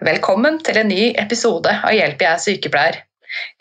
Velkommen 0.00 0.54
til 0.64 0.78
en 0.80 0.88
ny 0.88 1.10
episode 1.20 1.68
av 1.68 1.92
Hjelp, 1.92 2.22
jeg 2.24 2.32
er 2.32 2.38
sykepleier. 2.40 2.94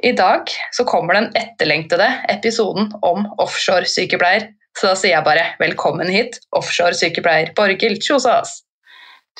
I 0.07 0.13
dag 0.15 0.47
så 0.71 0.85
kommer 0.87 1.17
den 1.17 1.25
etterlengtede 1.35 2.07
episoden 2.31 2.93
om 3.03 3.25
offshore-sykepleier. 3.43 4.45
Så 4.71 4.87
da 4.87 4.93
sier 4.95 5.17
jeg 5.17 5.25
bare 5.25 5.43
velkommen 5.59 6.07
hit, 6.07 6.37
offshore-sykepleier 6.55 7.51
Borghild 7.57 7.99
Kjosås. 8.05 8.53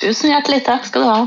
Tusen 0.04 0.34
hjertelig 0.34 0.66
takk 0.68 0.90
skal 0.90 1.06
du 1.06 1.08
ha. 1.08 1.24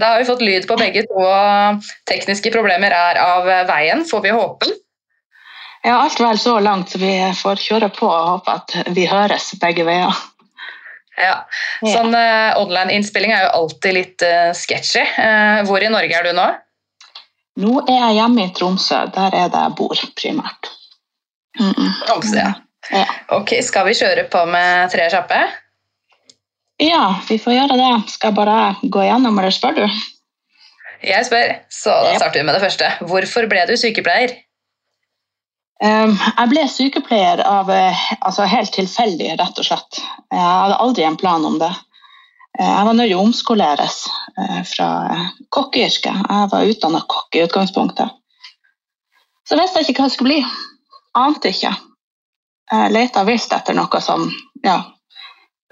Da 0.00 0.14
har 0.14 0.22
vi 0.22 0.30
fått 0.30 0.46
lyd 0.48 0.64
på 0.70 0.80
begge 0.80 1.04
to, 1.10 1.20
og 1.20 1.92
tekniske 2.08 2.54
problemer 2.56 2.96
er 2.96 3.20
av 3.20 3.52
veien, 3.68 4.06
får 4.08 4.24
vi 4.24 4.32
håpe. 4.32 4.72
Ja, 5.84 5.98
alt 5.98 6.16
vel 6.24 6.40
så 6.40 6.56
langt, 6.64 6.88
så 6.88 7.04
vi 7.04 7.18
får 7.36 7.60
kjøre 7.68 7.92
på 7.92 8.08
og 8.08 8.28
håpe 8.38 8.56
at 8.62 8.96
vi 8.96 9.10
høres 9.12 9.52
begge 9.60 9.84
veier. 9.84 10.24
Ja, 11.20 11.42
Sånn 11.84 12.14
uh, 12.16 12.56
online-innspilling 12.56 13.34
er 13.34 13.46
jo 13.46 13.54
alltid 13.60 13.96
litt 13.96 14.24
uh, 14.24 14.52
sketchy. 14.56 15.02
Uh, 15.18 15.60
hvor 15.68 15.84
i 15.84 15.90
Norge 15.92 16.16
er 16.16 16.28
du 16.28 16.32
nå? 16.36 16.46
Nå 17.62 17.72
er 17.84 17.98
jeg 17.98 18.16
hjemme 18.20 18.46
i 18.46 18.52
Tromsø. 18.56 19.02
Der 19.12 19.36
er 19.36 19.50
det 19.52 19.64
jeg 19.66 19.74
bor 19.76 20.04
primært. 20.16 20.70
Mm 21.60 21.72
-mm. 21.72 21.90
Tromsø, 22.06 22.38
ja. 22.38 22.52
ja. 22.90 23.04
Ok, 23.36 23.58
Skal 23.62 23.86
vi 23.86 23.98
kjøre 23.98 24.24
på 24.24 24.44
med 24.46 24.90
tre 24.90 25.10
kjappe? 25.10 25.42
Ja, 26.80 27.20
vi 27.28 27.38
får 27.38 27.52
gjøre 27.52 27.76
det. 27.76 28.10
Skal 28.10 28.32
jeg 28.32 28.36
bare 28.36 28.76
gå 28.82 29.02
igjennom, 29.02 29.38
eller 29.38 29.50
spør 29.50 29.74
du? 29.76 29.86
Jeg 31.02 31.26
spør, 31.26 31.52
så 31.70 31.90
da 31.90 32.14
starter 32.16 32.40
vi 32.40 32.46
med 32.46 32.54
det 32.54 32.62
første. 32.62 32.88
Hvorfor 33.00 33.46
ble 33.50 33.66
du 33.66 33.76
sykepleier? 33.76 34.34
Um, 35.82 36.12
jeg 36.14 36.50
ble 36.52 36.64
sykepleier 36.70 37.42
av 37.42 37.70
altså 37.72 38.46
helt 38.46 38.70
tilfeldig, 38.74 39.32
rett 39.40 39.58
og 39.58 39.66
slett. 39.66 40.02
Jeg 40.30 40.42
hadde 40.42 40.78
aldri 40.84 41.06
en 41.08 41.18
plan 41.18 41.44
om 41.44 41.58
det. 41.58 41.72
Jeg 42.58 42.86
var 42.86 42.94
nødt 42.94 43.08
til 43.08 43.16
å 43.16 43.22
omskoleres 43.24 43.94
fra 44.68 44.88
kokkeyrket. 45.56 46.18
Jeg 46.28 46.50
var 46.52 46.68
utdanna 46.68 47.00
kokk 47.08 47.38
i 47.38 47.42
utgangspunktet. 47.46 48.12
Så 49.48 49.58
visste 49.58 49.80
jeg 49.80 49.90
ikke 49.90 50.04
hva 50.04 50.10
det 50.10 50.14
skulle 50.14 50.34
bli. 50.34 50.42
Ante 51.18 51.52
ikke. 51.52 51.72
Jeg 52.72 52.92
leita 52.94 53.24
vilt 53.28 53.52
etter 53.52 53.76
noe 53.76 54.00
som 54.04 54.28
Ja. 54.64 54.80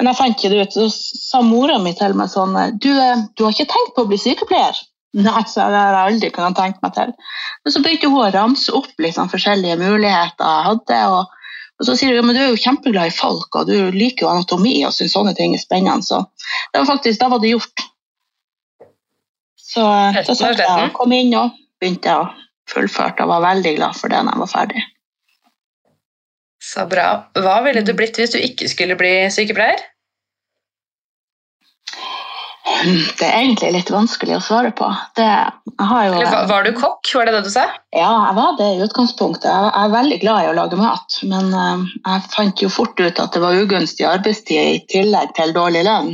Men 0.01 0.09
jeg 0.09 0.17
fant 0.17 0.39
ikke 0.39 0.49
det 0.49 0.63
ut. 0.65 0.73
Så 0.73 0.87
sa 0.91 1.43
mora 1.45 1.77
mi 1.79 1.93
til 1.97 2.15
meg 2.17 2.31
sånn 2.33 2.57
du, 2.81 2.91
du 3.37 3.45
har 3.45 3.53
ikke 3.53 3.69
tenkt 3.69 3.93
på 3.95 4.07
å 4.07 4.09
bli 4.09 4.19
sykepleier? 4.21 4.79
Nei, 5.19 5.43
så 5.51 5.67
det 5.67 5.79
har 5.79 5.97
jeg 5.97 6.13
aldri 6.13 6.31
kunnet 6.35 6.59
tenke 6.59 6.85
meg 6.85 6.95
til. 6.95 7.13
Men 7.65 7.75
så 7.75 7.83
begynte 7.83 8.11
hun 8.13 8.23
å 8.23 8.31
ramse 8.35 8.75
opp 8.79 9.03
liksom, 9.03 9.31
forskjellige 9.33 9.79
muligheter 9.81 10.45
jeg 10.47 10.67
hadde. 10.69 10.99
Og, 11.17 11.57
og 11.81 11.89
så 11.89 11.97
sier 11.99 12.15
hun 12.15 12.21
ja, 12.21 12.27
men 12.29 12.39
du 12.39 12.43
er 12.45 12.53
jo 12.53 12.61
kjempeglad 12.63 13.11
i 13.11 13.17
folk, 13.17 13.49
og 13.59 13.71
du 13.71 13.91
liker 13.97 14.27
jo 14.27 14.31
anatomi 14.31 14.77
og 14.87 14.95
syns 14.95 15.17
sånne 15.17 15.35
ting 15.39 15.57
er 15.57 15.63
spennende. 15.63 16.07
Så 16.07 16.23
det 16.71 16.83
var 16.83 16.93
faktisk, 16.93 17.19
da 17.23 17.33
var 17.33 17.43
det 17.43 17.57
gjort. 17.57 17.87
Så 19.71 19.83
så 20.27 20.35
satt 20.35 20.63
jeg 20.63 20.87
og 20.87 20.95
kom 20.99 21.13
inn 21.15 21.35
og 21.39 21.59
begynte 21.83 22.15
å 22.15 22.31
fullføre 22.71 23.25
og 23.25 23.31
var 23.35 23.47
veldig 23.49 23.77
glad 23.79 23.99
for 23.99 24.13
det 24.13 24.23
når 24.23 24.37
jeg 24.37 24.45
var 24.45 24.53
ferdig. 24.55 24.87
Så 26.71 26.85
bra. 26.91 27.07
Hva 27.41 27.61
ville 27.65 27.83
du 27.87 27.95
blitt 27.99 28.19
hvis 28.21 28.35
du 28.35 28.39
ikke 28.39 28.69
skulle 28.71 28.99
bli 28.99 29.15
sykepleier? 29.33 29.81
Det 33.19 33.27
er 33.27 33.43
egentlig 33.43 33.71
litt 33.75 33.91
vanskelig 33.93 34.37
å 34.39 34.43
svare 34.45 34.71
på. 34.77 34.89
Det, 35.19 35.29
jo, 35.67 36.17
var, 36.17 36.49
var, 36.49 36.65
du 36.65 36.73
kokk, 36.77 37.11
var 37.17 37.29
det 37.29 37.35
det 37.37 37.43
du 37.47 37.53
sa? 37.53 37.67
Ja, 37.95 38.11
jeg 38.29 38.37
var 38.39 38.57
det 38.59 38.71
i 38.75 38.81
utgangspunktet. 38.87 39.51
Jeg, 39.51 39.71
er 39.83 39.93
veldig 39.95 40.19
glad 40.23 40.45
i 40.45 40.51
å 40.51 40.57
lage 40.57 40.81
mat. 40.81 41.21
Men 41.29 41.53
uh, 41.53 41.85
jeg 41.99 42.27
fant 42.35 42.65
jo 42.65 42.73
fort 42.73 43.01
ut 43.01 43.23
at 43.23 43.37
det 43.37 43.45
var 43.45 43.61
ugunstig 43.61 44.09
arbeidstid 44.09 44.75
i 44.77 44.83
tillegg 44.93 45.35
til 45.39 45.55
dårlig 45.57 45.85
lønn. 45.89 46.13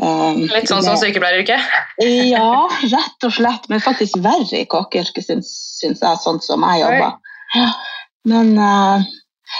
Um, 0.00 0.46
litt 0.48 0.70
sånn 0.70 0.80
som 0.86 0.96
sykepleieryrket? 0.96 1.72
ja, 2.00 2.52
rett 2.94 3.26
og 3.28 3.34
slett. 3.36 3.68
Men 3.72 3.84
faktisk 3.84 4.20
verre 4.24 4.62
i 4.62 4.68
kokkeyrket, 4.68 5.26
syns, 5.26 5.52
syns 5.82 6.04
jeg, 6.04 6.22
sånn 6.24 6.40
som 6.44 6.64
jeg 6.70 6.84
jobber. 6.86 7.18
Ja. 7.58 7.72
Men 8.30 8.54
uh, 8.56 9.04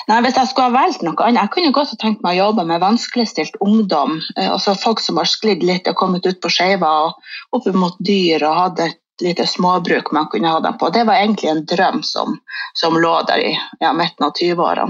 Nei, 0.09 0.21
Hvis 0.25 0.39
jeg 0.39 0.49
skulle 0.51 0.71
ha 0.71 0.75
valgt 0.75 1.05
noe 1.05 1.27
annet, 1.27 1.43
jeg 1.43 1.53
kunne 1.55 1.75
godt 1.77 1.93
ha 1.95 1.99
tenkt 2.01 2.25
meg 2.25 2.39
å 2.39 2.49
jobbe 2.49 2.65
med 2.69 2.83
vanskeligstilt 2.83 3.59
ungdom. 3.61 4.21
altså 4.37 4.75
Folk 4.79 5.01
som 5.01 5.21
har 5.21 5.29
sklidd 5.29 5.63
litt 5.67 5.89
og 5.91 5.99
kommet 6.01 6.27
ut 6.27 6.41
på 6.43 6.51
skeiva 6.53 6.91
og 7.07 7.59
opp 7.59 7.69
mot 7.77 7.97
dyr 8.01 8.45
og 8.49 8.59
hatt 8.59 8.85
et 8.87 8.99
lite 9.23 9.47
småbruk 9.47 10.13
man 10.13 10.29
kunne 10.33 10.51
ha 10.51 10.61
dem 10.61 10.79
på. 10.79 10.91
Det 10.91 11.05
var 11.07 11.21
egentlig 11.21 11.51
en 11.53 11.65
drøm 11.69 12.03
som, 12.03 12.39
som 12.75 12.99
lå 12.99 13.15
der 13.29 13.45
i 13.45 13.53
ja, 13.81 13.93
midten 13.93 14.27
av 14.27 14.33
20-åra. 14.39 14.89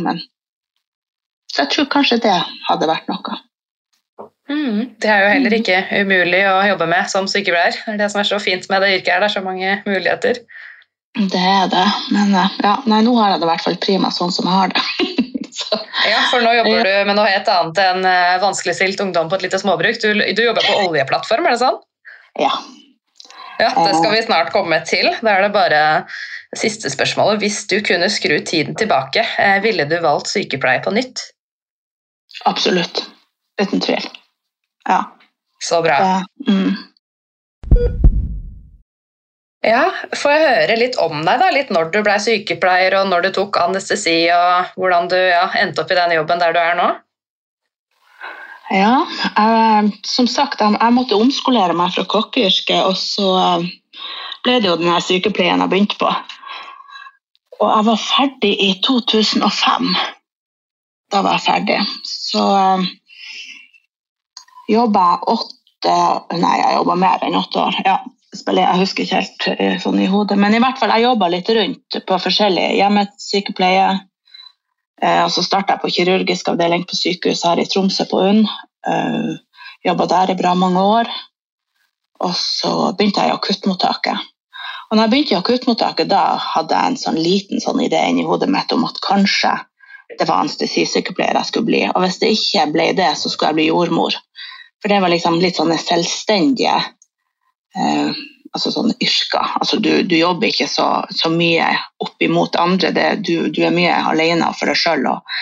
Så 1.53 1.65
jeg 1.65 1.73
tror 1.75 1.91
kanskje 1.93 2.23
det 2.25 2.39
hadde 2.69 2.89
vært 2.89 3.11
noe. 3.13 3.41
Mm, 4.51 4.97
det 5.01 5.09
er 5.09 5.23
jo 5.23 5.33
heller 5.33 5.55
ikke 5.57 5.79
umulig 6.03 6.43
å 6.49 6.57
jobbe 6.67 6.89
med 6.91 7.11
som 7.11 7.29
sykepleier. 7.31 7.77
Det 7.85 7.95
er 7.95 8.01
det 8.01 8.11
som 8.13 8.23
er 8.23 8.29
så 8.29 8.41
fint 8.43 8.67
med 8.73 8.83
det 8.85 8.97
yrket, 8.99 9.13
er 9.15 9.23
det 9.23 9.31
er 9.31 9.37
så 9.37 9.45
mange 9.45 9.77
muligheter. 9.87 10.43
Det 11.13 11.39
er 11.39 11.67
det, 11.69 11.87
men 12.15 12.31
ja, 12.33 12.77
nei, 12.89 13.03
nå 13.05 13.13
har 13.19 13.35
jeg 13.35 13.43
det 13.43 13.45
i 13.45 13.51
hvert 13.51 13.65
fall 13.67 13.75
prima 13.83 14.09
sånn 14.15 14.33
som 14.33 14.47
jeg 14.49 14.57
har 14.57 14.71
det. 14.73 14.85
ja, 16.13 16.21
for 16.31 16.41
nå 16.41 16.55
jobber 16.57 16.89
du 16.89 16.93
med 17.09 17.19
noe 17.19 17.29
helt 17.29 17.51
annet 17.53 17.81
enn 17.83 18.07
uh, 18.07 18.39
vanskeligstilt 18.41 19.03
ungdom 19.05 19.29
på 19.29 19.37
et 19.37 19.45
lite 19.45 19.61
småbruk. 19.61 19.99
Du, 20.01 20.09
du, 20.17 20.43
jobber 20.47 20.65
på 20.65 20.79
oljeplattform, 20.87 21.45
er 21.45 21.53
det 21.57 21.61
sånn? 21.61 21.77
Ja. 22.41 22.53
Ja, 23.61 23.69
Det 23.77 23.93
skal 23.99 24.15
vi 24.15 24.23
snart 24.25 24.55
komme 24.55 24.81
til. 24.89 25.11
Da 25.21 25.37
er 25.37 25.45
det 25.45 25.53
bare 25.55 25.83
siste 26.57 26.91
spørsmålet. 26.91 27.43
Hvis 27.45 27.61
du 27.69 27.77
kunne 27.85 28.09
skru 28.11 28.39
tiden 28.41 28.79
tilbake, 28.81 29.27
ville 29.63 29.85
du 29.89 29.99
valgt 30.03 30.33
sykepleie 30.33 30.81
på 30.83 30.95
nytt? 30.97 31.21
Absolutt. 32.49 33.05
Uten 33.61 33.85
tvil. 33.85 34.09
Ja. 34.89 35.05
Så 35.63 35.83
bra. 35.85 36.01
Ja. 36.01 36.25
mm. 36.49 38.09
Ja, 39.63 39.85
Får 40.19 40.33
jeg 40.35 40.43
høre 40.43 40.77
litt 40.81 40.97
om 40.99 41.21
deg, 41.23 41.39
da? 41.39 41.49
Litt 41.55 41.71
når 41.71 41.93
du 41.95 42.01
ble 42.03 42.17
sykepleier, 42.19 42.97
og 42.99 43.07
når 43.13 43.29
du 43.29 43.31
tok 43.37 43.61
anestesi, 43.63 44.17
og 44.35 44.73
hvordan 44.75 45.07
du 45.13 45.17
ja, 45.17 45.47
endte 45.61 45.85
opp 45.85 45.93
i 45.95 45.99
den 45.99 46.15
jobben 46.17 46.43
der 46.43 46.55
du 46.55 46.59
er 46.59 46.79
nå? 46.79 46.89
Ja, 48.73 49.05
jeg, 49.37 49.93
som 50.09 50.27
sagt, 50.31 50.63
jeg, 50.65 50.75
jeg, 50.75 50.95
måtte 50.97 51.19
omskolere 51.19 51.77
meg 51.79 51.93
fra 51.95 52.03
kokkeyrket, 52.11 52.81
og 52.89 52.97
så 52.99 53.29
eh, 53.39 53.69
ble 54.43 54.57
det 54.59 54.71
jo 54.71 54.79
den 54.81 54.91
sykepleien 55.05 55.63
jeg 55.63 55.71
begynte 55.71 55.99
på. 56.01 56.11
Og 57.61 57.69
jeg 57.69 57.87
var 57.87 58.01
ferdig 58.03 58.53
i 58.65 58.73
2005. 58.83 59.93
Da 61.13 61.21
var 61.23 61.37
jeg 61.37 61.45
ferdig. 61.45 61.77
Så 62.09 62.43
um, 62.43 62.89
jobba 64.73 65.05
jeg 65.13 65.35
åtte 65.37 65.59
Nei, 66.39 66.57
jeg 66.57 66.75
jobba 66.79 66.95
mer 66.99 67.23
enn 67.27 67.39
åtte 67.39 67.59
år. 67.59 67.79
ja 67.87 67.97
jeg 68.33 68.81
husker 68.81 69.05
ikke 69.05 69.21
helt 69.21 69.83
sånn 69.83 70.01
i 70.01 70.09
hodet, 70.09 70.39
men 70.41 70.55
i 70.57 70.61
hvert 70.63 70.79
fall 70.81 70.93
jeg 70.95 71.05
jobba 71.05 71.29
litt 71.29 71.51
rundt 71.53 71.99
på 72.09 72.19
forskjellige 72.25 72.79
hjemmesykepleie. 72.79 73.91
Eh, 75.03 75.21
og 75.25 75.33
så 75.35 75.43
starta 75.45 75.75
jeg 75.75 75.83
på 75.83 75.93
kirurgisk 75.97 76.53
avdeling 76.53 76.87
på 76.89 76.97
sykehuset 76.97 77.49
her 77.51 77.63
i 77.63 77.67
Tromsø 77.69 78.07
på 78.11 78.23
UNN. 78.23 78.45
Eh, 78.87 79.33
jobba 79.89 80.07
der 80.11 80.33
i 80.33 80.39
bra 80.39 80.55
mange 80.55 80.83
år. 80.83 81.11
Og 82.23 82.35
så 82.39 82.93
begynte 82.97 83.25
jeg 83.25 83.33
i 83.33 83.37
akuttmottaket. 83.37 84.29
Og 84.91 84.97
når 84.97 85.05
jeg 85.05 85.13
begynte 85.13 85.35
i 85.35 85.41
akuttmottaket, 85.41 86.11
da 86.13 86.23
hadde 86.39 86.79
jeg 86.79 86.93
en 86.93 87.01
sånn 87.01 87.19
liten 87.19 87.63
sånn 87.65 87.81
idé 87.83 88.03
inni 88.09 88.27
hodet 88.29 88.51
mitt 88.53 88.73
om 88.77 88.85
at 88.87 89.01
kanskje 89.03 89.57
det 90.19 90.27
var 90.29 90.43
anestesisykepleier 90.43 91.39
jeg 91.41 91.49
skulle 91.49 91.71
bli. 91.71 91.83
Og 91.89 92.03
hvis 92.05 92.21
det 92.21 92.35
ikke 92.37 92.67
ble 92.75 92.91
det, 92.95 93.09
så 93.19 93.33
skulle 93.33 93.53
jeg 93.53 93.61
bli 93.61 93.71
jordmor. 93.71 94.19
For 94.83 94.93
det 94.93 95.01
var 95.03 95.11
liksom 95.11 95.41
litt 95.41 95.59
sånne 95.59 95.79
selvstendige 95.81 96.77
eh, 97.77 98.23
altså 98.53 98.73
sånn 98.75 98.93
yrker. 98.99 99.55
Altså 99.61 99.79
du, 99.83 99.91
du, 100.07 100.17
jobber 100.19 100.51
ikke 100.51 100.69
så, 100.71 100.89
så 101.11 101.31
mye 101.33 101.69
opp 102.05 102.25
imot 102.25 102.59
andre. 102.61 102.93
Det, 102.95 103.07
du, 103.27 103.49
du, 103.53 103.63
er 103.65 103.75
mye 103.75 103.95
alene 104.13 104.51
for 104.59 104.71
deg 104.71 104.79
sjøl 104.79 105.09
og 105.11 105.39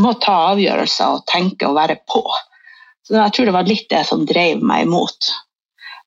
må 0.00 0.16
ta 0.22 0.34
avgjørelser 0.50 1.18
og 1.18 1.24
tenke 1.30 1.68
og 1.68 1.78
være 1.78 2.00
på. 2.10 2.24
Så 3.04 3.16
Jeg 3.18 3.34
tror 3.36 3.48
det 3.48 3.56
var 3.56 3.68
litt 3.68 3.88
det 3.92 4.04
som 4.08 4.24
drev 4.28 4.64
meg 4.64 4.86
imot. 4.86 5.30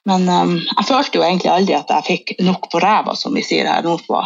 Men 0.07 0.27
um, 0.31 0.55
jeg 0.59 0.87
følte 0.87 1.19
jo 1.19 1.25
egentlig 1.25 1.51
aldri 1.51 1.75
at 1.77 1.91
jeg 1.91 2.07
fikk 2.07 2.35
nok 2.47 2.69
på 2.71 2.81
ræva, 2.83 3.15
som 3.19 3.35
vi 3.35 3.43
sier 3.45 3.67
her 3.67 3.85
nordpå. 3.85 4.21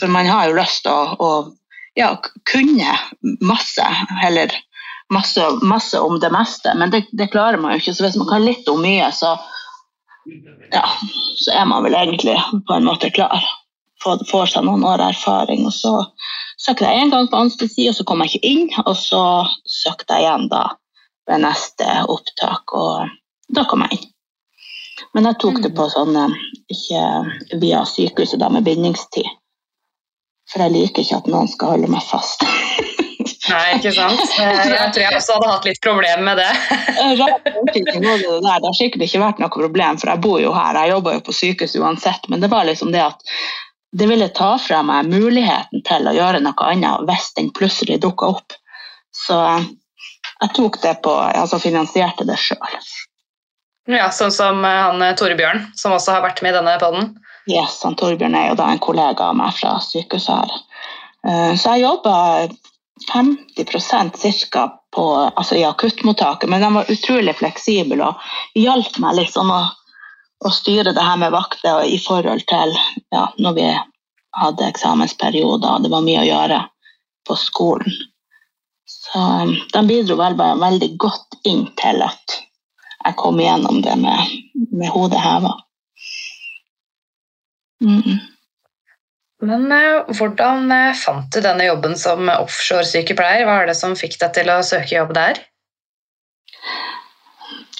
For 0.00 0.12
man 0.12 0.28
har 0.30 0.48
jo 0.48 0.58
lyst 0.58 0.84
til 0.86 0.94
å, 0.94 1.14
å 1.18 1.30
ja, 1.98 2.12
kunne 2.48 2.94
masse, 3.44 3.86
eller 4.26 4.54
masse, 5.12 5.46
masse 5.66 6.00
om 6.00 6.20
det 6.22 6.30
meste, 6.32 6.74
men 6.78 6.92
det, 6.94 7.04
det, 7.12 7.30
klarer 7.34 7.60
man 7.60 7.74
jo 7.74 7.82
ikke. 7.82 7.96
Så 7.96 8.06
hvis 8.06 8.18
man 8.20 8.30
kan 8.30 8.46
litt 8.46 8.70
om 8.70 8.80
mye, 8.82 9.10
så, 9.14 9.34
ja, 10.70 10.84
så 11.36 11.52
er 11.52 11.66
man 11.66 11.84
vel 11.84 11.94
egentlig 11.94 12.36
på 12.66 12.76
en 12.76 12.86
måte 12.88 13.10
klar. 13.10 13.44
Får, 14.02 14.22
får 14.30 14.52
seg 14.54 14.64
noen 14.64 14.84
år 14.86 15.02
erfaring. 15.10 15.66
Og 15.68 15.74
så 15.76 15.94
søkte 16.60 16.88
jeg 16.88 17.04
en 17.04 17.12
gang 17.14 17.28
på 17.30 17.40
anestesi, 17.40 17.88
og 17.90 17.96
så 17.96 18.06
kom 18.08 18.22
jeg 18.24 18.34
ikke 18.34 18.52
inn. 18.52 18.70
Og 18.86 18.96
så 18.98 19.24
søkte 19.68 20.16
jeg 20.16 20.28
igjen 20.28 20.48
da 20.52 20.66
ved 21.30 21.44
neste 21.44 21.88
opptak, 22.10 22.72
og 22.74 23.10
da 23.54 23.66
kom 23.68 23.84
jeg 23.86 23.98
inn. 24.00 24.08
Men 25.16 25.26
jeg 25.30 25.38
tok 25.42 25.60
det 25.64 25.72
på 25.76 25.86
sånn 25.90 26.16
eh, 26.18 26.34
ikke 26.70 27.58
via 27.62 27.84
sykehuset 27.88 28.40
da 28.42 28.50
med 28.52 28.66
bindingstid. 28.66 29.28
For 30.50 30.64
jeg 30.64 30.74
liker 30.74 31.04
ikke 31.04 31.20
at 31.22 31.30
noen 31.30 31.48
skal 31.50 31.76
holde 31.76 31.90
meg 31.90 32.04
fast. 32.04 32.44
Nei, 33.48 33.78
ikke 33.78 33.92
sant? 33.96 34.20
Jeg 34.36 34.92
tror 34.92 35.00
jeg 35.04 35.16
også 35.16 35.36
hadde 35.38 35.48
hatt 35.54 35.68
litt 35.70 35.80
problem 35.84 36.24
med 36.28 36.40
det. 36.42 36.50
Av 37.00 38.60
det 38.60 38.68
har 38.68 38.76
sikkert 38.76 39.06
ikke 39.06 39.22
vært 39.22 39.40
noe 39.40 39.52
problem, 39.54 39.98
for 40.00 40.12
jeg 40.12 40.22
bor 40.26 40.38
jo 40.42 40.52
her. 40.56 40.76
Jeg 40.82 40.92
jobber 40.94 41.16
jo 41.16 41.24
på 41.30 41.36
sykehus 41.36 41.76
uansett, 41.80 42.28
men 42.28 42.44
det 42.44 42.50
var 42.52 42.68
liksom 42.68 42.92
det 42.92 43.02
at 43.06 43.24
det 43.96 44.06
ville 44.06 44.28
ta 44.36 44.52
fra 44.62 44.82
meg 44.86 45.08
muligheten 45.10 45.82
til 45.88 46.06
å 46.06 46.14
gjøre 46.14 46.42
noe 46.44 46.66
annet 46.68 47.06
hvis 47.08 47.32
den 47.38 47.48
plutselig 47.56 47.98
dukka 48.04 48.28
opp. 48.36 48.54
Så 49.16 49.38
jeg 49.40 50.52
tok 50.56 50.78
det 50.84 50.98
på, 51.04 51.14
altså 51.16 51.58
finansierte 51.62 52.26
det 52.28 52.36
sjøl. 52.38 52.76
Ja, 53.90 54.06
Sånn 54.14 54.30
som 54.30 54.60
eh, 54.64 54.76
han 54.86 55.02
eh, 55.02 55.16
Torbjørn, 55.18 55.64
som 55.74 55.96
også 55.96 56.14
har 56.14 56.22
vært 56.22 56.42
med 56.44 56.52
i 56.52 56.58
denne 56.60 56.76
poden. 56.78 57.08
Yes, 57.50 57.80
han 57.82 57.96
Torbjørn 57.98 58.36
er 58.38 58.50
jo 58.52 58.58
da 58.60 58.68
en 58.70 58.78
kollega 58.82 59.32
av 59.32 59.38
meg 59.40 59.56
fra 59.56 59.78
sykehuset 59.82 60.30
her. 60.30 60.52
Eh, 61.26 61.54
Så 61.58 61.74
jeg 61.74 61.88
jobba 61.88 62.14
50% 63.08 64.50
ca. 64.50 64.76
Altså 65.36 65.54
i 65.54 65.64
akuttmottaket, 65.64 66.50
men 66.50 66.60
de 66.60 66.74
var 66.74 66.90
utrolig 66.90 67.36
fleksible 67.38 68.02
og 68.02 68.58
hjalp 68.58 68.96
meg 68.98 69.20
liksom 69.20 69.52
å, 69.54 69.60
å 70.42 70.50
styre 70.50 70.90
det 70.96 71.04
her 71.04 71.20
med 71.20 71.30
vakter 71.30 71.84
i 71.86 71.98
forhold 72.02 72.42
til 72.50 72.74
ja, 73.14 73.28
når 73.38 73.54
vi 73.54 73.68
hadde 74.40 74.66
eksamensperioder 74.66 75.76
og 75.76 75.86
det 75.86 75.92
var 75.94 76.02
mye 76.06 76.24
å 76.24 76.26
gjøre 76.26 76.60
på 77.28 77.36
skolen. 77.38 77.94
Så 78.90 79.18
um, 79.18 79.54
de 79.72 79.86
bidro 79.86 80.16
vel 80.18 80.34
bare 80.38 80.58
veldig 80.58 80.90
godt 80.98 81.38
inn 81.46 81.68
til 81.78 82.02
at 82.02 82.40
jeg 83.04 83.16
kom 83.16 83.38
igjennom 83.40 83.78
det 83.84 83.94
med, 83.96 84.34
med 84.74 84.90
hodet 84.90 85.22
heva. 85.22 85.54
Mm. 87.84 88.18
Men 89.40 89.72
eh, 89.72 90.14
hvordan 90.16 90.72
eh, 90.72 90.96
fant 90.96 91.30
du 91.32 91.40
denne 91.40 91.64
jobben 91.64 91.96
som 91.98 92.28
offshore-sykepleier? 92.28 93.46
Hva 93.48 93.62
er 93.62 93.70
det 93.70 93.78
som 93.78 93.96
fikk 93.96 94.18
deg 94.20 94.34
til 94.36 94.52
å 94.52 94.60
søke 94.66 94.98
jobb 94.98 95.14
der? 95.16 95.40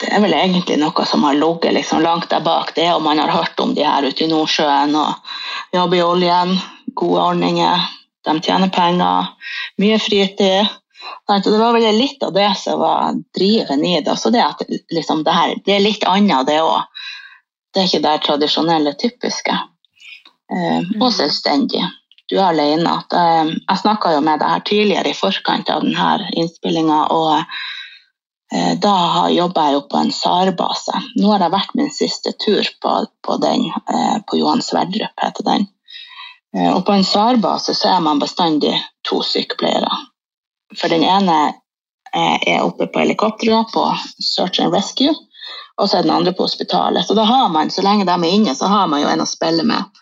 Det 0.00 0.08
er 0.08 0.22
vel 0.24 0.32
egentlig 0.32 0.78
noe 0.80 1.04
som 1.04 1.26
har 1.28 1.36
ligget 1.36 1.76
liksom 1.76 2.00
langt 2.00 2.30
der 2.32 2.40
bak 2.40 2.72
det, 2.78 2.88
og 2.94 3.02
man 3.04 3.20
har 3.20 3.32
hørt 3.34 3.60
om 3.60 3.74
de 3.76 3.84
her 3.84 4.06
ute 4.06 4.24
i 4.24 4.30
Nordsjøen 4.30 4.96
og 4.96 5.76
jobb 5.76 5.96
i 5.98 6.00
oljen, 6.02 6.54
gode 6.96 7.26
ordninger, 7.34 7.84
de 8.24 8.36
tjener 8.40 8.72
penger, 8.72 9.28
mye 9.80 9.98
fritid. 10.00 10.70
Det 11.28 11.52
var 11.60 11.76
vel 11.76 11.96
litt 11.96 12.24
av 12.24 12.32
det 12.32 12.48
som 12.60 12.80
var 12.80 13.20
driven 13.36 13.84
i 13.84 13.98
det. 14.00 14.08
Også 14.12 14.32
det 14.32 14.42
at 14.44 14.64
liksom, 14.92 15.20
det, 15.24 15.36
her, 15.36 15.54
det 15.66 15.76
er 15.76 15.84
litt 15.84 16.04
annet, 16.08 16.48
det 16.48 16.58
òg. 16.64 17.04
Det 17.70 17.82
er 17.82 17.90
ikke 17.90 18.04
det 18.08 18.16
tradisjonelle, 18.24 18.96
typiske. 18.98 19.56
Eh, 20.50 20.92
og 21.00 21.10
selvstendig. 21.14 21.82
Du 22.30 22.36
er 22.38 22.50
alene. 22.50 22.94
Det, 23.10 23.24
jeg 23.58 23.82
snakka 23.82 24.14
jo 24.14 24.22
med 24.22 24.40
deg 24.42 24.54
her 24.54 24.64
tidligere 24.66 25.10
i 25.10 25.18
forkant 25.18 25.70
av 25.70 25.82
denne 25.84 26.30
innspillinga, 26.38 27.00
og 27.10 27.32
eh, 28.54 28.74
da 28.82 28.94
jobba 29.34 29.66
jeg 29.66 29.78
jo 29.78 29.82
på 29.90 30.00
en 30.00 30.12
SAR-base. 30.14 31.02
Nå 31.18 31.32
har 31.32 31.46
jeg 31.46 31.54
vært 31.56 31.76
min 31.78 31.90
siste 31.94 32.34
tur 32.42 32.66
på, 32.82 32.96
på 33.26 33.38
den, 33.42 33.66
eh, 33.70 34.18
på 34.26 34.38
Johan 34.38 34.62
Sverdrup, 34.62 35.14
heter 35.22 35.46
den. 35.46 35.66
Eh, 36.56 36.70
og 36.74 36.84
på 36.86 36.94
en 36.94 37.06
SAR-base 37.06 37.74
så 37.78 37.96
er 37.96 38.04
man 38.06 38.22
bestandig 38.22 38.76
to 39.06 39.22
sykepleiere. 39.26 39.90
For 40.78 40.90
den 40.92 41.02
ene 41.06 41.38
eh, 42.14 42.38
er 42.54 42.62
oppe 42.62 42.86
på 42.86 43.02
helikopteret 43.02 43.74
på 43.74 43.86
search 44.22 44.62
and 44.62 44.74
rescue, 44.74 45.14
og 45.80 45.88
så 45.88 45.98
er 45.98 46.06
den 46.06 46.14
andre 46.14 46.34
på 46.36 46.46
hospitalet. 46.46 47.06
Så 47.06 47.14
da 47.18 47.24
har 47.26 47.48
man, 47.50 47.70
så 47.74 47.82
lenge 47.82 48.06
de 48.06 48.14
er 48.14 48.34
inne, 48.34 48.54
så 48.54 48.70
har 48.70 48.86
man 48.90 49.02
jo 49.02 49.10
en 49.10 49.24
å 49.24 49.28
spille 49.28 49.66
med. 49.66 49.99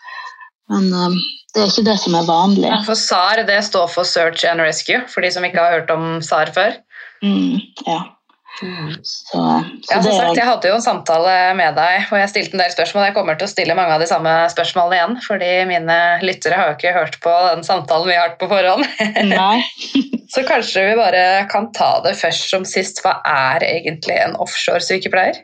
Men 0.69 0.93
um, 0.93 1.17
det 1.53 1.63
er 1.63 1.71
ikke 1.71 1.87
det 1.87 1.97
som 2.03 2.15
er 2.19 2.29
vanlig. 2.29 2.69
Ja, 2.69 2.83
for 2.85 2.99
SAR 2.99 3.41
det 3.47 3.57
står 3.65 3.89
for 3.89 4.07
Search 4.07 4.45
and 4.45 4.61
Rescue, 4.61 5.01
for 5.09 5.25
de 5.25 5.33
som 5.33 5.45
ikke 5.45 5.61
har 5.61 5.79
hørt 5.79 5.91
om 5.93 6.19
SAR 6.25 6.53
før. 6.55 6.77
Mm, 7.25 7.59
ja. 7.87 7.99
Så, 8.59 8.65
så 9.31 9.39
Ja, 9.89 10.01
som 10.03 10.11
sagt, 10.11 10.37
Jeg 10.37 10.45
hadde 10.45 10.67
jo 10.67 10.75
en 10.75 10.83
samtale 10.83 11.33
med 11.55 11.77
deg, 11.77 12.09
og 12.11 12.19
jeg 12.19 12.31
stilte 12.31 12.57
en 12.57 12.63
del 12.63 12.73
spørsmål. 12.73 13.05
Jeg 13.07 13.15
kommer 13.15 13.37
til 13.39 13.47
å 13.47 13.51
stille 13.51 13.75
mange 13.77 13.95
av 13.95 14.03
de 14.03 14.09
samme 14.09 14.33
spørsmålene 14.51 14.97
igjen, 14.97 15.19
fordi 15.25 15.51
mine 15.69 15.99
lyttere 16.25 16.59
har 16.59 16.71
jo 16.71 16.77
ikke 16.77 16.95
hørt 16.97 17.19
på 17.23 17.35
den 17.51 17.63
samtalen 17.67 18.09
vi 18.09 18.17
har 18.17 18.27
hatt 18.29 18.41
på 18.41 18.49
forhånd. 18.51 18.85
Så 20.33 20.43
kanskje 20.45 20.85
vi 20.91 20.97
bare 20.99 21.23
kan 21.49 21.71
ta 21.73 21.95
det 22.05 22.17
først 22.19 22.51
som 22.51 22.67
sist. 22.67 23.01
Hva 23.05 23.15
er 23.25 23.65
egentlig 23.65 24.19
en 24.19 24.35
offshore-sykepleier? 24.43 25.39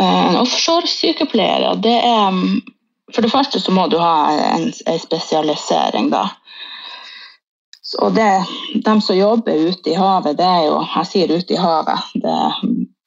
En 0.00 0.36
offshore-sykepleier, 0.40 1.78
det 1.84 1.96
er 1.96 2.28
um, 2.28 2.60
For 3.14 3.22
det 3.22 3.30
første 3.32 3.60
så 3.60 3.72
må 3.74 3.86
du 3.90 3.98
ha 3.98 4.30
en, 4.54 4.68
en 4.86 4.98
spesialisering, 5.02 6.10
da. 6.12 6.28
Og 7.98 8.14
det, 8.14 8.28
de 8.84 8.92
som 9.02 9.16
jobber 9.18 9.64
ute 9.70 9.90
i 9.90 9.96
havet, 9.98 10.36
det 10.38 10.46
er 10.46 10.66
jo 10.68 10.76
Jeg 10.94 11.08
sier 11.10 11.32
ute 11.34 11.56
i 11.56 11.58
havet, 11.58 12.12
det 12.22 12.30
er 12.30 12.60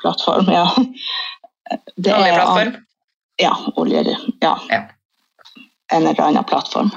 plattform, 0.04 0.50
ja. 0.52 0.66
Det 1.96 2.12
er- 2.12 2.18
Oljeplattform? 2.20 2.74
Ja, 3.42 3.54
olje, 3.76 4.04
ja. 4.42 4.58
Ja. 4.70 4.82
En 5.94 6.08
eller 6.08 6.22
annen 6.22 6.44
plattform. 6.44 6.92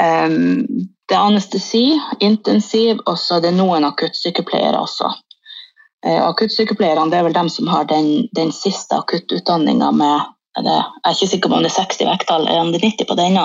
Um, 0.00 0.66
det 1.08 1.16
er 1.16 1.24
anestesi, 1.26 2.00
intensiv, 2.20 2.98
og 3.06 3.18
så 3.18 3.36
er 3.38 3.40
det 3.48 3.54
noen 3.56 3.84
akuttsykepleiere 3.84 4.78
også. 4.78 5.10
Uh, 6.06 6.22
akuttsykepleierne 6.28 7.16
er 7.16 7.26
vel 7.26 7.34
dem 7.36 7.48
som 7.52 7.66
har 7.72 7.84
den, 7.90 8.28
den 8.36 8.52
siste 8.52 8.96
akuttutdanninga 8.96 9.90
med 9.90 10.20
det, 10.64 10.76
Jeg 10.76 11.10
er 11.10 11.16
ikke 11.16 11.30
sikker 11.32 11.50
på 11.50 11.58
om 11.58 11.64
det 11.64 11.72
er 11.72 11.84
60 11.84 12.06
vekttall 12.08 12.46
eller 12.46 12.60
om 12.60 12.72
det 12.72 12.80
er 12.80 12.88
90 12.90 13.08
på 13.08 13.16
denne. 13.18 13.44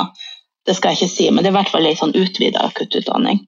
Det 0.66 0.76
skal 0.78 0.94
jeg 0.94 1.02
ikke 1.02 1.16
si, 1.16 1.30
men 1.30 1.44
det 1.44 1.52
er 1.52 1.56
i 1.56 1.58
hvert 1.60 1.74
fall 1.74 1.88
ei 1.88 1.98
sånn 2.00 2.16
utvida 2.16 2.64
akuttutdanning. 2.70 3.42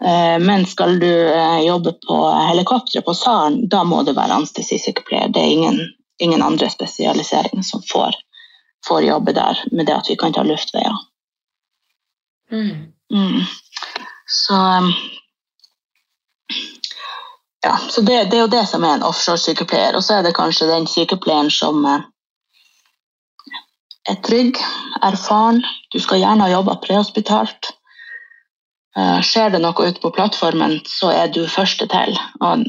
Uh, 0.00 0.38
men 0.40 0.64
skal 0.66 0.96
du 1.02 1.10
uh, 1.10 1.60
jobbe 1.60 1.92
på 2.06 2.18
helikopteret 2.48 3.04
på 3.04 3.14
SARen, 3.14 3.58
da 3.68 3.82
må 3.84 4.00
du 4.06 4.14
være 4.16 4.38
anestesisykepleier. 4.38 5.28
Det 5.34 5.42
er 5.42 5.52
ingen, 5.52 5.80
ingen 6.24 6.42
andre 6.42 6.70
spesialiseringer 6.72 7.66
som 7.66 7.84
får, 7.84 8.16
får 8.88 9.04
jobbe 9.10 9.36
der 9.36 9.60
med 9.72 9.90
det 9.90 9.98
at 9.98 10.08
vi 10.08 10.16
kan 10.16 10.32
ta 10.32 10.46
luftveier. 10.48 10.96
Mm. 12.50 12.72
Mm. 13.12 13.42
Så 14.26 14.56
um, 14.56 14.92
Ja, 17.62 17.76
så 17.76 18.00
det, 18.00 18.24
det 18.24 18.36
er 18.36 18.40
jo 18.40 18.46
det 18.46 18.66
som 18.66 18.84
er 18.84 18.96
en 18.96 19.04
offshore-sykepleier. 19.04 19.96
Og 19.96 20.04
så 20.04 20.16
er 20.16 20.24
det 20.24 20.36
kanskje 20.36 20.70
den 20.70 20.86
sykepleieren 20.88 21.50
som 21.52 21.84
eh, 21.84 22.06
er 24.08 24.20
trygg, 24.24 24.58
erfaren. 25.04 25.60
Du 25.92 26.00
skal 26.00 26.22
gjerne 26.22 26.46
ha 26.46 26.52
jobba 26.52 26.76
prehospitalt. 26.84 27.72
Eh, 28.96 29.20
Skjer 29.26 29.52
det 29.54 29.62
noe 29.62 29.88
ute 29.90 30.00
på 30.02 30.12
plattformen, 30.14 30.80
så 30.88 31.12
er 31.14 31.32
du 31.34 31.42
første 31.48 31.88
til. 31.90 32.16
Og 32.40 32.64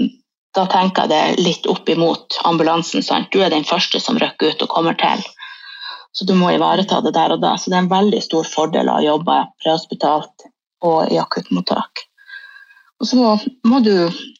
da 0.55 0.65
tenker 0.67 1.07
jeg 1.07 1.13
det 1.13 1.43
litt 1.45 1.67
opp 1.71 1.89
imot 1.89 2.41
ambulansen. 2.47 3.03
Sant? 3.05 3.31
Du 3.31 3.41
er 3.41 3.53
den 3.53 3.67
første 3.67 4.01
som 4.03 4.19
rykker 4.19 4.51
ut 4.51 4.65
og 4.65 4.73
kommer 4.73 4.97
til. 4.99 5.23
Så 6.11 6.27
du 6.27 6.35
må 6.35 6.51
ivareta 6.51 6.99
det 7.01 7.13
der 7.15 7.37
og 7.37 7.41
da. 7.43 7.55
Så 7.57 7.71
det 7.71 7.79
er 7.79 7.85
en 7.85 7.93
veldig 7.93 8.21
stor 8.23 8.47
fordel 8.47 8.91
å 8.91 9.01
jobbe 9.03 9.43
prehospitalt 9.63 10.49
og 10.83 11.13
i 11.13 11.19
akuttmottak. 11.21 12.07
Og 13.01 13.07
så 13.09 13.17
må, 13.17 13.29
må 13.65 13.79
du, 13.81 13.95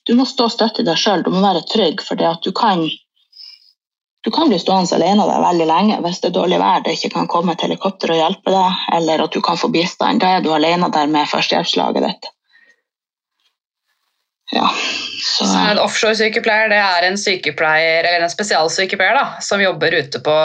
du 0.05 0.13
må 0.17 0.27
stå 0.29 0.49
støtt 0.51 0.81
i 0.81 0.85
deg 0.85 0.99
sjøl, 0.99 1.23
du 1.25 1.31
må 1.33 1.41
være 1.41 1.63
trygg, 1.71 2.03
for 2.05 2.19
det 2.19 2.27
at 2.27 2.43
du 2.45 2.51
kan 2.53 2.83
du 4.21 4.29
kan 4.31 4.49
bli 4.49 4.59
stående 4.61 4.95
alene 4.95 5.25
der 5.25 5.41
veldig 5.41 5.65
lenge 5.69 6.01
hvis 6.03 6.19
det 6.21 6.29
er 6.29 6.35
dårlig 6.35 6.59
vær, 6.61 6.83
det 6.85 6.97
ikke 6.97 7.15
kan 7.15 7.29
komme 7.31 7.55
et 7.55 7.63
helikopter 7.65 8.13
og 8.13 8.21
hjelpe 8.21 8.53
deg, 8.53 8.83
eller 8.97 9.25
at 9.25 9.33
du 9.33 9.41
kan 9.41 9.57
få 9.57 9.71
bistand. 9.73 10.21
Da 10.21 10.37
er 10.37 10.45
du 10.45 10.51
alene 10.53 10.91
der 10.93 11.09
med 11.09 11.29
førstehjelpslaget 11.31 12.05
ditt. 12.05 12.29
Ja, 14.51 14.67
så 15.23 15.45
Så 15.47 15.59
en 15.71 15.79
offshore-sykepleier 15.79 16.69
det 16.69 16.79
er 16.83 17.05
en 17.07 17.17
sykepleier, 17.17 18.03
eller 18.03 18.25
en 18.25 18.33
spesialsykepleier 18.33 19.15
da, 19.15 19.25
som 19.41 19.63
jobber 19.63 19.95
ute 19.95 20.19
på 20.19 20.37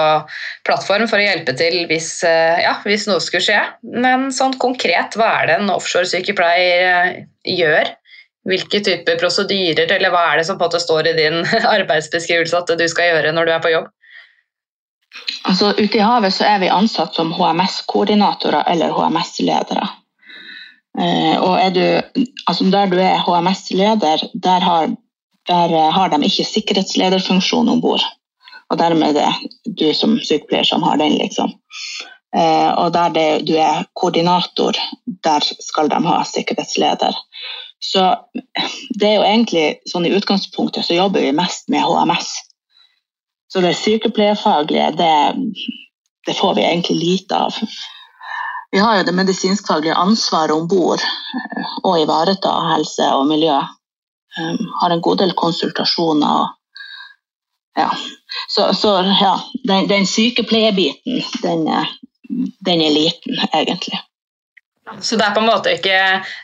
plattform 0.68 1.08
for 1.10 1.18
å 1.18 1.26
hjelpe 1.26 1.56
til 1.58 1.80
hvis, 1.90 2.22
eh, 2.24 2.62
ja, 2.62 2.76
hvis 2.86 3.08
noe 3.10 3.20
skulle 3.24 3.42
skje. 3.42 3.58
Men 3.82 4.30
sånn 4.32 4.54
konkret, 4.62 5.18
hva 5.18 5.32
er 5.42 5.50
det 5.50 5.58
en 5.58 5.74
offshore-sykepleier 5.74 6.86
eh, 6.92 7.24
gjør? 7.58 7.90
Hvilke 8.46 8.80
typer 8.84 9.18
prosedyrer, 9.18 9.90
eller 9.96 10.12
hva 10.14 10.22
er 10.30 10.40
det 10.40 10.46
som 10.46 10.58
på 10.58 10.66
en 10.66 10.70
måte 10.70 10.82
står 10.82 11.10
i 11.10 11.16
din 11.18 11.40
arbeidsbeskrivelse 11.76 12.58
at 12.62 12.74
du 12.78 12.86
skal 12.90 13.12
gjøre 13.12 13.34
når 13.34 13.48
du 13.48 13.54
er 13.56 13.62
på 13.64 13.74
jobb? 13.74 13.92
Altså, 15.48 15.72
ute 15.78 15.98
i 15.98 16.04
havet 16.04 16.34
så 16.34 16.44
er 16.46 16.60
vi 16.62 16.72
ansatt 16.72 17.16
som 17.16 17.32
HMS-koordinatorer 17.34 18.66
eller 18.70 18.94
HMS-ledere. 18.94 19.88
Eh, 21.00 21.34
og 21.42 21.74
du, 21.74 21.84
altså 22.46 22.68
der 22.72 22.92
du 22.92 22.98
er 23.00 23.20
HMS-leder, 23.24 24.22
der 24.34 24.94
der 25.48 25.74
eh, 25.74 25.92
har 25.92 26.08
de 26.08 26.22
ikke 26.26 26.44
sikkerhetslederfunksjon 26.44 27.68
om 27.68 27.80
bord. 27.80 28.04
Og 28.70 28.78
dermed 28.78 29.16
er 29.16 29.34
det 29.64 29.76
du 29.78 29.86
som 29.94 30.18
sykepleier 30.18 30.66
som 30.66 30.82
har 30.82 30.98
den, 30.98 31.18
liksom. 31.20 31.52
Eh, 32.36 32.70
og 32.74 32.92
der 32.94 33.12
det, 33.14 33.28
du 33.48 33.54
er 33.54 33.86
koordinator, 33.94 34.78
der 35.24 35.46
skal 35.60 35.90
de 35.92 36.00
ha 36.08 36.22
sikkerhetsleder. 36.26 37.14
Så 37.92 38.02
det 38.98 39.08
er 39.08 39.18
jo 39.20 39.26
egentlig 39.26 39.66
sånn 39.86 40.08
i 40.08 40.14
utgangspunktet 40.16 40.86
så 40.86 40.96
jobber 40.96 41.22
vi 41.22 41.34
mest 41.36 41.68
med 41.70 41.84
HMS. 41.86 42.32
Så 43.52 43.62
det 43.62 43.76
sykepleierfaglige, 43.78 44.90
det, 44.98 45.12
det 46.26 46.34
får 46.34 46.56
vi 46.58 46.64
egentlig 46.66 46.96
lite 46.98 47.38
av. 47.46 47.60
Vi 48.74 48.82
har 48.82 48.98
jo 48.98 49.04
det 49.06 49.14
medisinskfaglige 49.14 49.94
ansvaret 49.94 50.56
om 50.56 50.66
bord 50.68 51.00
og 51.84 51.92
eh, 51.92 52.02
ivareta 52.02 52.54
helse 52.72 53.06
og 53.14 53.28
miljø. 53.30 53.60
Um, 54.36 54.58
har 54.82 54.92
en 54.92 55.00
god 55.00 55.22
del 55.22 55.32
konsultasjoner. 55.38 56.42
Og, 56.42 56.82
ja. 57.78 57.86
Så, 58.52 58.66
så 58.74 58.98
ja, 59.20 59.36
den, 59.68 59.86
den 59.88 60.10
sykepleierbiten, 60.10 61.22
den, 61.46 61.64
den 62.66 62.82
er 62.82 62.92
liten, 62.98 63.38
egentlig. 63.54 64.02
Så 65.00 65.16
det 65.18 65.24
er 65.26 65.34
på 65.34 65.42
en 65.42 65.48
måte 65.48 65.72
ikke 65.74 65.96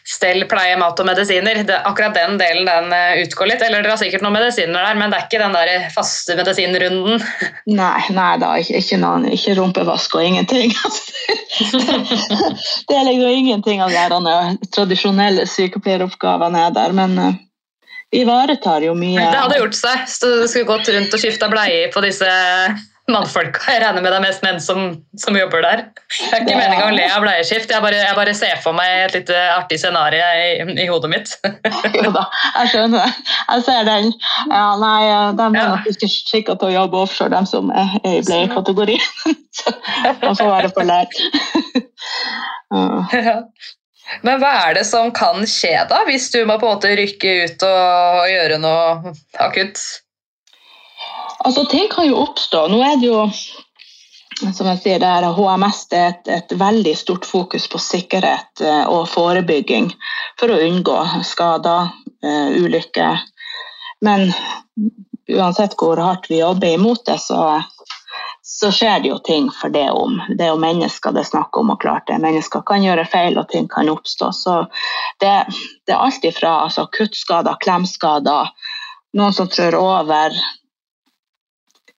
stell, 0.08 0.42
pleie, 0.50 0.74
mat 0.80 0.98
og 0.98 1.06
medisiner. 1.06 1.60
Det, 1.66 1.76
akkurat 1.86 2.16
den 2.16 2.40
delen 2.40 2.66
den 2.66 2.94
eh, 2.96 3.20
utgår 3.22 3.52
litt. 3.52 3.62
Eller 3.62 3.84
dere 3.84 3.94
har 3.94 4.00
sikkert 4.00 4.24
noen 4.24 4.34
medisiner 4.34 4.82
der, 4.82 4.98
men 4.98 5.12
det 5.12 5.20
er 5.20 5.28
ikke 5.28 5.42
den 5.44 5.54
der 5.54 5.86
faste 5.94 6.34
medisinrunden? 6.38 7.22
Nei, 7.82 8.02
nei 8.10 8.32
da, 8.42 8.56
ikke, 8.58 8.82
ikke, 8.82 8.98
noen, 9.02 9.28
ikke 9.30 9.54
rumpevask 9.60 10.18
og 10.18 10.26
ingenting. 10.26 10.74
det 12.88 12.98
er 12.98 13.06
liksom 13.06 13.30
ingenting 13.30 13.84
av 13.84 13.94
de 13.94 14.36
tradisjonelle 14.74 15.46
sykepleieroppgavene 15.46 16.66
er 16.66 16.74
der, 16.74 16.94
men 16.98 17.18
uh, 17.22 17.40
ivaretar 18.12 18.82
jo 18.88 18.96
mye. 18.98 19.22
Det 19.22 19.42
hadde 19.44 19.60
gjort 19.62 19.78
seg, 19.78 20.06
så 20.10 20.32
du 20.42 20.48
skulle 20.50 20.68
gått 20.68 20.90
rundt 20.90 21.14
og 21.14 21.22
skifta 21.22 21.48
bleie 21.52 21.92
på 21.94 22.02
disse 22.04 22.32
mannfolka. 23.10 23.64
Jeg 23.72 23.82
regner 23.82 24.04
med 24.04 24.12
det 24.12 24.18
er 24.20 24.24
mest 24.24 24.44
menn 24.44 24.60
som, 24.62 24.92
som 25.18 25.36
jobber 25.36 25.64
der. 25.64 25.82
Det 26.12 26.28
er 26.28 26.44
ikke 26.44 26.58
meninga 26.58 26.86
å 26.86 26.94
le 26.94 27.06
av 27.10 27.24
bleieskift, 27.24 27.72
jeg 27.72 27.82
bare, 27.82 27.98
jeg 27.98 28.16
bare, 28.18 28.34
ser 28.36 28.60
for 28.62 28.76
meg 28.78 29.08
et 29.08 29.16
litt 29.16 29.32
artig 29.34 29.80
scenario 29.82 30.28
i, 30.38 30.76
i, 30.84 30.86
hodet 30.90 31.10
mitt. 31.10 31.34
jo 32.04 32.12
da, 32.14 32.24
jeg 32.60 32.72
skjønner 32.74 33.02
det. 33.02 33.34
Jeg 33.40 33.66
ser 33.66 33.88
den. 33.88 34.08
Ja, 34.52 34.64
nei, 34.80 35.02
de 35.38 35.48
er 35.48 35.70
nok 35.74 35.90
ikke 35.90 36.10
skikka 36.12 36.56
til 36.60 36.70
å 36.70 36.74
jobbe 36.76 37.02
offshore, 37.02 37.32
de 37.34 37.42
som 37.50 37.74
er 37.74 37.98
i 38.06 38.16
bleiekategori. 38.28 38.98
Så 39.58 39.74
man 40.22 40.38
får 40.38 40.48
være 40.48 40.72
på 40.72 40.86
lær. 40.88 41.22
ja. 43.26 43.38
Men 44.22 44.40
hva 44.42 44.52
er 44.68 44.76
det 44.76 44.86
som 44.88 45.10
kan 45.14 45.44
skje 45.48 45.74
da, 45.90 46.02
hvis 46.08 46.30
du 46.34 46.42
må 46.44 46.58
på 46.60 46.68
en 46.68 46.76
måte 46.76 46.94
rykke 46.98 47.34
ut 47.46 47.66
og 47.66 48.24
gjøre 48.30 48.58
noe 48.62 49.12
akutt? 49.40 49.80
Altså, 51.44 51.64
ting 51.66 51.88
kan 51.90 52.06
jo 52.06 52.22
oppstå. 52.22 52.66
Nå 52.70 52.82
er 52.86 52.96
det 53.00 53.10
jo 53.10 53.26
som 54.50 54.66
jeg 54.66 54.80
sier, 54.82 54.98
det 54.98 55.06
er 55.06 55.28
HMS 55.36 55.84
det 55.90 55.98
er 55.98 56.08
et, 56.12 56.30
et, 56.34 56.54
veldig 56.58 56.94
stort 56.98 57.26
fokus 57.28 57.68
på 57.70 57.78
sikkerhet 57.78 58.62
eh, 58.64 58.84
og 58.90 59.04
forebygging 59.10 59.92
for 60.40 60.50
å 60.50 60.58
unngå 60.66 60.96
skader, 61.26 61.92
uh, 62.26 62.48
ulykker. 62.58 63.20
Men 64.02 64.32
uansett 65.30 65.76
hvor 65.78 66.00
hardt 66.02 66.26
vi 66.30 66.40
jobber 66.40 66.74
imot 66.74 67.04
det, 67.06 67.18
så, 67.22 67.60
så, 68.42 68.72
skjer 68.74 69.04
det 69.04 69.12
jo 69.12 69.20
ting 69.22 69.50
for 69.54 69.70
det 69.74 69.88
om. 69.94 70.18
Det 70.28 70.48
er 70.48 70.50
jo 70.50 70.62
mennesker 70.64 71.14
det 71.14 71.22
er 71.22 71.30
snakk 71.30 71.60
om, 71.60 71.70
og 71.74 71.82
klart 71.84 72.08
det. 72.10 72.18
Mennesker 72.24 72.64
kan 72.66 72.82
gjøre 72.82 73.06
feil, 73.12 73.38
og 73.38 73.46
ting 73.52 73.68
kan 73.70 73.92
oppstå. 73.92 74.32
Så 74.34 74.56
det, 75.22 75.36
det 75.86 75.94
er 75.94 76.02
alt 76.02 76.26
ifra 76.26 76.56
altså, 76.64 76.88
kuttskader, 76.90 77.60
klemskader, 77.62 78.50
noen 79.18 79.36
som 79.36 79.50
trør 79.52 79.78
over, 79.78 80.34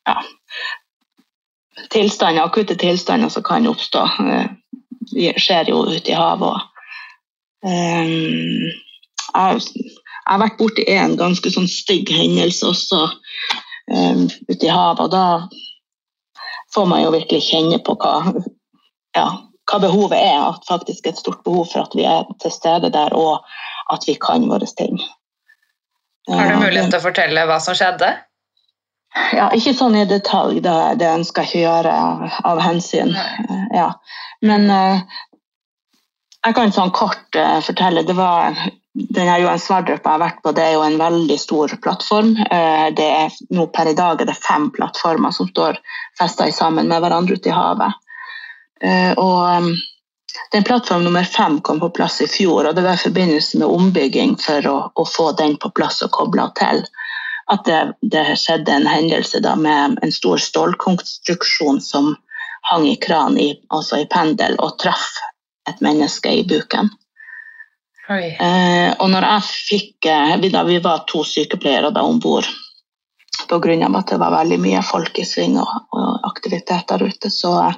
ja, 0.06 0.22
tilstander, 1.90 2.42
akutte 2.42 2.74
tilstander 2.74 3.28
som 3.28 3.42
kan 3.42 3.66
oppstå. 3.66 4.08
Det 5.12 5.28
eh, 5.28 5.40
skjer 5.40 5.70
jo 5.70 5.84
ute 5.90 6.12
i 6.12 6.18
havet 6.18 6.48
òg. 6.48 6.62
Eh, 7.64 8.14
jeg, 9.34 9.90
har 10.24 10.40
vært 10.40 10.58
borti 10.60 10.84
en 10.94 11.16
ganske 11.20 11.50
sånn 11.52 11.68
stygg 11.68 12.10
hendelse 12.12 12.66
også 12.70 13.00
um, 13.90 14.26
ute 14.48 14.62
i 14.64 14.72
havet, 14.72 15.02
og 15.04 15.10
da 15.12 16.44
får 16.74 16.86
man 16.90 17.02
jo 17.02 17.12
virkelig 17.14 17.42
kjenne 17.48 17.80
på 17.84 17.96
hva, 18.00 18.32
ja, 19.16 19.26
hva 19.70 19.80
behovet 19.82 20.20
er. 20.20 20.38
At 20.52 20.64
faktisk 20.68 21.06
er 21.06 21.14
et 21.14 21.20
stort 21.20 21.42
behov 21.46 21.68
for 21.72 21.84
at 21.84 21.96
vi 21.98 22.06
er 22.08 22.24
til 22.42 22.54
stede 22.54 22.92
der, 22.94 23.16
og 23.16 23.44
at 23.92 24.06
vi 24.08 24.16
kan 24.20 24.46
våre 24.50 24.68
ting. 24.78 24.96
Har 26.30 26.54
du 26.54 26.62
mulighet 26.62 26.88
til 26.88 27.02
å 27.02 27.04
fortelle 27.04 27.44
hva 27.48 27.58
som 27.60 27.76
skjedde? 27.76 28.14
Ja, 29.14 29.50
ikke 29.54 29.74
sånn 29.78 29.94
i 29.94 30.06
detalj, 30.10 30.58
det, 30.64 30.74
det 30.98 31.10
ønsker 31.10 31.44
jeg 31.44 31.50
ikke 31.50 31.64
gjøre 31.64 32.30
av 32.50 32.62
hensyn. 32.62 33.12
Ja. 33.74 33.92
Men 34.42 34.66
uh, 34.70 35.20
jeg 36.44 36.56
kan 36.56 36.74
sånn 36.74 36.90
kort 36.94 37.38
uh, 37.38 37.60
fortelle. 37.62 38.02
det 38.02 38.16
var 38.18 38.58
denne 38.94 39.38
Johan 39.42 39.62
Sverdrup 39.62 40.02
jeg 40.02 40.10
har 40.10 40.22
vært 40.22 40.42
på, 40.42 40.52
det 40.54 40.66
er 40.66 40.74
jo 40.76 40.82
en 40.86 40.98
veldig 40.98 41.38
stor 41.38 41.76
plattform. 41.82 42.34
Uh, 42.42 42.90
det 42.94 43.06
er, 43.06 43.38
nå 43.54 43.68
Per 43.74 43.92
i 43.92 43.96
dag 43.98 44.22
er 44.22 44.30
det 44.30 44.38
fem 44.38 44.68
plattformer 44.74 45.34
som 45.34 45.50
står 45.50 45.78
festa 46.18 46.50
sammen 46.50 46.90
med 46.90 47.02
hverandre 47.02 47.38
ute 47.38 47.50
i 47.50 47.54
havet. 47.54 48.00
og 49.16 49.70
den 50.52 50.64
Plattform 50.66 51.04
nummer 51.06 51.24
fem 51.24 51.60
kom 51.64 51.78
på 51.80 51.88
plass 51.94 52.20
i 52.20 52.26
fjor, 52.26 52.66
og 52.66 52.74
det 52.74 52.82
var 52.82 52.98
i 52.98 53.04
forbindelse 53.04 53.58
med 53.62 53.70
ombygging 53.70 54.34
for 54.42 54.66
å, 54.66 54.76
å 54.94 55.04
få 55.06 55.30
den 55.38 55.54
på 55.62 55.70
plass 55.70 56.02
og 56.02 56.10
kobla 56.14 56.48
til 56.58 56.82
at 57.52 57.64
det, 57.68 57.80
det, 58.00 58.24
skjedde 58.40 58.72
en 58.72 58.86
hendelse 58.88 59.40
da, 59.44 59.54
med 59.56 59.98
en 60.02 60.12
stor 60.12 60.40
stålkonstruksjon 60.40 61.80
som 61.80 62.14
hang 62.70 62.86
i 62.88 62.96
kran, 62.96 63.38
i, 63.38 63.50
altså 63.68 64.00
i 64.00 64.08
pendel, 64.10 64.56
og 64.58 64.78
traff 64.80 65.10
et 65.68 65.80
menneske 65.84 66.32
i 66.32 66.44
buken. 66.48 66.88
Eh, 68.08 68.90
og 69.00 69.08
når 69.12 69.24
jeg 69.24 69.44
fikk 69.48 70.08
eh, 70.12 70.34
vi, 70.40 70.50
da, 70.52 70.64
vi 70.68 70.76
var 70.84 71.06
to 71.08 71.22
sykepleiere 71.24 71.92
da 71.94 72.02
om 72.04 72.18
bord 72.20 72.48
pga. 73.48 73.88
at 73.98 74.08
det 74.08 74.18
var 74.20 74.32
veldig 74.32 74.58
mye 74.60 74.82
folk 74.84 75.18
i 75.18 75.24
sving 75.24 75.56
og, 75.60 75.72
og 75.92 76.26
aktivitet 76.28 76.88
der 76.88 77.02
ute. 77.02 77.30
Så 77.30 77.52
eh, 77.62 77.76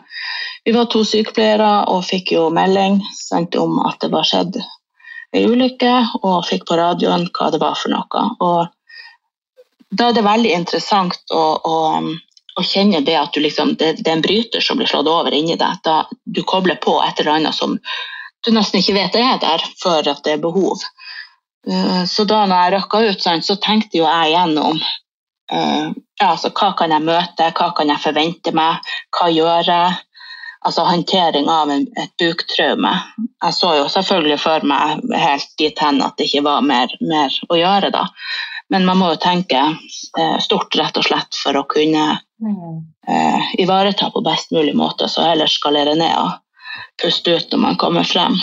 vi 0.64 0.74
var 0.74 0.90
to 0.90 1.04
sykepleiere 1.06 1.86
og 1.94 2.04
fikk 2.04 2.32
jo 2.32 2.48
melding 2.50 2.98
sendt 3.14 3.54
om 3.54 3.78
at 3.86 4.00
det 4.02 4.10
var 4.10 4.26
skjedd 4.26 4.58
ei 5.34 5.44
ulykke, 5.46 5.92
og 6.22 6.46
fikk 6.46 6.64
på 6.68 6.78
radioen 6.78 7.26
hva 7.34 7.50
det 7.52 7.60
var 7.60 7.74
for 7.78 7.92
noe. 7.92 8.22
Og 8.40 8.75
da 9.90 10.08
er 10.08 10.16
det 10.16 10.24
veldig 10.26 10.52
interessant 10.52 11.34
å, 11.34 11.44
å, 11.62 11.76
å 12.58 12.64
kjenne 12.66 13.02
det 13.06 13.16
at 13.20 13.36
liksom, 13.38 13.76
det, 13.78 13.92
det, 14.00 14.08
er 14.10 14.18
en 14.18 14.24
bryter 14.24 14.64
som 14.64 14.80
blir 14.80 14.90
slått 14.90 15.10
over 15.10 15.34
inni 15.34 15.56
deg. 15.58 15.80
Da 15.86 16.04
du 16.24 16.42
kobler 16.42 16.80
på 16.82 16.98
et 17.04 17.20
eller 17.20 17.38
annet 17.38 17.54
som 17.54 17.78
du 18.46 18.52
nesten 18.54 18.80
ikke 18.80 18.96
vet 18.96 19.18
er 19.18 19.38
der, 19.42 19.62
før 19.82 20.12
at 20.12 20.24
det 20.24 20.36
er 20.36 20.42
behov. 20.42 20.82
Uh, 21.66 22.04
så 22.06 22.26
da 22.26 22.44
når 22.46 22.56
jeg 22.56 22.74
røkka 22.76 23.04
ut, 23.10 23.28
så 23.46 23.58
tenkte 23.62 24.00
jo 24.00 24.06
jeg 24.06 24.32
igjennom 24.32 24.78
uh, 24.78 25.86
ja, 26.20 26.32
altså, 26.32 26.50
hva 26.54 26.72
kan 26.78 26.94
jeg 26.94 27.06
møte, 27.06 27.52
hva 27.58 27.70
kan 27.76 27.90
jeg 27.90 28.02
forvente 28.02 28.52
meg, 28.56 28.92
hva 29.14 29.30
gjør 29.32 29.72
jeg? 29.72 30.02
Altså 30.66 30.82
håndtering 30.82 31.46
av 31.46 31.70
et 31.70 32.14
buktraume. 32.18 32.90
Jeg 33.44 33.54
så 33.54 33.68
jo 33.76 33.84
selvfølgelig 33.92 34.38
for 34.42 34.64
meg 34.66 35.04
helt 35.14 35.52
dit 35.60 35.78
hen 35.78 36.00
at 36.02 36.16
det 36.18 36.26
ikke 36.26 36.42
var 36.42 36.64
mer, 36.66 36.90
mer 37.06 37.36
å 37.46 37.58
gjøre 37.60 37.92
da. 37.94 38.02
Men 38.68 38.86
man 38.86 38.98
må 38.98 39.12
jo 39.12 39.20
tenke 39.22 39.60
eh, 40.18 40.38
stort, 40.42 40.74
rett 40.78 40.96
og 40.98 41.06
slett, 41.06 41.38
for 41.38 41.58
å 41.58 41.66
kunne 41.70 42.06
eh, 42.16 43.52
ivareta 43.62 44.10
på 44.10 44.24
best 44.26 44.50
mulig 44.54 44.74
måte, 44.76 45.08
så 45.08 45.28
heller 45.28 45.50
skalere 45.50 45.94
ned 45.98 46.16
og 46.18 46.32
puste 47.02 47.36
ut 47.36 47.52
når 47.52 47.62
man 47.62 47.78
kommer 47.80 48.06
frem. 48.08 48.34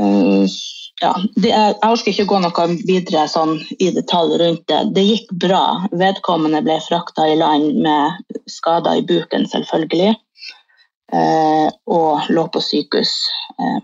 Uh, 0.00 0.44
ja, 1.02 1.12
det, 1.34 1.50
jeg 1.50 1.76
orker 1.82 2.12
ikke 2.12 2.28
gå 2.30 2.40
noe 2.42 2.66
videre 2.86 3.24
sånn, 3.30 3.56
i 3.82 3.90
detalj 3.94 4.36
rundt 4.42 4.66
det. 4.70 4.80
Det 4.96 5.04
gikk 5.06 5.32
bra. 5.44 5.62
Vedkommende 5.98 6.62
ble 6.64 6.78
frakta 6.84 7.26
i 7.28 7.38
land 7.40 7.80
med 7.82 8.36
skader 8.50 9.00
i 9.00 9.06
buken, 9.06 9.48
selvfølgelig. 9.50 10.14
Uh, 11.12 11.68
og 11.92 12.28
lå 12.32 12.46
på 12.52 12.62
sykehus 12.64 13.16
uh, 13.60 13.80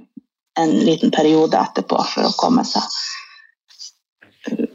en 0.59 0.71
liten 0.87 1.13
periode 1.15 1.59
etterpå 1.61 1.99
for 2.13 2.29
å 2.29 2.37
komme 2.39 2.65
seg 2.67 2.87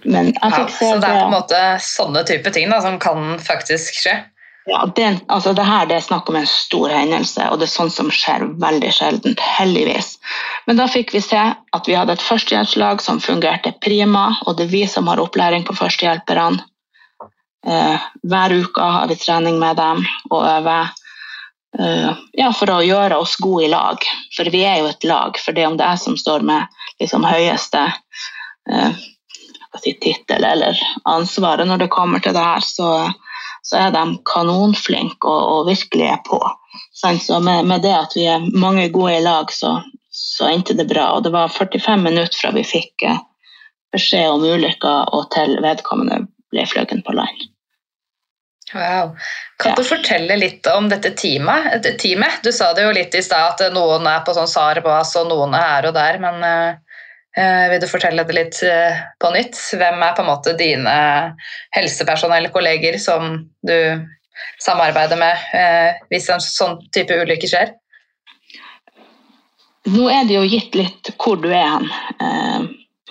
men 0.04 0.32
jeg 0.34 0.54
fikk 0.54 0.72
se 0.76 0.88
ja, 0.90 0.94
Så 0.94 1.02
det 1.02 1.10
er 1.10 1.18
på 1.20 1.26
en 1.26 1.36
måte 1.38 1.64
sånne 1.84 2.24
type 2.28 2.54
ting 2.56 2.72
da, 2.72 2.80
som 2.84 3.00
kan 3.02 3.36
faktisk 3.44 4.00
skje? 4.04 4.20
Ja, 4.66 4.86
det, 4.96 5.20
altså 5.28 5.52
det 5.54 5.66
her 5.68 5.88
det 5.90 5.98
er 5.98 6.06
snakk 6.06 6.30
om 6.32 6.38
en 6.40 6.48
stor 6.48 6.92
hendelse, 6.94 7.50
og 7.52 7.60
det 7.60 7.68
er 7.68 7.74
sånn 7.74 7.92
som 7.92 8.12
skjer 8.14 8.46
veldig 8.64 8.92
sjeldent, 8.96 9.42
heldigvis. 9.58 10.14
Men 10.70 10.80
da 10.80 10.88
fikk 10.88 11.12
vi 11.12 11.20
se 11.24 11.42
at 11.52 11.90
vi 11.90 11.98
hadde 12.00 12.16
et 12.16 12.24
førstehjelpslag 12.24 13.04
som 13.04 13.20
fungerte 13.24 13.74
prima, 13.84 14.30
og 14.46 14.56
det 14.58 14.70
er 14.70 14.72
vi 14.72 14.86
som 14.88 15.10
har 15.12 15.20
opplæring 15.20 15.68
på 15.68 15.76
førstehjelperne. 15.76 16.64
Eh, 17.68 18.08
hver 18.24 18.56
uke 18.64 18.88
har 18.96 19.12
vi 19.12 19.20
trening 19.20 19.60
med 19.60 19.80
dem 19.80 20.04
og 20.32 20.42
øver. 20.48 20.94
Uh, 21.74 22.12
ja, 22.38 22.52
for 22.54 22.70
å 22.70 22.84
gjøre 22.86 23.18
oss 23.18 23.34
gode 23.42 23.64
i 23.66 23.70
lag. 23.72 24.04
For 24.36 24.46
vi 24.54 24.62
er 24.62 24.84
jo 24.84 24.92
et 24.92 25.08
lag. 25.10 25.40
For 25.42 25.58
det 25.58 25.66
om 25.66 25.78
det 25.80 25.88
er 25.88 25.98
som 25.98 26.14
står 26.20 26.46
med 26.46 26.70
liksom, 27.02 27.26
høyeste 27.26 27.82
uh, 28.70 29.00
si, 29.82 29.96
tittel 30.02 30.46
eller 30.46 30.80
ansvaret 31.10 31.68
når 31.68 31.86
det 31.86 31.94
kommer 31.94 32.24
til 32.24 32.36
det 32.36 32.44
her, 32.44 32.66
så, 32.66 32.90
så 33.66 33.80
er 33.86 33.96
de 33.96 34.04
kanonflinke 34.30 35.30
og, 35.30 35.44
og 35.56 35.72
virkelig 35.72 36.10
er 36.14 36.22
på. 36.28 36.42
Så 36.94 37.40
med, 37.40 37.66
med, 37.66 37.82
det 37.84 37.94
at 37.96 38.14
vi 38.16 38.28
er 38.30 38.46
mange 38.54 38.88
gode 38.94 39.18
i 39.18 39.24
lag, 39.24 39.52
så, 39.52 39.76
så 40.10 40.50
endte 40.52 40.78
det 40.78 40.88
bra. 40.92 41.12
Og 41.18 41.24
det 41.26 41.34
var 41.34 41.52
45 41.52 41.98
minutter 42.04 42.38
fra 42.38 42.54
vi 42.56 42.64
fikk 42.68 43.08
eh, 43.10 43.20
beskjed 43.94 44.30
om 44.30 44.46
ulykka 44.46 44.94
og 45.14 45.28
til 45.34 45.58
vedkommende 45.64 46.24
ble 46.54 46.66
fløyet 46.70 47.04
på 47.06 47.18
land. 47.18 47.50
Wow. 48.74 49.18
Kan 49.60 49.74
ja. 49.74 49.76
du 49.76 49.84
fortelle 49.86 50.38
litt 50.40 50.68
om 50.68 50.88
dette 50.90 51.12
teamet? 51.18 51.84
teamet? 52.02 52.40
Du 52.44 52.52
sa 52.52 52.72
det 52.74 52.88
jo 52.88 52.94
litt 52.96 53.14
i 53.16 53.22
stad 53.22 53.62
at 53.62 53.74
noen 53.74 54.08
er 54.10 54.24
på 54.26 54.34
sånn 54.34 54.50
SAR-bas 54.50 55.14
og 55.22 55.30
noen 55.30 55.54
er 55.58 55.68
her 55.68 55.90
og 55.90 55.98
der. 55.98 56.18
Men 56.24 56.42
uh, 56.42 56.93
vil 57.72 57.80
du 57.82 57.88
fortelle 57.90 58.26
det 58.28 58.36
litt 58.38 58.60
uh, 58.68 59.00
på 59.20 59.32
nytt? 59.34 59.58
Hvem 59.74 60.04
er 60.06 60.14
på 60.14 60.22
en 60.22 60.30
måte 60.30 60.54
dine 60.60 60.96
helsepersonellkolleger 61.74 63.00
som 63.02 63.40
du 63.66 63.78
samarbeider 64.62 65.18
med 65.18 65.48
uh, 65.54 66.04
hvis 66.14 66.30
en 66.34 66.44
sånn 66.44 66.78
type 66.94 67.18
ulykke 67.24 67.50
skjer? 67.50 67.74
Nå 69.94 70.08
er 70.14 70.30
det 70.30 70.38
jo 70.38 70.46
gitt 70.48 70.78
litt 70.80 71.10
hvor 71.18 71.42
du 71.44 71.50
er 71.52 71.66
hen. 71.68 71.90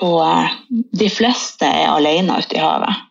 og 0.00 0.78
de 0.96 1.08
fleste 1.12 1.68
er 1.68 1.90
alene 1.90 2.38
ute 2.40 2.56
i 2.56 2.62
havet 2.62 3.02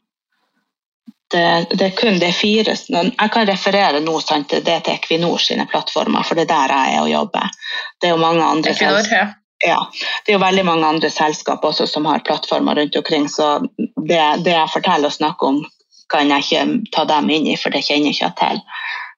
det, 1.32 1.66
det, 1.70 1.86
er 1.86 1.90
kun 1.96 2.20
de 2.20 2.32
fire 2.36 2.76
Jeg 2.88 3.32
kan 3.32 3.48
referere 3.48 4.02
nå 4.04 4.18
sant, 4.24 4.52
det 4.52 4.80
til 4.86 4.94
Equinor 4.94 5.40
sine 5.40 5.68
plattformer, 5.70 6.26
for 6.28 6.36
det 6.36 6.48
er 6.48 6.52
der 6.52 6.74
jeg 6.76 6.96
er 6.96 7.06
og 7.06 7.12
jobber. 7.12 7.54
Det 8.00 8.10
er 8.10 8.16
jo 8.16 8.22
mange 8.22 8.44
andre 8.44 8.74
Equinor, 8.74 9.08
ja. 9.12 9.28
Ja, 9.68 9.92
Det 10.26 10.32
er 10.32 10.40
jo 10.40 10.46
veldig 10.46 10.66
mange 10.66 10.88
andre 10.88 11.10
selskap 11.10 11.66
også 11.66 11.86
som 11.88 12.06
har 12.10 12.24
plattformer 12.26 12.76
rundt 12.76 12.96
omkring, 12.96 13.30
så 13.30 13.60
det, 13.78 14.24
det 14.46 14.56
jeg 14.56 14.74
forteller 14.74 15.12
og 15.12 15.14
snakker 15.14 15.48
om, 15.48 15.62
kan 16.10 16.32
jeg 16.34 16.46
ikke 16.46 16.64
ta 16.96 17.06
dem 17.08 17.30
inn 17.30 17.48
i, 17.48 17.58
for 17.60 17.74
det 17.74 17.84
kjenner 17.86 18.10
jeg 18.12 18.18
ikke 18.18 18.34
til. 18.42 18.62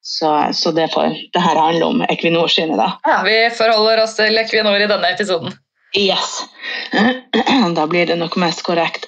Så, 0.04 0.30
så 0.52 0.72
det, 0.76 0.90
får, 0.92 1.16
det, 1.32 1.40
her 1.40 1.56
handler 1.56 1.86
om 1.86 2.02
Equinor 2.12 2.48
sine, 2.52 2.76
da. 2.76 2.90
Ja, 3.08 3.22
Vi 3.24 3.38
forholder 3.56 4.02
oss 4.02 4.18
til 4.18 4.36
Equinor 4.38 4.76
i 4.76 4.88
denne 4.90 5.14
episoden. 5.14 5.56
Yes. 5.96 6.44
Da 7.74 7.86
blir 7.86 8.06
det 8.06 8.18
nok 8.20 8.36
mest 8.36 8.62
korrekt. 8.62 9.06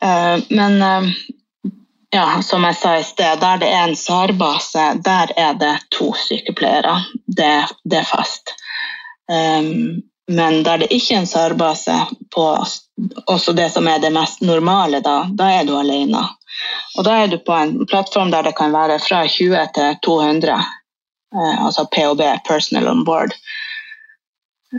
Eh, 0.00 0.38
men 0.48 0.82
eh, 0.82 1.08
ja, 2.14 2.42
som 2.42 2.64
jeg 2.64 2.76
sa 2.78 2.94
i 2.98 3.04
sted, 3.04 3.40
der 3.42 3.58
det 3.58 3.72
er 3.74 3.88
en 3.88 3.96
SAR-base, 3.96 4.84
der 5.04 5.32
er 5.36 5.58
det 5.58 5.74
to 5.90 6.12
sykepleiere. 6.14 7.00
Det, 7.26 7.66
det 7.84 7.98
er 8.04 8.08
fast. 8.08 8.54
Men 10.26 10.62
der 10.66 10.78
det 10.82 10.90
ikke 10.90 11.14
er 11.14 11.18
en 11.22 11.28
SAR-base, 11.30 11.96
på 12.34 12.46
også 13.26 13.52
det 13.52 13.68
som 13.72 13.86
er 13.88 14.00
det 14.02 14.10
mest 14.12 14.40
normale, 14.42 15.00
da, 15.00 15.20
da 15.30 15.50
er 15.60 15.68
du 15.68 15.76
alene. 15.78 16.24
Og 16.98 17.04
da 17.06 17.20
er 17.22 17.30
du 17.30 17.38
på 17.38 17.54
en 17.54 17.86
plattform 17.86 18.32
der 18.32 18.48
det 18.48 18.56
kan 18.58 18.74
være 18.74 18.98
fra 19.02 19.22
20 19.28 19.68
til 19.76 20.00
200, 20.02 20.56
eh, 21.36 21.64
altså 21.66 21.86
POB, 21.92 22.22
personal 22.48 22.88
on 22.88 23.04
board. 23.04 23.36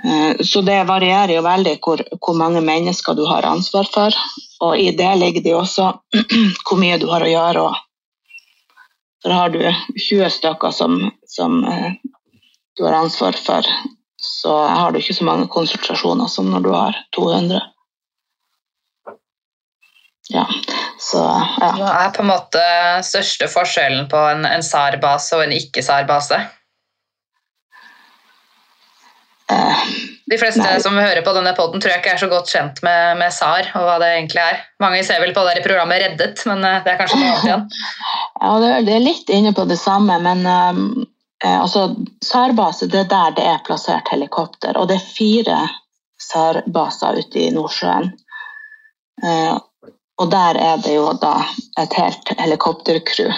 Eh, 0.04 0.44
så 0.44 0.62
det 0.62 0.84
varierer 0.90 1.38
jo 1.38 1.46
veldig 1.46 1.78
hvor, 1.84 2.04
hvor, 2.20 2.36
mange 2.36 2.62
mennesker 2.62 3.16
du 3.16 3.26
har 3.26 3.48
ansvar 3.48 3.88
for. 3.94 4.16
Og 4.60 4.80
i 4.80 4.92
det 4.92 5.14
ligger 5.22 5.46
det 5.46 5.56
også 5.56 5.92
hvor 6.68 6.82
mye 6.82 6.98
du 7.00 7.08
har 7.12 7.24
å 7.24 7.32
gjøre. 7.32 7.68
For 9.24 9.34
har 9.34 9.54
du 9.54 9.62
20 9.64 10.30
stykker 10.34 10.74
som, 10.76 11.00
som 11.28 11.64
eh, 11.64 11.94
du 12.78 12.86
har 12.86 13.00
ansvar 13.00 13.38
for, 13.42 13.66
så 14.42 14.54
har 14.68 14.92
du 14.92 15.00
ikke 15.00 15.16
så 15.18 15.26
mange 15.26 15.48
konsultasjoner 15.50 16.30
som 16.30 16.52
når 16.52 16.66
du 16.66 16.70
har 16.76 17.00
200. 17.18 17.62
Ja, 20.30 20.44
så 21.00 21.24
ja. 21.62 21.72
Hva 21.80 21.94
er 22.04 22.12
på 22.14 22.22
en 22.22 22.30
måte 22.34 22.62
største 23.08 23.48
forskjellen 23.50 24.10
på 24.12 24.20
en, 24.34 24.46
en 24.46 24.66
SAR-base 24.66 25.40
og 25.40 25.46
en 25.46 25.56
ikke-SAR-base? 25.56 26.42
Eh, 29.48 29.84
de 30.28 30.38
fleste 30.38 30.60
Nei. 30.60 30.78
som 30.84 30.98
hører 31.00 31.24
på 31.24 31.34
denne 31.38 31.54
poden, 31.56 31.80
tror 31.80 31.96
jeg 31.96 32.04
ikke 32.04 32.16
er 32.18 32.20
så 32.20 32.28
godt 32.30 32.52
kjent 32.52 32.82
med, 32.84 33.18
med, 33.22 33.32
SAR 33.32 33.72
og 33.80 33.88
hva 33.88 33.96
det 34.04 34.14
egentlig 34.18 34.44
er. 34.44 34.66
Mange 34.84 35.00
ser 35.08 35.24
vel 35.24 35.32
på 35.34 35.46
det 35.48 35.62
i 35.62 35.66
programmet 35.66 36.04
Reddet, 36.04 36.44
men 36.50 36.66
eh, 36.68 36.82
det 36.84 36.94
er 36.94 37.00
kanskje 37.00 37.22
noe 37.24 37.34
annet 37.34 37.50
igjen? 37.50 37.70
Ja, 38.38 38.58
det 38.86 38.94
er 38.94 39.02
litt 39.02 39.32
inne 39.34 39.50
på 39.58 39.64
det 39.66 39.80
samme, 39.82 40.20
men 40.22 40.44
um, 40.46 41.08
altså, 41.46 41.96
SAR-base 42.24 42.88
det 42.90 43.04
er 43.06 43.10
der 43.12 43.36
det 43.38 43.46
er 43.46 43.66
plassert 43.66 44.10
helikopter. 44.12 44.78
Og 44.78 44.88
det 44.90 44.98
er 44.98 45.10
fire 45.18 45.60
SAR-baser 46.22 47.20
ute 47.20 47.40
i 47.40 47.52
Nordsjøen. 47.54 48.12
Uh, 49.24 49.58
og 50.18 50.32
der 50.32 50.58
er 50.58 50.78
det 50.82 50.96
jo 50.96 51.12
da 51.22 51.36
et 51.82 51.94
helt 51.94 52.32
helikoptercrew. 52.40 53.34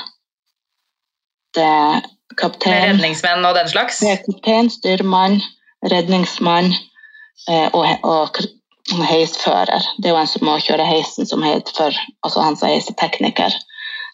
Det 1.56 1.66
er 1.66 2.06
kaptein 2.40 2.72
Med 2.72 2.94
redningsmenn 2.94 3.46
og 3.46 3.56
den 3.56 3.70
slags? 3.70 4.00
Det 4.00 4.12
er 4.14 4.22
kaptein, 4.24 4.70
styrmann, 4.72 5.42
redningsmann 5.92 6.72
eh, 7.50 7.68
og, 7.74 7.88
og, 8.04 8.40
heisfører. 9.10 9.84
Det 9.98 10.10
er 10.10 10.16
jo 10.16 10.22
en 10.22 10.30
som 10.30 10.46
må 10.48 10.56
kjøre 10.64 10.86
heisen 10.88 11.28
som 11.28 11.44
for, 11.76 11.98
altså 12.24 12.42
han 12.42 12.58
som 12.58 12.70
er 12.70 12.96
tekniker. 13.02 13.56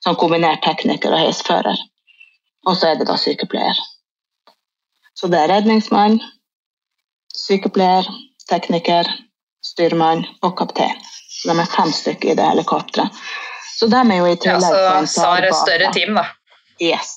Som 0.04 0.18
kombinert 0.20 0.64
tekniker 0.66 1.14
og 1.14 1.22
heisfører. 1.22 1.78
Og 2.66 2.78
så 2.78 2.92
er 2.92 3.00
det 3.00 3.08
da 3.10 3.18
sykepleier. 3.20 3.80
Så 5.16 5.30
det 5.32 5.40
er 5.40 5.52
redningsmann, 5.54 6.18
sykepleier, 7.36 8.08
tekniker, 8.50 9.10
styrmann 9.64 10.26
og 10.44 10.58
kaptein. 10.60 10.98
Så 11.36 11.52
de 11.52 11.60
er 11.62 11.70
fem 11.72 11.92
stykker 11.94 12.34
i 12.34 12.38
det 12.38 12.48
helikopteret. 12.48 13.22
Så 13.76 13.88
de 13.92 14.00
er 14.00 14.18
jo 14.18 14.28
i 14.32 14.36
tillegg 14.40 14.76
ja, 14.76 14.98
Så 15.04 15.22
SAR 15.22 15.46
er 15.46 15.56
større 15.56 15.92
team, 15.94 16.16
da? 16.16 16.26
Yes. 16.82 17.16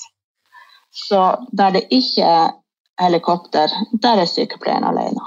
Så 1.06 1.20
der 1.54 1.74
det 1.76 1.84
ikke 1.94 2.26
er 2.26 2.54
helikopter, 2.98 3.72
der 4.02 4.22
er 4.22 4.30
sykepleieren 4.30 4.86
alene. 4.88 5.22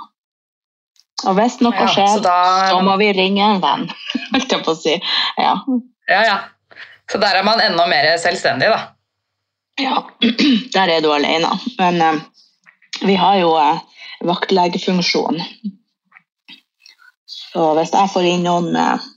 Og 1.27 1.38
hvis 1.38 1.60
noe 1.62 1.75
ja, 1.77 1.88
skjer, 1.88 2.15
så, 2.17 2.23
da, 2.25 2.38
så, 2.71 2.79
må 2.84 2.95
vi 2.99 3.12
ringe 3.15 3.45
en 3.45 3.62
venn, 3.63 3.86
holdt 4.34 4.55
jeg 4.55 4.65
på 4.65 4.73
å 4.73 4.79
si. 4.79 4.95
Ja. 5.38 5.53
ja, 6.10 6.23
ja. 6.25 6.39
Så 7.12 7.19
der 7.21 7.38
er 7.38 7.45
man 7.45 7.62
enda 7.63 7.86
mer 7.91 8.10
selvstendig, 8.21 8.71
da. 8.71 8.81
Ja, 9.79 10.03
der 10.73 10.88
er 10.88 11.01
du 11.01 11.12
alene. 11.13 11.51
Men 11.77 12.01
eh, 12.01 12.19
vi 13.05 13.15
har 13.15 13.38
jo 13.39 13.55
eh, 13.60 13.79
vaktlegefunksjon. 14.27 15.41
Så 17.27 17.71
hvis 17.77 17.93
jeg 17.95 18.12
får 18.13 18.27
inn 18.27 18.45
noen 18.47 18.75
uh, 18.77 19.10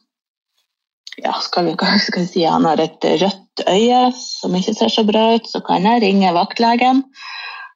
ja, 1.22 1.34
skal 1.42 1.68
vi, 1.68 1.74
skal 2.06 2.24
vi 2.24 2.30
si, 2.30 2.44
han 2.44 2.66
har 2.66 2.80
et 2.82 3.04
rødt 3.04 3.64
øye 3.70 4.00
som 4.18 4.54
ikke 4.56 4.74
ser 4.74 4.92
så 4.92 5.04
bra 5.06 5.26
ut, 5.36 5.48
så 5.50 5.60
kan 5.66 5.86
jeg 5.86 6.02
ringe 6.02 6.32
vaktlegen 6.34 7.04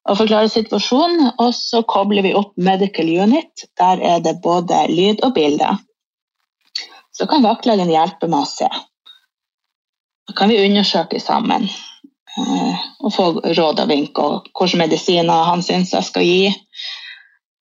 og 0.08 0.16
forklare 0.18 0.50
situasjonen. 0.50 1.34
Og 1.38 1.52
så 1.54 1.84
kobler 1.86 2.24
vi 2.26 2.34
opp 2.38 2.54
Medical 2.56 3.10
Unit. 3.22 3.68
Der 3.78 4.02
er 4.14 4.24
det 4.24 4.38
både 4.42 4.86
lyd 4.90 5.22
og 5.26 5.34
bilde. 5.36 5.74
Så 7.12 7.26
kan 7.26 7.42
vaktlegen 7.42 7.90
hjelpe 7.90 8.30
med 8.30 8.46
å 8.46 8.48
se. 8.48 8.70
Da 10.28 10.34
kan 10.36 10.50
vi 10.52 10.60
undersøke 10.60 11.20
sammen 11.22 11.64
eh, 11.64 11.76
og 12.36 13.12
få 13.14 13.28
råd 13.42 13.80
og 13.84 13.88
vink 13.90 14.18
og 14.22 14.50
hvilke 14.52 14.80
medisiner 14.82 15.48
han 15.48 15.64
syns 15.64 15.94
jeg 15.94 16.06
skal 16.06 16.26
gi. 16.26 16.52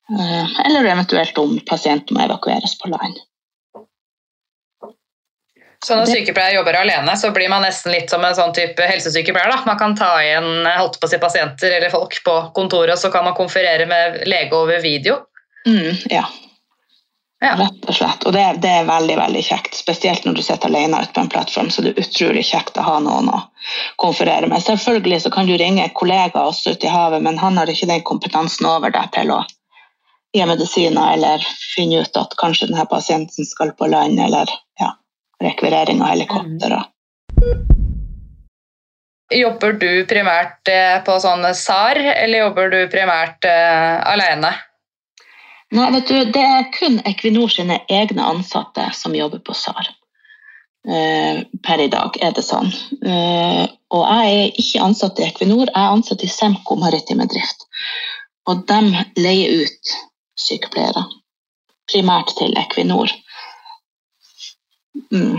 Eh, 0.08 0.58
eller 0.66 0.92
eventuelt 0.92 1.38
om 1.38 1.58
pasienten 1.68 2.16
må 2.16 2.24
evakueres 2.24 2.78
på 2.80 2.92
land. 2.92 3.18
Så 5.84 5.94
når 5.94 6.08
sykepleier 6.10 6.56
jobber 6.56 6.74
alene, 6.74 7.12
så 7.16 7.30
blir 7.30 7.50
man 7.52 7.62
nesten 7.62 7.92
litt 7.94 8.10
som 8.10 8.24
en 8.26 8.34
sånn 8.34 8.54
type 8.56 8.82
helsesykepleier. 8.82 9.52
Da. 9.52 9.60
Man 9.66 9.78
kan 9.78 9.94
ta 9.98 10.10
igjen 10.24 10.66
holdt 10.66 10.98
på 10.98 11.06
å 11.06 11.12
si, 11.12 11.20
pasienter 11.22 11.76
eller 11.76 11.92
folk 11.92 12.16
på 12.24 12.34
kontoret, 12.56 12.96
og 12.96 12.98
så 12.98 13.12
kan 13.14 13.28
man 13.28 13.36
konferere 13.38 13.86
med 13.86 14.24
lege 14.26 14.58
over 14.58 14.82
video. 14.82 15.20
Mm, 15.68 15.94
ja. 16.10 16.24
Ja. 17.40 17.52
Rett 17.58 17.84
og 17.86 17.94
slett. 17.94 18.24
Og 18.26 18.34
det, 18.34 18.44
det, 18.64 18.70
er 18.80 18.88
veldig 18.88 19.16
veldig 19.20 19.42
kjekt. 19.46 19.76
Spesielt 19.78 20.24
når 20.26 20.38
du 20.38 20.42
sitter 20.42 20.72
alene 20.72 21.02
ute 21.02 21.14
på 21.14 21.22
en 21.22 21.30
plattform, 21.32 21.70
så 21.70 21.84
det 21.84 21.92
er 21.92 22.02
utrolig 22.02 22.42
kjekt 22.48 22.80
å 22.80 22.86
ha 22.86 22.96
noen 23.04 23.30
å 23.30 23.42
konferere 24.02 24.50
med. 24.50 24.62
Selvfølgelig 24.64 25.20
så 25.24 25.32
kan 25.34 25.46
du 25.46 25.54
ringe 25.60 25.86
kollegaer 25.94 26.50
også 26.50 26.74
ute 26.74 26.88
i 26.88 26.92
havet, 26.92 27.22
men 27.22 27.38
han 27.38 27.60
har 27.60 27.70
ikke 27.70 27.90
den 27.90 28.02
kompetansen 28.08 28.66
over 28.66 28.94
deg 28.94 29.12
til 29.14 29.34
å 29.36 29.42
gi 30.34 30.44
medisiner 30.44 31.14
eller 31.14 31.44
finne 31.76 32.02
ut 32.02 32.18
at 32.20 32.34
kanskje 32.40 32.68
denne 32.68 32.84
pasienten 32.90 33.46
skal 33.48 33.70
på 33.78 33.86
land, 33.88 34.18
eller 34.20 34.50
ja 34.80 34.92
rekvirering 35.42 36.02
av 36.02 36.08
helikoptre. 36.08 36.82
Jobber 39.34 39.74
du 39.76 39.90
primært 40.08 40.70
eh, 40.72 40.96
på 41.04 41.18
sånn 41.20 41.44
SAR, 41.54 42.00
eller 42.00 42.46
jobber 42.46 42.72
du 42.72 42.78
primært 42.92 43.44
uh, 43.44 44.00
alene? 44.08 44.54
Nei, 45.70 45.90
vet 45.92 46.08
du, 46.08 46.18
Det 46.32 46.42
er 46.42 46.68
kun 46.72 47.00
Equinor 47.04 47.50
sine 47.52 47.82
egne 47.92 48.24
ansatte 48.24 48.88
som 48.96 49.16
jobber 49.16 49.42
på 49.44 49.54
SAR. 49.54 49.90
Uh, 50.88 51.44
per 51.64 51.82
i 51.84 51.90
dag 51.92 52.16
er 52.24 52.32
det 52.32 52.44
sånn. 52.46 52.70
Uh, 53.04 53.66
og 53.92 54.04
jeg 54.06 54.38
er 54.38 54.60
ikke 54.62 54.84
ansatt 54.86 55.20
i 55.20 55.26
Equinor, 55.26 55.66
jeg 55.68 55.76
er 55.76 55.96
ansatt 55.96 56.24
i 56.24 56.30
Semco 56.32 56.78
Maritime 56.80 57.26
Drift. 57.28 57.66
Og 58.48 58.64
de 58.68 59.04
leier 59.20 59.64
ut 59.64 59.94
sykepleiere, 60.40 61.04
primært 61.90 62.32
til 62.38 62.56
Equinor. 62.56 63.12
Mm. 65.12 65.36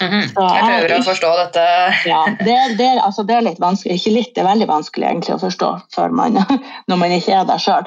Mhm. 0.00 0.12
-hmm. 0.12 0.54
Jeg 0.54 0.64
jeg- 0.64 0.88
prøver 0.88 0.98
å 0.98 1.04
forstå 1.04 1.30
dette. 1.36 1.64
Ja, 2.06 2.24
det, 2.44 2.58
det, 2.78 2.90
altså 3.04 3.22
det 3.26 3.36
er 3.36 3.40
litt 3.42 3.60
vanskelig. 3.60 3.94
Ikke 3.98 4.14
litt, 4.14 4.34
det 4.34 4.42
er 4.44 4.48
veldig 4.48 4.68
vanskelig 4.68 5.06
egentlig 5.06 5.34
å 5.34 5.40
forstå 5.40 5.70
man, 6.10 6.32
når 6.88 6.96
man 6.96 7.10
ikke 7.12 7.34
er 7.40 7.44
der 7.44 7.58
sjøl. 7.58 7.84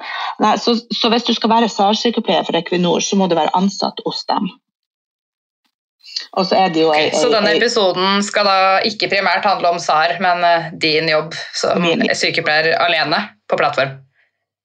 Så, 0.58 0.76
så 0.94 1.10
hvis 1.10 1.26
du 1.26 1.34
skal 1.34 1.50
være 1.50 1.70
SAR-sykepleier 1.70 2.46
for 2.46 2.56
Equinor, 2.56 3.00
så 3.02 3.16
må 3.16 3.28
du 3.28 3.36
være 3.36 3.54
ansatt 3.54 4.00
hos 4.06 4.26
dem. 4.26 4.50
Og 6.38 6.46
så 6.46 6.56
det 6.74 6.82
jo 6.82 6.94
ei, 6.94 7.12
Så 7.14 7.30
denne 7.30 7.54
episoden 7.58 8.24
skal 8.26 8.46
da 8.46 8.80
ikke 8.88 9.10
primært 9.12 9.46
handle 9.46 9.70
om 9.70 9.80
SAR, 9.80 10.16
men 10.24 10.44
eh, 10.44 10.72
din 10.82 11.10
jobb 11.10 11.36
som 11.54 11.82
Min. 11.82 12.08
sykepleier 12.16 12.74
alene 12.82 13.20
på 13.50 13.58
plattform. 13.58 14.00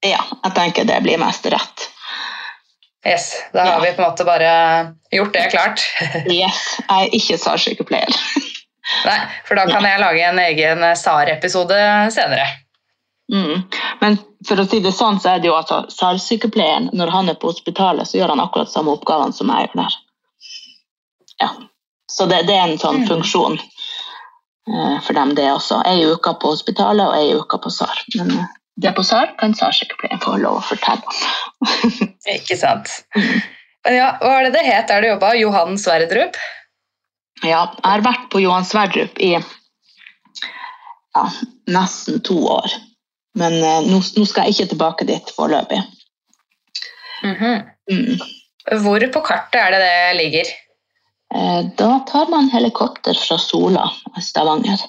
Ja, 0.04 0.20
jeg 0.44 0.54
tenker 0.54 0.84
det 0.88 1.00
blir 1.02 1.18
mest 1.20 1.46
rett. 1.50 1.88
Yes, 3.08 3.26
Da 3.52 3.64
har 3.64 3.72
Ja. 3.72 3.80
vi 3.84 3.92
på 3.96 4.02
en 4.02 4.10
måte 4.10 4.24
bare 4.28 4.52
gjort 5.12 5.32
det 5.32 5.50
klart. 5.52 5.82
Yes, 6.30 6.62
jeg 6.88 7.08
er 7.08 7.14
ikke 7.18 7.38
SAR-sykepleier. 7.38 8.08
Nei, 9.04 9.18
For 9.44 9.54
da 9.58 9.66
kan 9.68 9.84
jeg 9.84 10.00
lage 10.00 10.24
en 10.24 10.38
egen 10.38 10.84
SAR-episode 10.96 11.78
senere. 12.14 12.46
Mm. 13.32 13.62
Men 14.00 14.16
for 14.48 14.56
å 14.62 14.64
si 14.70 14.78
det 14.80 14.94
sånn, 14.96 15.18
så 15.20 15.34
er 15.34 15.40
det 15.42 15.50
jo 15.50 15.56
altså 15.58 15.82
SAR-sykepleieren, 15.92 16.90
når 16.96 17.10
han 17.12 17.28
er 17.28 17.34
på 17.36 17.50
hospitalet, 17.52 18.08
så 18.08 18.16
gjør 18.20 18.32
han 18.32 18.40
akkurat 18.40 18.70
samme 18.72 18.94
oppgavene 18.96 19.36
som 19.36 19.50
jeg 19.52 19.66
gjør 19.68 19.82
der. 19.82 19.96
Ja. 21.42 21.50
Så 22.10 22.24
det, 22.30 22.46
det 22.48 22.56
er 22.56 22.68
en 22.72 22.78
sånn 22.80 23.02
Mm. 23.02 23.08
funksjon 23.10 23.58
eh, 23.60 25.00
for 25.04 25.12
dem, 25.12 25.34
det 25.36 25.50
også. 25.52 25.82
Ei 25.86 26.00
uke 26.08 26.32
på 26.40 26.54
hospitalet 26.54 27.04
og 27.06 27.14
ei 27.18 27.34
uke 27.36 27.58
på 27.60 27.70
SAR. 27.70 28.00
Men 28.16 28.30
eh, 28.38 28.46
det 28.82 28.92
på 28.94 29.02
SAR 29.06 29.32
kan 29.40 29.54
SAR-sykepleieren 29.58 30.22
få 30.22 30.36
lov 30.42 30.60
å 30.60 30.66
fortelle. 30.68 31.02
Ikke 32.36 32.56
sant. 32.58 32.92
Men 33.14 33.96
ja, 33.96 34.08
Hva 34.20 34.34
var 34.36 34.46
det 34.46 34.54
det 34.56 34.66
het 34.66 34.90
der 34.90 35.02
du 35.02 35.08
jobba? 35.12 35.32
Johan 35.38 35.78
Sverdrup? 35.80 36.38
Ja, 37.42 37.62
jeg 37.74 37.86
har 37.86 38.04
vært 38.06 38.28
på 38.32 38.42
Johan 38.42 38.66
Sverdrup 38.66 39.18
i 39.22 39.32
ja, 39.38 41.24
nesten 41.70 42.20
to 42.26 42.38
år. 42.50 42.74
Men 43.38 43.58
eh, 43.62 43.80
nå, 43.86 44.00
nå 44.02 44.26
skal 44.26 44.48
jeg 44.48 44.56
ikke 44.56 44.72
tilbake 44.74 45.06
dit 45.08 45.34
foreløpig. 45.36 45.82
Mhm. 47.26 47.66
Mm. 47.90 48.18
Hvor 48.84 49.04
på 49.14 49.20
kartet 49.24 49.58
er 49.62 49.72
det 49.72 49.80
det 49.80 50.16
ligger? 50.18 50.50
Eh, 51.34 51.60
Da 51.78 51.90
tar 52.10 52.28
man 52.30 52.50
helikopter 52.52 53.16
fra 53.16 53.38
Sola, 53.40 53.86
Stavanger. 54.22 54.82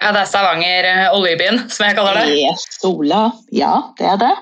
Ja, 0.00 0.12
Det 0.12 0.20
er 0.22 0.28
Stavanger 0.30 0.88
eh, 0.88 1.06
oljebyen, 1.14 1.58
som 1.70 1.86
jeg 1.86 1.96
kaller 1.98 2.18
det. 2.18 2.36
I 2.38 2.46
Sola, 2.58 3.24
ja, 3.52 3.72
det 3.98 4.06
er 4.14 4.20
det. 4.22 4.32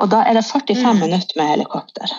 Og 0.00 0.10
da 0.12 0.22
er 0.28 0.38
det 0.38 0.44
45 0.46 0.94
Mm. 0.94 1.00
minutter 1.00 1.40
med 1.40 1.54
helikopter 1.56 2.12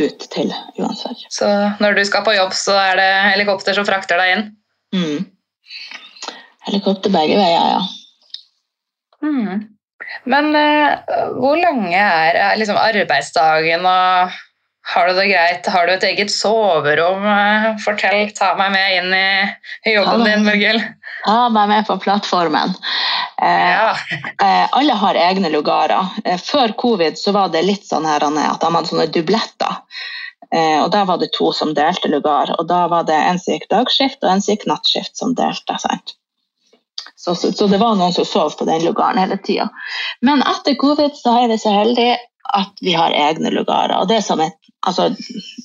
ut 0.00 0.26
til 0.32 0.52
Johansberg. 0.78 1.22
Så 1.30 1.46
når 1.80 1.96
du 1.98 2.04
skal 2.08 2.24
på 2.24 2.34
jobb, 2.36 2.52
så 2.56 2.72
er 2.80 2.96
det 2.96 3.10
helikopter 3.32 3.76
som 3.76 3.86
frakter 3.86 4.16
deg 4.20 4.32
inn. 4.34 4.44
Mm. 4.96 5.26
Helikopter 6.66 7.12
begge 7.12 7.36
veier, 7.38 7.76
ja. 7.76 7.82
Mm. 9.22 9.66
Men 10.24 10.50
uh, 10.56 10.96
hvor 11.38 11.58
lange 11.60 11.98
er, 11.98 12.38
er 12.50 12.58
liksom 12.58 12.78
arbeidsdagen, 12.80 13.86
og 13.86 14.34
har 14.86 15.08
du 15.08 15.16
det 15.18 15.28
greit? 15.32 15.66
Har 15.66 15.86
du 15.86 15.92
et 15.96 16.04
eget 16.06 16.30
soverom? 16.30 17.24
Eh, 17.26 17.64
Fortell, 17.82 18.30
ta 18.36 18.52
meg 18.58 18.70
med 18.70 18.92
inn 19.00 19.14
i, 19.18 19.94
jobben 19.96 20.22
ja, 20.22 20.28
din, 20.30 20.44
Mugil. 20.46 20.78
Ta 21.24 21.48
meg 21.48 21.68
med 21.68 21.86
på 21.86 21.96
plattformen. 21.98 22.74
Eh, 23.42 23.72
Ja. 23.72 23.96
eh, 24.42 24.68
alle 24.72 24.92
har 24.92 25.14
egne 25.14 25.50
lugarer. 25.50 26.06
Eh, 26.24 26.38
før 26.38 26.72
covid 26.76 27.18
så 27.18 27.32
var 27.32 27.48
det 27.48 27.64
litt 27.64 27.84
sånn 27.86 28.06
her 28.06 28.22
at 28.24 28.60
de 28.60 28.74
hadde 28.74 28.88
sånne 28.88 29.12
dubletter. 29.12 29.80
Eh, 30.52 30.82
og 30.82 30.90
Da 30.90 31.04
var 31.04 31.18
det 31.18 31.32
to 31.32 31.52
som 31.52 31.74
delte 31.74 32.08
lugar. 32.08 32.54
og 32.58 32.66
Da 32.68 32.86
var 32.88 33.02
det 33.04 33.14
en 33.14 33.38
som 33.38 33.54
gikk 33.54 33.68
dagskift 33.68 34.22
og 34.22 34.30
en 34.30 34.42
som 34.42 34.54
gikk 34.54 34.66
nattskift 34.66 35.16
som 35.16 35.34
delte. 35.34 35.78
sant? 35.78 36.14
Så, 37.16 37.34
så, 37.34 37.52
så 37.52 37.66
det 37.66 37.80
var 37.80 37.96
noen 37.96 38.12
som 38.12 38.24
sov 38.24 38.56
på 38.56 38.64
den 38.66 38.84
lugaren 38.84 39.18
hele 39.18 39.36
tida. 39.38 39.68
Men 40.22 40.42
etter 40.42 40.76
covid 40.78 41.16
så 41.16 41.42
er 41.44 41.48
vi 41.48 41.58
så 41.58 41.72
heldige 41.74 42.18
at 42.54 42.72
vi 42.80 42.92
har 42.92 43.10
egne 43.10 43.50
lugarer. 43.50 43.96
og 44.00 44.08
Det 44.08 44.16
er 44.16 44.20
som 44.20 44.40
et, 44.40 44.54
altså, 44.86 45.08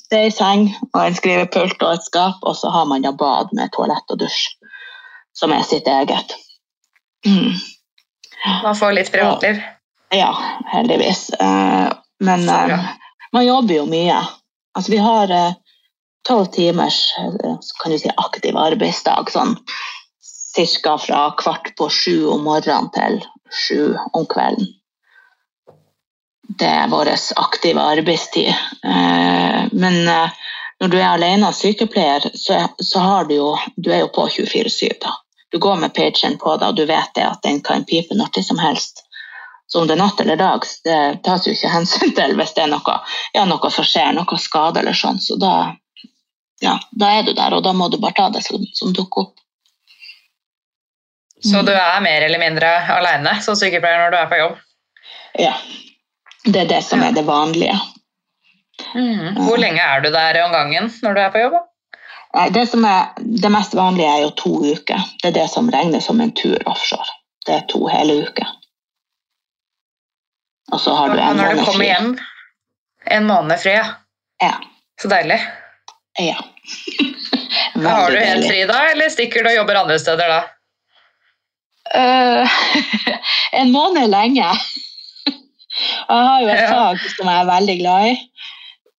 det 0.10 0.18
er 0.18 0.24
en 0.26 0.32
seng 0.32 0.64
og 0.94 1.02
en 1.06 1.14
skrivepult 1.16 1.84
og 1.84 1.94
et 1.94 2.04
skap, 2.04 2.40
og 2.42 2.56
så 2.56 2.72
har 2.72 2.86
man 2.86 3.02
da 3.06 3.12
bad 3.12 3.54
med 3.54 3.70
toalett 3.76 4.10
og 4.10 4.18
dusj, 4.24 4.48
som 5.34 5.52
er 5.52 5.63
sitt 5.67 5.88
eget. 5.88 6.36
Mm. 7.26 7.54
Man 8.63 8.76
får 8.76 8.94
litt 8.98 9.12
privatliv. 9.12 9.62
Ja, 10.12 10.32
heldigvis. 10.65 11.30
Eh, 11.30 11.91
Men 12.20 12.50
eh, 12.50 12.88
man 13.34 13.46
jobber 13.46 13.76
jo 13.76 13.86
mye. 13.89 14.20
Altså, 14.78 14.91
vi 14.91 14.98
har 14.98 15.32
tolv 16.28 16.46
timers 16.46 17.13
eh, 17.20 17.56
kan 17.84 17.91
du 17.91 18.00
si, 18.00 18.12
aktiv 18.17 18.58
arbeidsdag. 18.58 19.32
Sånn 19.32 19.56
ca. 20.84 20.98
fra 20.98 21.32
kvart 21.39 21.74
på 21.78 21.89
sju 21.89 22.28
om 22.28 22.44
morgenen 22.44 22.91
til 22.91 23.22
sju 23.52 23.96
om 24.13 24.26
kvelden. 24.26 24.67
Det 26.60 26.67
er 26.67 26.89
vår 26.91 27.13
aktive 27.39 27.82
arbeidstid. 27.82 28.52
Eh, 28.84 29.62
Men 29.72 29.96
når 30.82 30.88
du 30.88 30.98
er 30.98 31.12
alene 31.12 31.52
sykepleier, 31.54 32.24
så, 32.34 32.58
så 32.82 33.00
har 33.00 33.26
du 33.30 33.36
jo 33.36 33.50
Du 33.76 33.91
er 33.94 34.00
jo 34.02 34.08
på 34.13 34.26
24-7, 34.28 34.98
da. 35.02 35.13
Du 35.52 35.60
går 35.60 35.76
med 35.76 35.94
pageren 35.94 36.38
på 36.41 36.56
deg, 36.58 36.70
og 36.70 36.76
du 36.76 36.86
vet 36.89 37.12
det 37.15 37.26
at 37.28 37.41
den 37.44 37.60
kan 37.62 37.86
pipe 37.86 38.15
når 38.17 38.41
som 38.41 38.60
helst. 38.60 39.04
Så 39.67 39.82
om 39.82 39.88
det 39.88 39.94
er 39.94 40.02
natt 40.02 40.20
eller 40.20 40.36
dag, 40.36 40.65
det 40.84 40.98
tas 41.24 41.46
jo 41.48 41.54
ikke 41.54 41.70
hensyn 41.72 42.15
til 42.15 42.34
hvis 42.39 42.56
det 42.58 42.63
er 42.65 42.72
noe, 42.72 42.96
ja, 43.36 43.46
noe 43.46 43.72
som 43.72 43.86
skjer, 43.88 44.10
noe 44.17 44.39
skade 44.41 44.82
eller 44.82 44.98
sånn. 44.98 45.22
Så 45.22 45.38
da, 45.39 45.76
ja, 46.63 46.74
da 46.91 47.12
er 47.20 47.30
du 47.30 47.34
der, 47.38 47.54
og 47.56 47.63
da 47.63 47.76
må 47.78 47.88
du 47.88 48.00
bare 48.02 48.17
ta 48.17 48.28
det 48.34 48.41
som, 48.48 48.65
som 48.74 48.91
dukker 48.96 49.28
opp. 49.28 49.38
Så 51.46 51.62
du 51.65 51.72
er 51.74 52.02
mer 52.02 52.26
eller 52.26 52.41
mindre 52.41 52.74
alene 52.98 53.38
som 53.41 53.56
sykepleier 53.58 54.02
når 54.02 54.12
du 54.12 54.20
er 54.20 54.28
på 54.34 54.41
jobb. 54.41 54.60
Ja. 55.46 55.56
Det 56.44 56.65
er 56.65 56.70
det 56.74 56.84
som 56.86 57.02
er 57.06 57.13
det 57.13 57.24
vanlige. 57.26 57.78
Mhm. 58.96 59.36
Hvor 59.46 59.58
lenge 59.62 59.82
er 59.82 60.02
du 60.04 60.10
der 60.13 60.41
om 60.46 60.52
gangen 60.52 60.89
når 61.04 61.13
du 61.13 61.22
er 61.22 61.30
på 61.36 61.44
jobb? 61.46 61.60
det 62.56 62.63
som 62.72 62.86
er 62.88 63.10
det 63.20 63.50
mest 63.52 63.74
vanlige, 63.76 64.08
er 64.08 64.22
jo 64.24 64.30
to 64.39 64.52
uker. 64.72 65.02
Det 65.22 65.30
er 65.30 65.34
det 65.41 65.50
som 65.52 65.70
regnes 65.70 66.06
som 66.08 66.22
en 66.24 66.32
tur 66.32 66.58
offshore. 66.65 67.12
Det 67.46 67.56
er 67.58 67.65
to 67.67 67.82
hele 67.91 68.22
uker. 68.24 68.48
Og 70.72 70.80
så 70.80 70.94
har 70.96 71.12
du 71.12 71.20
en 71.20 71.36
når 71.36 71.58
du 71.58 71.63
kommer 71.65 71.84
fri. 71.84 71.89
hjem 71.89 72.13
en 73.12 73.28
måned 73.28 73.60
fri, 73.60 73.74
ja. 73.76 73.86
Ja. 74.41 74.54
Så 75.02 75.10
deilig. 75.12 75.41
Ja. 76.20 76.38
Har 77.82 78.12
du 78.12 78.17
helt 78.17 78.44
deilig. 78.44 78.48
fri 78.50 78.63
da, 78.70 78.80
eller 78.91 79.10
stikker 79.10 79.44
du 79.44 79.50
og 79.50 79.56
jobber 79.56 79.80
andre 79.82 80.00
steder 80.00 80.32
da? 80.32 80.39
Uh, 81.91 82.48
en 83.60 83.72
måned 83.74 84.04
er 84.06 84.12
lenge. 84.12 84.48
Jeg 86.12 86.28
har 86.28 86.41
jo 86.44 86.48
et 86.52 86.60
Ja. 86.62 86.67
fag 86.72 87.00
som 87.17 87.28
jeg 87.28 87.39
er 87.41 87.48
veldig 87.50 87.76
glad 87.80 88.08
i. 88.12 88.15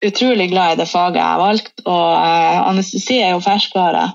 Utrolig 0.03 0.51
glad 0.51 0.73
i 0.73 0.81
det 0.81 0.88
faget 0.91 1.21
jeg 1.21 1.29
har 1.29 1.38
valgt, 1.38 1.85
og 1.87 2.09
eh, 2.17 2.59
anestesi 2.67 3.21
er 3.23 3.37
jo 3.37 3.43
ferskvare. 3.45 4.09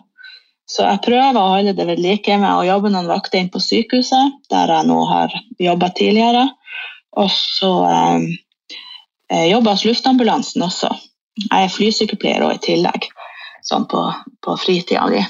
Så 0.67 0.83
jeg 0.83 0.99
prøver 1.05 1.37
å 1.39 1.51
holde 1.53 1.73
det 1.77 1.85
ved 1.87 2.01
like 2.03 2.35
med 2.41 2.49
å 2.51 2.65
jobbe 2.67 2.91
noen 2.91 3.07
vakter 3.07 3.39
inn 3.39 3.51
på 3.53 3.61
sykehuset, 3.63 4.33
der 4.51 4.73
jeg 4.73 4.87
nå 4.89 4.97
har 5.07 5.35
jobba 5.63 5.89
tidligere. 5.95 6.43
Og 7.15 7.29
så 7.31 7.71
eh, 7.87 8.25
eh, 9.31 9.45
jobber 9.53 9.77
hos 9.77 9.85
luftambulansen 9.87 10.67
også. 10.67 10.91
Jeg 11.45 11.69
er 11.69 11.71
flysykepleier 11.71 12.43
også 12.43 12.59
i 12.59 12.65
tillegg, 12.67 13.07
sånn 13.63 13.87
på, 13.87 14.03
på 14.43 14.57
fritida 14.59 15.07
di. 15.13 15.23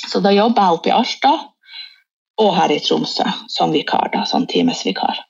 Så 0.00 0.20
da 0.20 0.34
jobber 0.34 0.66
jeg 0.66 0.76
oppe 0.76 0.92
i 0.92 0.96
Alta 0.98 1.32
og 2.40 2.54
her 2.56 2.72
i 2.72 2.80
Tromsø 2.84 3.24
som 3.48 3.72
vikar, 3.72 4.12
da, 4.12 4.26
som 4.28 4.44
timesvikar. 4.50 5.24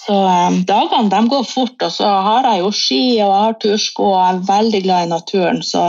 Så 0.00 0.16
eh, 0.16 0.60
dagene 0.68 1.12
de 1.12 1.20
går 1.32 1.48
fort, 1.48 1.76
og 1.86 1.92
så 1.92 2.12
har 2.28 2.48
jeg 2.52 2.62
jo 2.64 2.70
ski 2.74 3.02
og 3.20 3.26
jeg 3.26 3.42
har 3.46 3.58
tursko 3.64 4.06
og 4.12 4.16
jeg 4.18 4.36
er 4.36 4.46
veldig 4.52 4.84
glad 4.86 5.08
i 5.08 5.10
naturen. 5.14 5.60
Så 5.66 5.88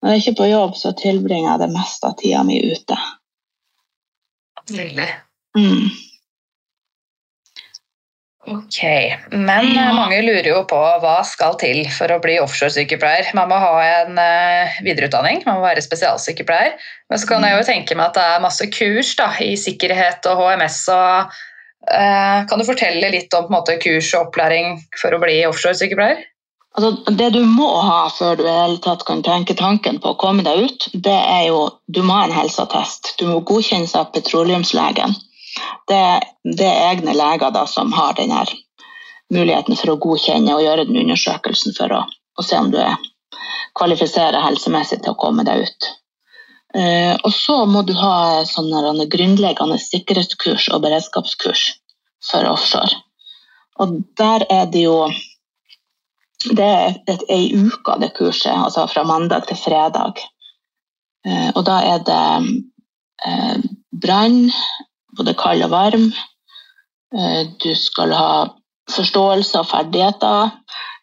når 0.00 0.12
jeg 0.12 0.18
er 0.18 0.22
ikke 0.22 0.38
på 0.42 0.52
jobb, 0.52 0.76
så 0.78 0.94
tilbringer 0.98 1.50
jeg 1.52 1.64
det 1.64 1.72
meste 1.74 2.08
av 2.08 2.14
tida 2.20 2.44
mi 2.46 2.60
ute. 2.70 3.00
Nydelig. 4.70 5.10
Mm. 5.58 5.90
Ok, 8.50 8.78
men 9.30 9.66
ja. 9.74 9.90
mange 9.92 10.22
lurer 10.24 10.46
jo 10.48 10.62
på 10.66 10.78
hva 11.02 11.18
skal 11.28 11.58
til 11.60 11.82
for 11.92 12.10
å 12.10 12.18
bli 12.22 12.38
offshoresykepleier. 12.40 13.28
Man 13.36 13.50
må 13.50 13.58
ha 13.60 13.74
en 13.84 14.16
eh, 14.18 14.80
videreutdanning, 14.86 15.42
man 15.44 15.60
må 15.60 15.66
være 15.66 15.84
spesialsykepleier. 15.84 16.78
Men 17.10 17.20
så 17.20 17.28
kan 17.28 17.44
jeg 17.46 17.58
jo 17.58 17.66
tenke 17.68 17.98
meg 17.98 18.08
at 18.08 18.16
det 18.16 18.24
er 18.24 18.42
masse 18.46 18.66
kurs 18.72 19.12
da, 19.18 19.28
i 19.44 19.52
sikkerhet 19.60 20.26
og 20.30 20.40
HMS. 20.40 20.80
Og, 20.94 21.28
eh, 21.28 21.46
kan 21.88 22.60
du 22.60 22.64
fortelle 22.68 23.08
litt 23.12 23.32
om 23.34 23.48
måte, 23.52 23.78
kurs 23.80 24.10
og 24.14 24.28
opplæring 24.28 24.76
for 25.00 25.16
å 25.16 25.20
bli 25.22 25.38
offshoresykepleier? 25.48 26.20
Altså, 26.78 27.12
det 27.18 27.30
du 27.34 27.40
må 27.44 27.68
ha 27.82 28.04
før 28.14 28.36
du 28.38 28.44
tatt 28.84 29.02
kan 29.08 29.24
tenke 29.26 29.56
tanken 29.58 29.98
på 30.02 30.12
å 30.12 30.18
komme 30.20 30.44
deg 30.46 30.68
ut, 30.68 30.86
det 30.94 31.16
er 31.16 31.48
jo 31.48 31.64
du 31.90 32.02
må 32.06 32.14
ha 32.20 32.28
en 32.28 32.36
helseattest. 32.36 33.16
Du 33.18 33.26
må 33.26 33.40
godkjennes 33.42 33.96
av 33.98 34.12
petroleumslegen. 34.14 35.16
Det, 35.90 36.02
det 36.46 36.68
er 36.68 36.92
egne 36.92 37.16
leger 37.16 37.50
da, 37.56 37.64
som 37.66 37.90
har 37.96 38.14
denne 38.20 38.44
muligheten 39.34 39.78
for 39.78 39.94
å 39.94 39.98
godkjenne 40.02 40.54
og 40.54 40.62
gjøre 40.62 40.86
den 40.86 41.00
undersøkelsen 41.02 41.74
for 41.74 41.96
å 41.98 42.44
se 42.46 42.58
om 42.58 42.70
du 42.70 42.78
er 42.82 42.94
kvalifiserer 43.78 44.42
helsemessig 44.42 45.00
til 45.02 45.14
å 45.14 45.18
komme 45.18 45.44
deg 45.46 45.66
ut. 45.66 45.90
Eh, 46.74 47.16
og 47.26 47.32
så 47.34 47.64
må 47.66 47.82
du 47.82 47.92
ha 47.98 48.44
sånne 48.46 49.08
grunnleggende 49.10 49.78
sikkerhetskurs 49.82 50.68
og 50.70 50.84
beredskapskurs 50.84 51.64
for 52.30 52.46
offshore. 52.46 53.00
Og 53.82 53.98
der 54.20 54.46
er 54.50 54.70
det 54.70 54.86
jo 54.86 55.10
Det 56.40 56.64
er 56.64 57.18
ei 57.28 57.50
uke 57.52 57.92
av 57.92 58.00
det 58.00 58.14
kurset, 58.16 58.54
altså 58.56 58.86
fra 58.88 59.02
mandag 59.04 59.44
til 59.44 59.58
fredag. 59.60 60.16
Uh, 61.20 61.50
og 61.52 61.66
da 61.68 61.74
er 61.84 61.98
det 62.00 62.54
uh, 63.26 63.58
brann, 63.92 64.48
både 65.18 65.34
kald 65.36 65.66
og 65.66 65.70
varm. 65.74 66.06
Du 67.60 67.74
skal 67.76 68.14
ha 68.16 68.32
forståelse 68.88 69.60
og 69.60 69.68
ferdigheter 69.68 70.56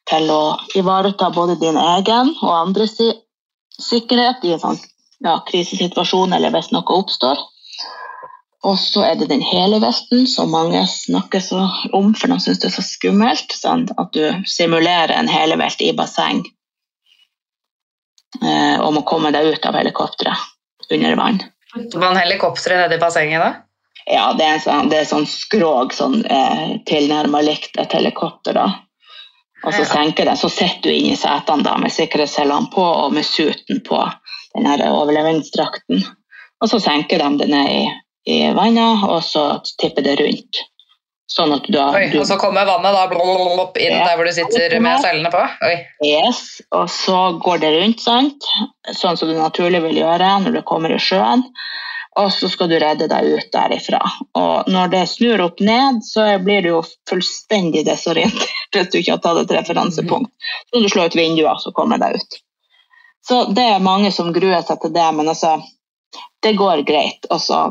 til 0.10 0.30
å 0.34 0.42
ivareta 0.80 1.30
både 1.36 1.60
din 1.62 1.78
egen 1.78 2.34
og 2.42 2.54
andres 2.56 2.98
sikkerhet 3.78 4.42
i 4.48 4.56
en 4.56 4.64
sånn 4.64 4.82
ja, 5.24 5.38
krisesituasjon 5.48 6.34
eller 6.34 6.54
hvis 6.54 6.72
noe 6.74 6.98
oppstår. 7.00 7.40
Og 8.68 8.80
så 8.82 9.04
er 9.06 9.16
det 9.20 9.30
den 9.30 9.44
hele 9.46 9.80
vesten, 9.80 10.26
som 10.28 10.52
mange 10.52 10.82
snakker 10.90 11.40
så 11.44 11.62
om, 11.94 12.14
for 12.18 12.32
de 12.32 12.40
syns 12.42 12.60
det 12.60 12.72
er 12.72 12.76
så 12.76 12.86
skummelt. 12.86 13.54
Sånn 13.54 13.86
at 13.96 14.10
du 14.18 14.26
simulerer 14.50 15.14
en 15.16 15.30
helevelt 15.32 15.82
i 15.86 15.94
basseng 15.96 16.42
eh, 18.42 18.78
og 18.82 18.92
må 18.98 19.06
komme 19.08 19.32
deg 19.36 19.54
ut 19.54 19.70
av 19.70 19.78
helikopteret 19.78 20.92
under 20.92 21.16
vann. 21.20 21.40
Var 21.78 21.86
helikopteret 21.86 22.24
helikopter 22.24 22.78
nede 22.82 22.98
i 22.98 23.02
bassenget 23.02 23.44
da? 23.44 23.54
Ja, 24.08 24.32
det 24.40 24.46
er, 24.48 24.60
sånn, 24.64 24.88
det 24.90 25.02
er 25.02 25.08
sånn 25.10 25.26
skrog 25.28 25.94
sånn, 25.94 26.22
eh, 26.26 26.78
tilnærma 26.88 27.42
likt 27.44 27.76
et 27.78 27.94
helikopter. 27.94 28.56
da. 28.56 28.68
Og 29.66 29.74
så 29.74 29.84
senker 29.86 30.26
det, 30.30 30.38
så 30.40 30.50
sitter 30.50 30.90
du 30.90 30.96
inni 30.96 31.18
setene 31.20 31.66
da, 31.66 31.76
med 31.82 31.92
sikkerhetshellene 31.92 32.72
på 32.74 32.84
og 32.84 33.14
med 33.14 33.26
suten 33.28 33.82
på 33.84 34.00
den 34.58 34.68
her 34.70 34.84
overlevingsdrakten. 34.90 36.04
Og 36.62 36.72
så 36.72 36.80
senker 36.82 37.22
de 37.22 37.30
det 37.44 37.52
ned 37.54 37.70
i, 37.70 37.84
i 38.34 38.40
vannet, 38.58 39.06
og 39.06 39.22
så 39.26 39.46
tipper 39.82 40.06
det 40.06 40.18
rundt. 40.22 40.64
Sånn 41.28 41.52
at 41.52 41.66
du 41.68 41.76
har, 41.76 41.96
Oi, 41.98 42.08
og 42.16 42.24
så 42.30 42.38
kommer 42.40 42.64
vannet 42.66 42.96
da 42.96 43.02
opp 43.60 43.76
inn 43.78 43.92
Ja. 43.92 44.06
der 44.08 44.16
hvor 44.16 44.30
du 44.30 44.32
sitter 44.32 44.78
med 44.80 45.02
seilene 45.04 45.32
på? 45.34 45.42
Oi. 45.68 45.74
Yes, 46.08 46.62
og 46.72 46.88
så 46.90 47.18
går 47.44 47.60
det 47.64 47.72
rundt, 47.76 48.00
sant? 48.00 48.48
sånn 48.96 49.20
som 49.20 49.28
du 49.28 49.36
naturlig 49.36 49.84
vil 49.84 50.00
gjøre 50.00 50.30
når 50.46 50.56
du 50.56 50.62
kommer 50.64 50.96
i 50.96 51.02
sjøen. 51.04 51.44
Og 52.18 52.32
så 52.34 52.48
skal 52.50 52.72
du 52.72 52.78
redde 52.82 53.06
deg 53.12 53.28
ut 53.28 53.52
derifra. 53.54 54.00
Og 54.40 54.72
når 54.72 54.94
det 54.96 55.04
snur 55.12 55.44
opp 55.44 55.60
ned, 55.62 56.00
så 56.08 56.26
blir 56.42 56.64
du 56.66 56.72
jo 56.72 56.80
fullstendig 57.10 57.84
desorientert 57.86 58.74
hvis 58.74 58.90
du 58.94 58.98
ikke 59.02 59.18
har 59.18 59.22
tatt 59.28 59.44
et 59.44 59.54
referansepunkt. 59.60 60.32
Så 60.72 60.80
må 60.80 60.88
du 60.88 60.90
slå 60.96 61.06
ut 61.06 61.20
vinduer, 61.20 61.60
så 61.62 61.76
kommer 61.76 62.02
deg 62.02 62.18
ut. 62.18 62.40
Så 63.28 63.46
det 63.52 63.66
er 63.74 63.84
mange 63.84 64.12
som 64.16 64.32
gruer 64.36 64.64
seg 64.64 64.80
til 64.82 64.94
det, 64.96 65.08
men 65.18 65.28
altså, 65.28 65.58
det 66.44 66.56
går 66.60 66.86
greit. 66.88 67.28
Og 67.30 67.42
så 67.44 67.64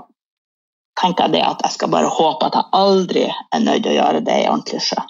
tenker 1.00 1.26
jeg 1.26 1.36
det 1.36 1.44
at 1.46 1.62
jeg 1.64 1.76
skal 1.76 1.92
bare 1.92 2.12
håpe 2.12 2.48
at 2.48 2.58
jeg 2.58 2.72
aldri 2.76 3.24
er 3.28 3.64
nødt 3.64 3.84
til 3.84 3.94
å 3.94 3.96
gjøre 3.96 4.24
det 4.26 4.36
i 4.42 4.50
ordentlig 4.50 4.82
sjø. 4.84 5.00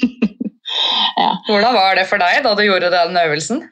ja. 1.22 1.30
Hvordan 1.46 1.78
var 1.78 1.98
det 1.98 2.08
for 2.10 2.22
deg 2.22 2.42
da 2.46 2.56
du 2.58 2.64
gjorde 2.66 2.90
den 2.94 3.22
øvelsen? 3.22 3.62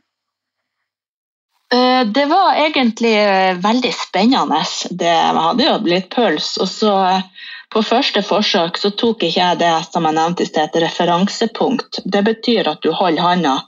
Eh, 1.75 2.07
Det 2.07 2.27
var 2.27 2.55
egentlig 2.55 3.15
eh, 3.23 3.57
veldig 3.63 3.95
spennende. 3.95 4.63
Det, 4.91 5.07
jeg 5.07 5.39
hadde 5.43 5.67
jo 5.67 5.77
litt 5.87 6.11
puls. 6.15 6.57
Og 6.63 6.69
så 6.69 6.95
eh, 7.09 7.51
på 7.71 7.83
første 7.87 8.23
forsøk 8.27 8.79
så 8.79 8.91
tok 8.91 9.23
ikke 9.23 9.39
jeg 9.39 9.61
det 9.63 9.75
som 9.91 10.07
jeg 10.07 10.19
nevnte 10.19 10.47
i 10.47 10.51
sted, 10.51 10.67
et 10.71 10.83
referansepunkt. 10.83 12.03
Det 12.05 12.25
betyr 12.27 12.71
at 12.73 12.83
du 12.83 12.91
holder 12.91 13.27
handa 13.27 13.59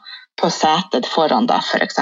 på 0.42 0.50
setet 0.50 1.07
foran 1.07 1.46
deg, 1.46 1.62
f.eks. 1.62 1.98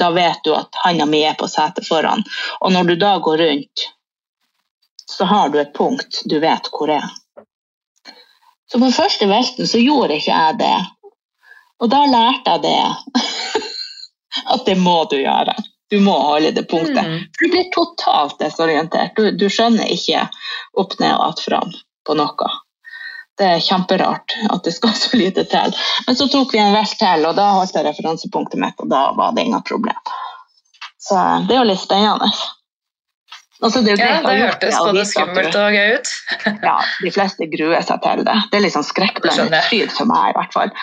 Da 0.00 0.10
vet 0.16 0.42
du 0.44 0.54
at 0.56 0.80
handa 0.84 1.06
mi 1.06 1.22
er 1.28 1.36
på 1.38 1.48
setet 1.50 1.86
foran. 1.88 2.24
Og 2.64 2.72
når 2.72 2.90
du 2.90 2.94
da 3.00 3.14
går 3.22 3.44
rundt, 3.44 3.88
så 5.08 5.24
har 5.28 5.48
du 5.52 5.60
et 5.60 5.74
punkt 5.76 6.22
du 6.24 6.38
vet 6.40 6.70
hvor 6.72 6.90
er. 6.92 7.08
Så 8.68 8.80
på 8.80 8.90
første 8.92 9.28
velten 9.28 9.68
så 9.68 9.80
gjorde 9.80 10.16
ikke 10.18 10.32
jeg 10.32 10.58
det. 10.60 10.76
Og 11.80 11.92
da 11.92 12.04
lærte 12.08 12.56
jeg 12.56 12.64
det. 12.66 13.64
at 14.54 14.64
det 14.66 14.76
må 14.80 15.04
du 15.10 15.16
gjøre. 15.20 15.54
Du 15.90 16.00
må 16.04 16.12
holde 16.20 16.52
det 16.52 16.66
punktet. 16.68 17.04
Mm. 17.06 17.20
Du 17.40 17.44
blir 17.48 17.68
totalt 17.72 18.38
desorientert. 18.40 19.16
Du, 19.16 19.30
du 19.30 19.48
skjønner 19.48 19.88
ikke 19.88 20.26
opp 20.76 20.98
ned 21.00 21.14
og 21.14 21.28
att 21.28 21.40
fram 21.40 21.72
på 22.06 22.14
noe. 22.14 22.50
Det 23.38 23.46
er 23.46 23.62
kjemperart 23.62 24.34
at 24.50 24.64
det 24.66 24.74
skal 24.74 24.94
så 24.98 25.16
lite 25.16 25.44
til. 25.46 25.74
Men 26.06 26.18
så 26.18 26.26
tok 26.30 26.54
vi 26.54 26.62
en 26.62 26.74
velt 26.74 26.96
til, 26.98 27.26
og 27.28 27.36
da 27.38 27.52
holdt 27.54 27.76
jeg 27.76 27.86
referansepunktet 27.86 28.60
mitt, 28.60 28.78
og 28.82 28.90
da 28.90 29.08
var 29.18 29.36
det 29.36 29.46
ingen 29.46 29.62
problem. 29.62 30.14
Så 30.98 31.18
det 31.46 31.54
er 31.54 31.62
jo 31.62 31.68
litt 31.70 31.84
spennende. 31.84 32.30
Altså, 33.62 33.80
det 33.82 33.96
Ja, 33.98 34.20
det 34.22 34.36
hørtes 34.38 34.76
både 34.78 35.04
skummelt 35.06 35.56
og 35.58 35.74
gøy 35.74 35.96
ut. 35.98 36.10
ja, 36.68 36.76
de 37.02 37.10
fleste 37.14 37.48
gruer 37.50 37.82
seg 37.82 38.02
til 38.04 38.22
det. 38.26 38.36
Det 38.50 38.58
er 38.58 38.64
litt 38.66 38.76
sånn 38.76 38.86
skrekkblandet 38.86 39.66
fryd 39.70 39.94
for 39.94 40.10
meg, 40.10 40.30
i 40.30 40.36
hvert 40.38 40.54
fall. 40.54 40.74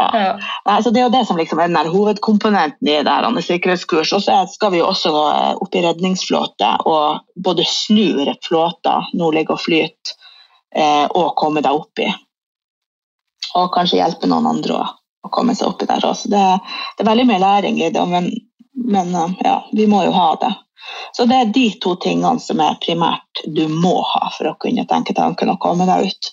Ja. 0.00 0.38
Ja. 0.64 0.80
så 0.82 0.90
Det 0.90 1.02
er 1.02 1.06
jo 1.06 1.12
det 1.12 1.26
som 1.28 1.38
liksom 1.38 1.60
er 1.60 1.68
den 1.70 1.78
der 1.78 1.92
hovedkomponenten 1.92 2.88
i 2.88 2.96
det 3.04 3.12
her, 3.12 3.28
sikkerhetskurs. 3.46 4.12
Og 4.16 4.24
så 4.24 4.40
skal 4.50 4.72
vi 4.74 4.80
jo 4.80 4.88
også 4.88 5.12
opp 5.62 5.78
i 5.78 5.84
redningsflåte 5.84 6.72
og 6.90 7.22
både 7.36 7.66
snu 7.68 8.26
flåta, 8.48 9.02
nordlig 9.14 9.46
og 9.50 9.60
flyter, 9.62 10.16
eh, 10.74 11.06
og 11.06 11.34
komme 11.36 11.62
deg 11.64 11.76
opp 11.76 12.02
i. 12.02 12.08
Og 13.58 13.72
kanskje 13.74 14.00
hjelpe 14.00 14.30
noen 14.30 14.48
andre 14.48 14.78
også, 14.80 14.98
å 15.22 15.30
komme 15.30 15.54
seg 15.54 15.68
oppi 15.68 15.86
der 15.86 16.04
også. 16.06 16.30
Det, 16.32 16.42
det 16.96 17.04
er 17.04 17.10
veldig 17.10 17.28
mye 17.28 17.42
læring 17.42 17.80
i 17.82 17.90
det, 17.94 18.04
men, 18.08 18.30
men 18.74 19.14
eh, 19.14 19.40
ja, 19.44 19.56
vi 19.72 19.86
må 19.90 20.04
jo 20.06 20.14
ha 20.16 20.28
det. 20.42 20.52
Så 21.16 21.28
det 21.30 21.38
er 21.38 21.50
de 21.54 21.66
to 21.82 21.94
tingene 22.02 22.40
som 22.42 22.60
er 22.60 22.80
primært 22.82 23.44
du 23.46 23.66
må 23.70 24.00
ha 24.14 24.30
for 24.34 24.50
å 24.50 24.56
kunne 24.60 24.86
tenke 24.90 25.14
tanken 25.14 25.52
å 25.52 25.60
komme 25.62 25.86
deg 25.88 26.08
ut. 26.10 26.32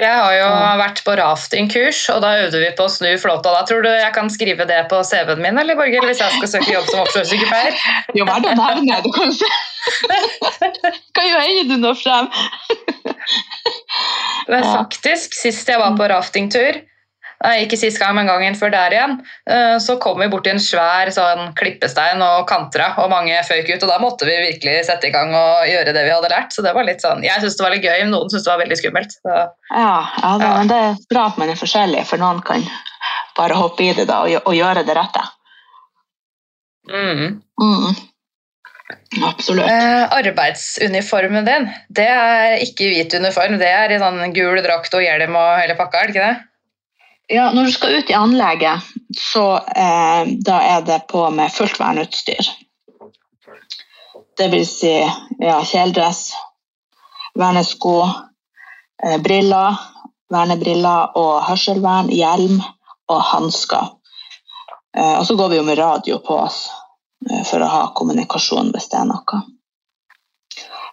Jeg 0.00 0.16
har 0.16 0.32
jo 0.32 0.48
vært 0.80 1.00
på 1.04 1.14
raftingkurs, 1.20 1.98
og 2.14 2.22
da 2.24 2.30
øvde 2.46 2.60
vi 2.62 2.70
på 2.76 2.86
å 2.88 2.92
snu 2.92 3.10
flåta. 3.20 3.52
Da 3.52 3.64
tror 3.68 3.84
du 3.84 3.90
jeg 3.90 4.12
kan 4.16 4.30
skrive 4.32 4.64
det 4.68 4.78
på 4.88 5.00
CV-en 5.04 5.42
min, 5.44 5.60
eller 5.60 5.76
Borghild, 5.76 6.06
hvis 6.08 6.22
jeg 6.22 6.38
skal 6.38 6.52
søke 6.54 6.72
jobb 6.72 6.88
som 6.88 7.02
offshoresykepleier? 7.04 7.76
Jo, 8.16 8.24
hva 8.26 8.38
er 8.40 8.46
det 8.48 8.86
nede, 8.86 9.12
kanskje. 9.14 9.50
Du 9.90 11.12
kan 11.16 11.28
jo 11.28 11.34
jo 11.34 11.42
hende 11.44 11.66
du 11.68 11.76
når 11.82 11.98
frem. 12.00 12.30
Men 14.50 14.64
faktisk, 14.64 15.36
sist 15.36 15.68
jeg 15.68 15.80
var 15.80 15.96
på 15.98 16.08
raftingtur, 16.10 16.80
ikke 17.40 17.78
sist 17.80 17.96
gang, 18.00 18.12
men 18.18 18.28
gangen 18.28 18.56
før 18.58 18.72
der 18.74 18.92
igjen, 18.92 19.14
eh, 19.48 19.78
så 19.80 19.96
kom 20.02 20.18
vi 20.20 20.28
bort 20.28 20.44
til 20.44 20.58
en 20.58 20.60
svær 20.60 21.08
sånn 21.14 21.54
klippestein 21.56 22.20
og 22.24 22.44
kantra, 22.50 22.90
og 23.00 23.08
mange 23.12 23.38
føyk 23.48 23.70
ut, 23.72 23.86
og 23.86 23.88
da 23.88 23.96
måtte 24.02 24.28
vi 24.28 24.36
virkelig 24.42 24.84
sette 24.90 25.08
i 25.08 25.14
gang 25.14 25.32
og 25.32 25.64
gjøre 25.70 25.94
det 25.96 26.04
vi 26.04 26.12
hadde 26.12 26.32
lært. 26.32 26.52
Så 26.52 26.64
det 26.66 26.74
var 26.76 26.84
litt 26.84 27.00
sånn, 27.00 27.24
jeg 27.24 27.40
syntes 27.40 27.56
det 27.56 27.64
var 27.64 27.74
litt 27.76 27.86
gøy, 27.86 27.96
men 28.04 28.12
noen 28.12 28.28
syntes 28.28 28.44
det 28.44 28.52
var 28.52 28.62
veldig 28.64 28.80
skummelt. 28.82 29.16
Så, 29.24 29.40
Ja, 29.72 29.96
ja, 30.20 30.36
det, 30.36 30.50
Ja. 30.50 30.54
men 30.58 30.68
det 30.68 30.76
er 30.84 31.00
bra 31.14 31.26
at 31.30 31.38
man 31.40 31.48
er 31.48 31.60
forskjellig, 31.62 32.04
for 32.06 32.20
noen 32.20 32.42
kan 32.44 32.68
bare 33.36 33.56
hoppe 33.56 33.88
i 33.88 33.92
det 33.96 34.06
da 34.10 34.20
og, 34.26 34.42
og 34.44 34.54
gjøre 34.54 34.84
det 34.84 34.96
rette. 34.96 35.24
mm. 36.90 37.40
Mm. 37.62 37.96
Absolutt. 39.24 39.66
Eh, 39.70 40.04
arbeidsuniformen 40.18 41.44
din, 41.46 41.66
det 41.88 42.06
er 42.06 42.58
ikke 42.62 42.90
hvit 42.90 43.14
uniform, 43.14 43.56
det 43.58 43.70
er 43.70 43.90
i 43.94 43.98
sånn 44.02 44.32
gul 44.34 44.60
drakt 44.62 44.94
og 44.94 45.02
hjelm 45.02 45.36
og 45.38 45.58
hele 45.62 45.76
pakka, 45.78 46.02
er 46.02 46.10
det 46.10 46.14
ikke 46.14 46.28
det? 46.28 46.49
Ja, 47.30 47.52
når 47.54 47.64
du 47.64 47.72
skal 47.72 47.94
ut 47.94 48.10
i 48.10 48.14
anlegget, 48.18 48.86
så 49.14 49.44
eh, 49.58 50.30
da 50.42 50.56
er 50.66 50.80
det 50.82 51.04
på 51.12 51.28
med 51.30 51.52
fullt 51.54 51.78
verneutstyr. 51.78 52.48
Det 54.38 54.48
vil 54.50 54.66
si 54.66 54.96
ja, 55.38 55.60
kjeledress, 55.62 56.32
vernesko, 57.38 57.94
eh, 59.04 59.20
briller, 59.22 59.78
vernebriller 60.32 61.14
og 61.22 61.44
hørselvern, 61.46 62.10
hjelm 62.10 62.58
og 63.10 63.22
hansker. 63.30 63.94
Eh, 64.98 65.14
og 65.20 65.26
så 65.26 65.38
går 65.38 65.54
vi 65.54 65.62
jo 65.62 65.68
med 65.70 65.78
radio 65.78 66.18
på 66.26 66.34
oss 66.48 66.64
eh, 67.30 67.46
for 67.46 67.62
å 67.62 67.70
ha 67.70 67.86
kommunikasjon 67.94 68.74
hvis 68.74 68.90
det 68.90 69.04
er 69.04 69.10
noe. 69.12 69.42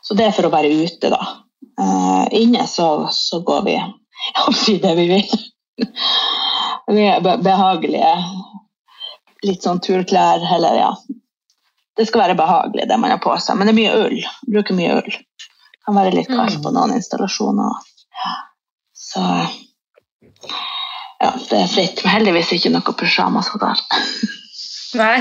Så 0.05 0.13
det 0.13 0.29
er 0.29 0.37
for 0.37 0.45
å 0.45 0.53
være 0.53 0.69
ute, 0.85 1.09
da. 1.09 1.21
Eh, 1.81 2.25
inne 2.43 2.69
så, 2.69 3.07
så 3.09 3.41
går 3.41 3.69
vi 3.71 3.79
og 3.81 4.57
sier 4.61 4.85
det 4.85 4.97
vi 5.01 5.11
vil. 5.17 5.39
Behagelige. 7.43 8.13
Litt 9.45 9.63
sånn 9.63 9.79
turklær, 9.83 10.41
eller 10.55 10.75
ja. 10.79 10.91
Det 11.97 12.05
skal 12.07 12.21
være 12.27 12.37
behagelig, 12.37 12.87
det 12.89 12.97
man 13.01 13.11
har 13.13 13.21
på 13.21 13.33
seg. 13.41 13.57
Men 13.57 13.67
det 13.69 13.73
er 13.73 13.79
mye 13.81 13.95
ull. 14.05 14.17
Bruker 14.53 14.77
mye 14.77 14.97
ull. 14.99 15.17
Kan 15.85 15.95
være 15.97 16.13
litt 16.15 16.29
kaldt 16.29 16.57
Mm. 16.59 16.63
på 16.65 16.73
noen 16.75 16.93
installasjoner. 16.97 17.77
Ja. 18.23 18.33
Så 18.93 19.23
ja, 21.21 21.31
det 21.49 21.61
er 21.61 21.67
fritt. 21.71 22.03
Men 22.03 22.13
heldigvis 22.13 22.51
ikke 22.57 22.73
noe 22.73 22.93
pysjamas 22.97 23.49
der. 23.61 23.81
Nei. 24.97 25.17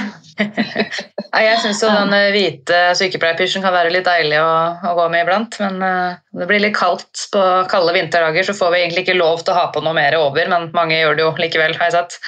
Jeg 1.37 1.61
syns 1.63 1.81
jo 1.81 1.89
den 1.89 2.13
eh, 2.17 2.31
hvite 2.35 2.81
sykepleierpysjen 2.99 3.65
kan 3.65 3.75
være 3.75 3.93
litt 3.95 4.07
deilig 4.09 4.39
å, 4.41 4.51
å, 4.85 4.93
gå 4.99 5.07
med 5.13 5.25
iblant. 5.25 5.57
Men 5.63 5.79
uh, 5.81 6.19
det 6.37 6.49
blir 6.51 6.63
litt 6.65 6.77
kaldt 6.77 7.27
på 7.33 7.43
kalde 7.71 7.95
vinterdager, 7.97 8.47
så 8.47 8.57
får 8.57 8.75
vi 8.75 8.83
egentlig 8.83 9.07
ikke 9.07 9.19
lov 9.19 9.45
til 9.45 9.55
å 9.55 9.59
ha 9.61 9.67
på 9.73 9.85
noe 9.85 9.97
mer 9.97 10.17
over. 10.21 10.49
Men 10.53 10.71
mange 10.77 10.99
gjør 10.99 11.17
det 11.17 11.27
jo 11.27 11.33
likevel, 11.41 11.77
har 11.81 11.91
jeg 11.91 11.97
sett. 11.99 12.21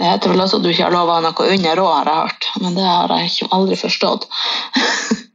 Jeg 0.00 0.22
tror 0.24 0.38
også 0.40 0.62
du 0.64 0.70
ikke 0.70 0.86
har 0.86 0.94
lov 0.94 1.10
å 1.10 1.18
ha 1.18 1.24
noe 1.26 1.48
under 1.54 1.82
òg, 1.82 1.90
har 1.98 2.10
jeg 2.10 2.22
hørt. 2.22 2.52
Men 2.62 2.78
det 2.78 2.86
har 2.86 3.16
jeg 3.18 3.50
aldri 3.54 3.78
forstått. 3.78 4.30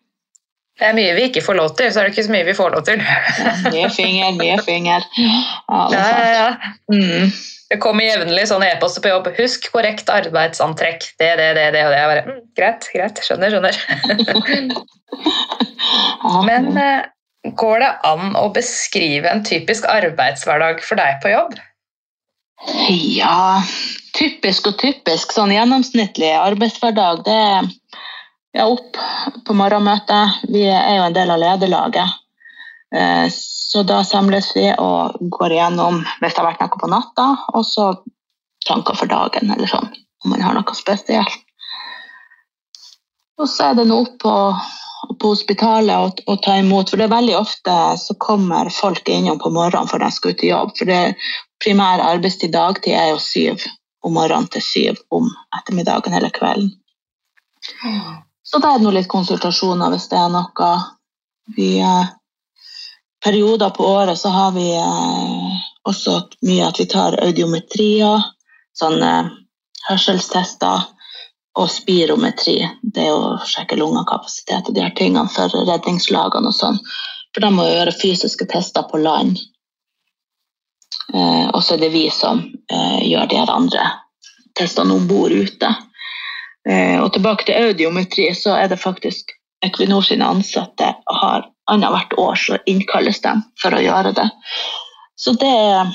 Det 0.76 0.90
er 0.90 0.96
mye 0.98 1.16
vi 1.16 1.28
ikke 1.30 1.44
får 1.46 1.56
lov 1.56 1.76
til, 1.80 1.88
så 1.92 2.02
er 2.02 2.08
det 2.08 2.16
ikke 2.16 2.28
så 2.28 2.34
mye 2.36 2.48
vi 2.50 2.56
får 2.58 2.74
lov 2.74 2.86
til. 2.88 3.04
Nye 3.76 3.90
finger, 3.96 4.34
mye 4.36 4.58
finger. 4.66 5.06
Ja, 5.16 5.84
det 5.92 6.00
er. 6.02 6.18
Ja, 6.20 6.32
ja, 6.36 6.50
mm. 6.92 7.36
Det 7.72 7.80
kommer 7.82 8.06
jevnlig 8.06 8.44
sånne 8.52 8.68
e-poster 8.74 9.02
på 9.02 9.10
jobb. 9.10 9.32
'Husk 9.34 9.72
korrekt 9.74 10.12
arbeidsantrekk'. 10.14 11.08
Det, 11.18 11.32
det, 11.40 11.48
det, 11.58 11.66
det 11.74 11.86
og 11.88 11.94
det. 11.96 12.02
Jeg 12.02 12.12
bare, 12.12 12.26
mm, 12.28 12.42
greit, 12.60 12.90
greit. 12.94 13.22
Skjønner, 13.26 13.56
skjønner. 13.56 13.76
Men 16.50 16.70
eh, 16.78 17.08
går 17.58 17.82
det 17.82 17.92
an 18.12 18.36
å 18.38 18.50
beskrive 18.54 19.32
en 19.32 19.44
typisk 19.48 19.88
arbeidshverdag 19.90 20.84
for 20.86 21.02
deg 21.02 21.18
på 21.24 21.34
jobb? 21.34 21.58
Ja 23.16 23.62
Typisk 24.16 24.70
og 24.72 24.78
typisk. 24.80 25.34
Sånn 25.36 25.52
gjennomsnittlig 25.52 26.32
arbeidshverdag, 26.40 27.26
det 27.26 27.36
er 27.36 27.66
ja, 28.56 28.68
opp 28.68 28.98
på 29.46 29.56
morgenmøtet. 29.58 30.46
Vi 30.52 30.64
er 30.70 30.98
jo 30.98 31.08
en 31.10 31.16
del 31.16 31.32
av 31.34 31.42
lederlaget. 31.42 32.22
Eh, 32.96 33.26
så 33.32 33.84
da 33.84 34.02
samles 34.08 34.52
vi 34.56 34.70
og 34.72 35.18
går 35.20 35.58
igjennom 35.58 36.00
hvis 36.22 36.36
det 36.36 36.42
har 36.42 36.52
vært 36.52 36.64
noe 36.64 36.80
på 36.80 36.92
natta, 36.92 37.28
og 37.54 37.66
så 37.68 37.90
tanker 38.66 38.98
for 38.98 39.12
dagen, 39.12 39.52
eller 39.52 39.70
sånn, 39.70 39.92
om 40.24 40.32
man 40.34 40.46
har 40.46 40.56
noe 40.56 40.78
spesielt. 40.78 41.42
Og 43.36 43.50
så 43.52 43.72
er 43.72 43.76
det 43.78 43.88
nå 43.90 43.98
opp 44.06 44.14
på, 44.24 44.36
på 45.20 45.32
hospitalet 45.34 46.22
å 46.32 46.38
ta 46.40 46.56
imot, 46.62 46.90
for 46.90 47.02
det 47.02 47.10
er 47.10 47.18
veldig 47.18 47.36
ofte 47.38 47.74
så 48.00 48.16
kommer 48.16 48.72
folk 48.72 49.12
innom 49.12 49.42
på 49.44 49.52
morgenen 49.52 49.92
før 49.92 50.06
de 50.06 50.12
skal 50.16 50.32
ut 50.32 50.46
i 50.46 50.54
jobb. 50.54 50.72
For 50.80 50.88
det 50.88 51.02
primær 51.64 52.04
arbeidstid 52.06 52.56
dagtid 52.56 52.96
er 52.96 53.12
jo 53.12 53.20
syv 53.20 53.68
om 54.06 54.16
morgenen 54.16 54.48
til 54.54 54.64
syv 54.64 55.04
om 55.18 55.28
ettermiddagen 55.60 56.16
eller 56.16 56.32
kvelden. 56.32 56.72
Så 58.46 58.62
da 58.62 58.76
er 58.76 58.84
det 58.84 58.94
litt 58.94 59.10
konsultasjoner 59.12 59.94
hvis 59.94 60.10
det 60.12 60.20
er 60.22 60.30
noe. 60.34 60.72
Vi, 61.56 61.70
eh, 61.82 62.12
perioder 63.24 63.74
på 63.74 63.88
året 63.90 64.20
så 64.22 64.30
har 64.30 64.52
vi 64.54 64.68
eh, 64.78 65.56
også 65.90 66.20
mye 66.46 66.68
at 66.68 66.80
vi 66.80 66.86
tar 66.90 67.18
audiometrier, 67.26 68.22
sånne 68.78 69.14
hørselstester, 69.90 70.86
og 71.56 71.70
spirometri. 71.72 72.58
Det 72.82 73.08
er 73.08 73.16
å 73.16 73.36
sjekke 73.48 73.78
lungekapasitet 73.80 74.70
og 74.70 74.76
de 74.76 74.84
her 74.84 74.96
tingene 74.98 75.32
for 75.32 75.54
redningslagene 75.56 76.52
og 76.52 76.56
sånn. 76.56 76.80
For 77.32 77.44
da 77.44 77.52
må 77.52 77.66
vi 77.68 77.76
gjøre 77.78 77.96
fysiske 77.96 78.48
tester 78.52 78.86
på 78.90 79.00
land. 79.00 79.40
Eh, 81.14 81.48
og 81.48 81.62
så 81.64 81.76
er 81.76 81.86
det 81.86 81.94
vi 81.94 82.10
som 82.12 82.42
eh, 82.44 83.02
gjør 83.08 83.30
de 83.32 83.40
her 83.40 83.54
andre 83.54 83.88
testene 84.58 84.96
om 84.96 85.08
bord 85.08 85.32
ute. 85.32 85.72
Eh, 86.70 86.98
og 87.02 87.12
tilbake 87.14 87.46
til 87.46 87.70
audiometri, 87.70 88.30
så 88.36 88.56
er 88.58 88.72
det 88.72 88.82
faktisk 88.82 89.36
Equinor 89.66 90.04
sine 90.06 90.26
ansatte 90.28 90.92
har 91.22 91.48
annethvert 91.72 92.14
år 92.22 92.36
så 92.38 92.58
innkalles 92.70 93.22
de 93.24 93.34
for 93.62 93.74
å 93.74 93.82
gjøre 93.82 94.12
det. 94.18 94.28
Så 95.18 95.34
det 95.42 95.50
er 95.50 95.94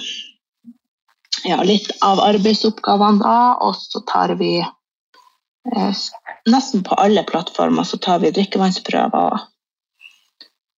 ja, 1.44 1.60
litt 1.62 1.90
av 2.04 2.22
arbeidsoppgavene 2.24 3.22
da, 3.22 3.36
og 3.62 3.76
så 3.78 4.02
tar 4.08 4.34
vi 4.40 4.58
eh, 4.60 6.02
Nesten 6.48 6.80
på 6.82 6.96
alle 6.96 7.20
plattformer 7.28 7.84
så 7.84 7.98
tar 8.00 8.22
vi 8.22 8.30
drikkevannsprøver 8.32 9.42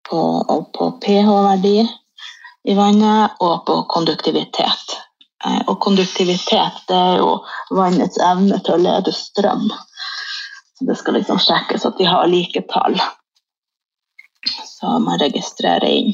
på, 0.09 0.21
på 0.73 0.87
pH-verdi 1.03 1.83
i 2.65 2.75
vannet 2.75 3.37
og 3.45 3.61
på 3.67 3.75
konduktivitet. 3.93 4.95
Eh, 5.45 5.61
og 5.67 5.79
konduktivitet 5.81 6.83
det 6.87 6.97
er 6.97 7.21
jo 7.21 7.37
vannets 7.73 8.19
evne 8.21 8.59
til 8.61 8.77
å 8.77 8.81
lede 8.81 9.13
strøm. 9.15 9.69
Så 10.77 10.89
det 10.89 10.97
skal 10.99 11.17
liksom 11.17 11.41
sjekkes 11.41 11.85
at 11.89 11.97
de 11.97 12.09
har 12.09 12.29
like 12.29 12.65
tall. 12.73 12.99
Så 14.65 14.99
man 14.99 15.19
registrerer 15.21 15.87
inn. 15.89 16.13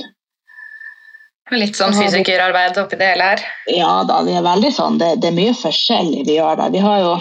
Litt 1.51 1.77
sånn 1.79 1.95
fysikerarbeid 1.95 2.75
oppi 2.81 2.97
det 2.99 3.13
hele 3.13 3.27
her? 3.29 3.43
Ja 3.71 3.91
da, 4.07 4.19
det 4.27 4.35
er 4.35 4.43
veldig 4.43 4.71
sånn. 4.75 4.97
Det, 4.99 5.13
det 5.23 5.29
er 5.29 5.37
mye 5.37 5.55
forskjellig 5.55 6.25
vi 6.27 6.35
gjør 6.35 6.59
der. 6.59 6.73
Vi 6.73 6.81
har 6.83 7.03
jo 7.05 7.13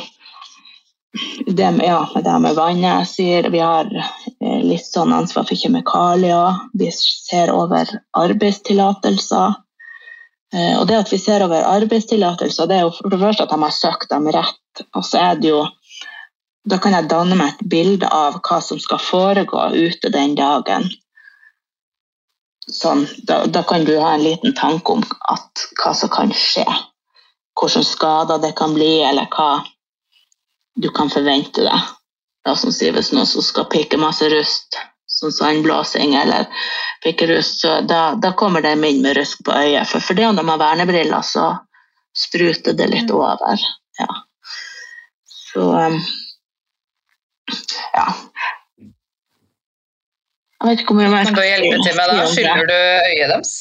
det 1.47 1.69
med, 1.73 1.87
ja, 1.87 2.39
med 2.39 2.57
vannet 2.59 2.89
jeg 2.91 3.11
sier, 3.11 3.47
vi 3.51 3.61
har 3.63 3.87
eh, 3.95 4.63
litt 4.67 4.85
sånn 4.85 5.15
ansvar 5.15 5.47
for 5.49 5.59
kjemikalier. 5.59 6.59
Vi 6.77 6.91
ser 6.93 7.55
over 7.55 7.89
arbeidstillatelser. 8.19 9.55
Eh, 10.57 10.75
og 10.81 10.87
det 10.89 10.97
at 10.97 11.13
vi 11.13 11.19
ser 11.21 11.45
over 11.45 11.67
arbeidstillatelser, 11.69 12.69
det 12.69 12.79
er 12.79 12.87
jo 12.87 12.95
for 12.97 13.13
det 13.13 13.21
første 13.21 13.45
at 13.45 13.53
de 13.53 13.59
har 13.63 13.75
søkt 13.75 14.13
dem 14.13 14.29
rett. 14.33 14.85
Og 14.97 15.05
så 15.05 15.25
er 15.31 15.43
det 15.43 15.53
jo 15.55 15.67
Da 16.67 16.81
kan 16.83 16.97
jeg 16.97 17.07
danne 17.07 17.37
meg 17.39 17.53
et 17.53 17.69
bilde 17.71 18.09
av 18.11 18.41
hva 18.43 18.57
som 18.59 18.81
skal 18.83 18.99
foregå 18.99 19.69
ute 19.71 20.11
den 20.11 20.33
dagen. 20.35 20.89
Sånn, 22.67 23.05
da, 23.23 23.45
da, 23.47 23.63
kan 23.63 23.85
du 23.87 23.93
ha 24.03 24.17
en 24.17 24.25
liten 24.25 24.51
tanke 24.59 24.97
om 24.97 25.05
at, 25.31 25.63
hva 25.79 25.93
som 25.95 26.11
kan 26.11 26.35
skje. 26.35 26.67
Hvilke 27.55 27.85
skader 27.87 28.43
det 28.43 28.51
kan 28.59 28.75
bli, 28.75 28.99
eller 29.07 29.31
hva 29.31 29.63
du 30.75 30.91
kan 30.91 31.07
forvente 31.07 31.63
deg. 31.63 31.87
Da, 32.43 32.57
som 32.59 32.75
sier 32.75 32.99
Hvis 32.99 33.13
noen 33.15 33.31
som 33.31 33.47
skal 33.47 33.71
pikke 33.71 34.03
masse 34.03 34.27
rust, 34.35 34.81
sånn 35.07 35.39
sandblåsing 35.39 36.19
eller 36.19 36.51
pikke 37.05 37.29
rust, 37.31 37.61
så 37.61 37.81
da, 37.87 38.15
da 38.23 38.33
kommer 38.39 38.65
de 38.65 38.75
inn 38.75 39.03
med 39.03 39.17
rusk 39.19 39.45
på 39.45 39.55
øyet. 39.55 39.89
For 39.93 40.15
det, 40.15 40.27
om 40.27 40.37
de 40.39 40.47
har 40.49 40.63
vernebriller, 40.63 41.23
så 41.27 41.51
spruter 42.17 42.77
det 42.77 42.89
litt 42.93 43.11
mm. 43.11 43.17
over. 43.17 43.67
Ja. 43.99 44.09
Så 45.25 45.69
um, 45.73 46.01
ja. 47.95 48.09
Jeg 50.57 50.69
vet 50.71 50.83
ikke 50.83 50.95
hvor 50.95 51.03
mye 51.03 51.13
mer 51.13 51.29
Kan 51.29 51.37
du 51.37 51.45
hjelpe 51.45 51.81
til 51.85 51.97
med 51.97 52.13
det? 52.13 52.29
Skyller 52.33 52.69
du 52.69 52.77
øyet 52.77 53.33
deres? 53.33 53.57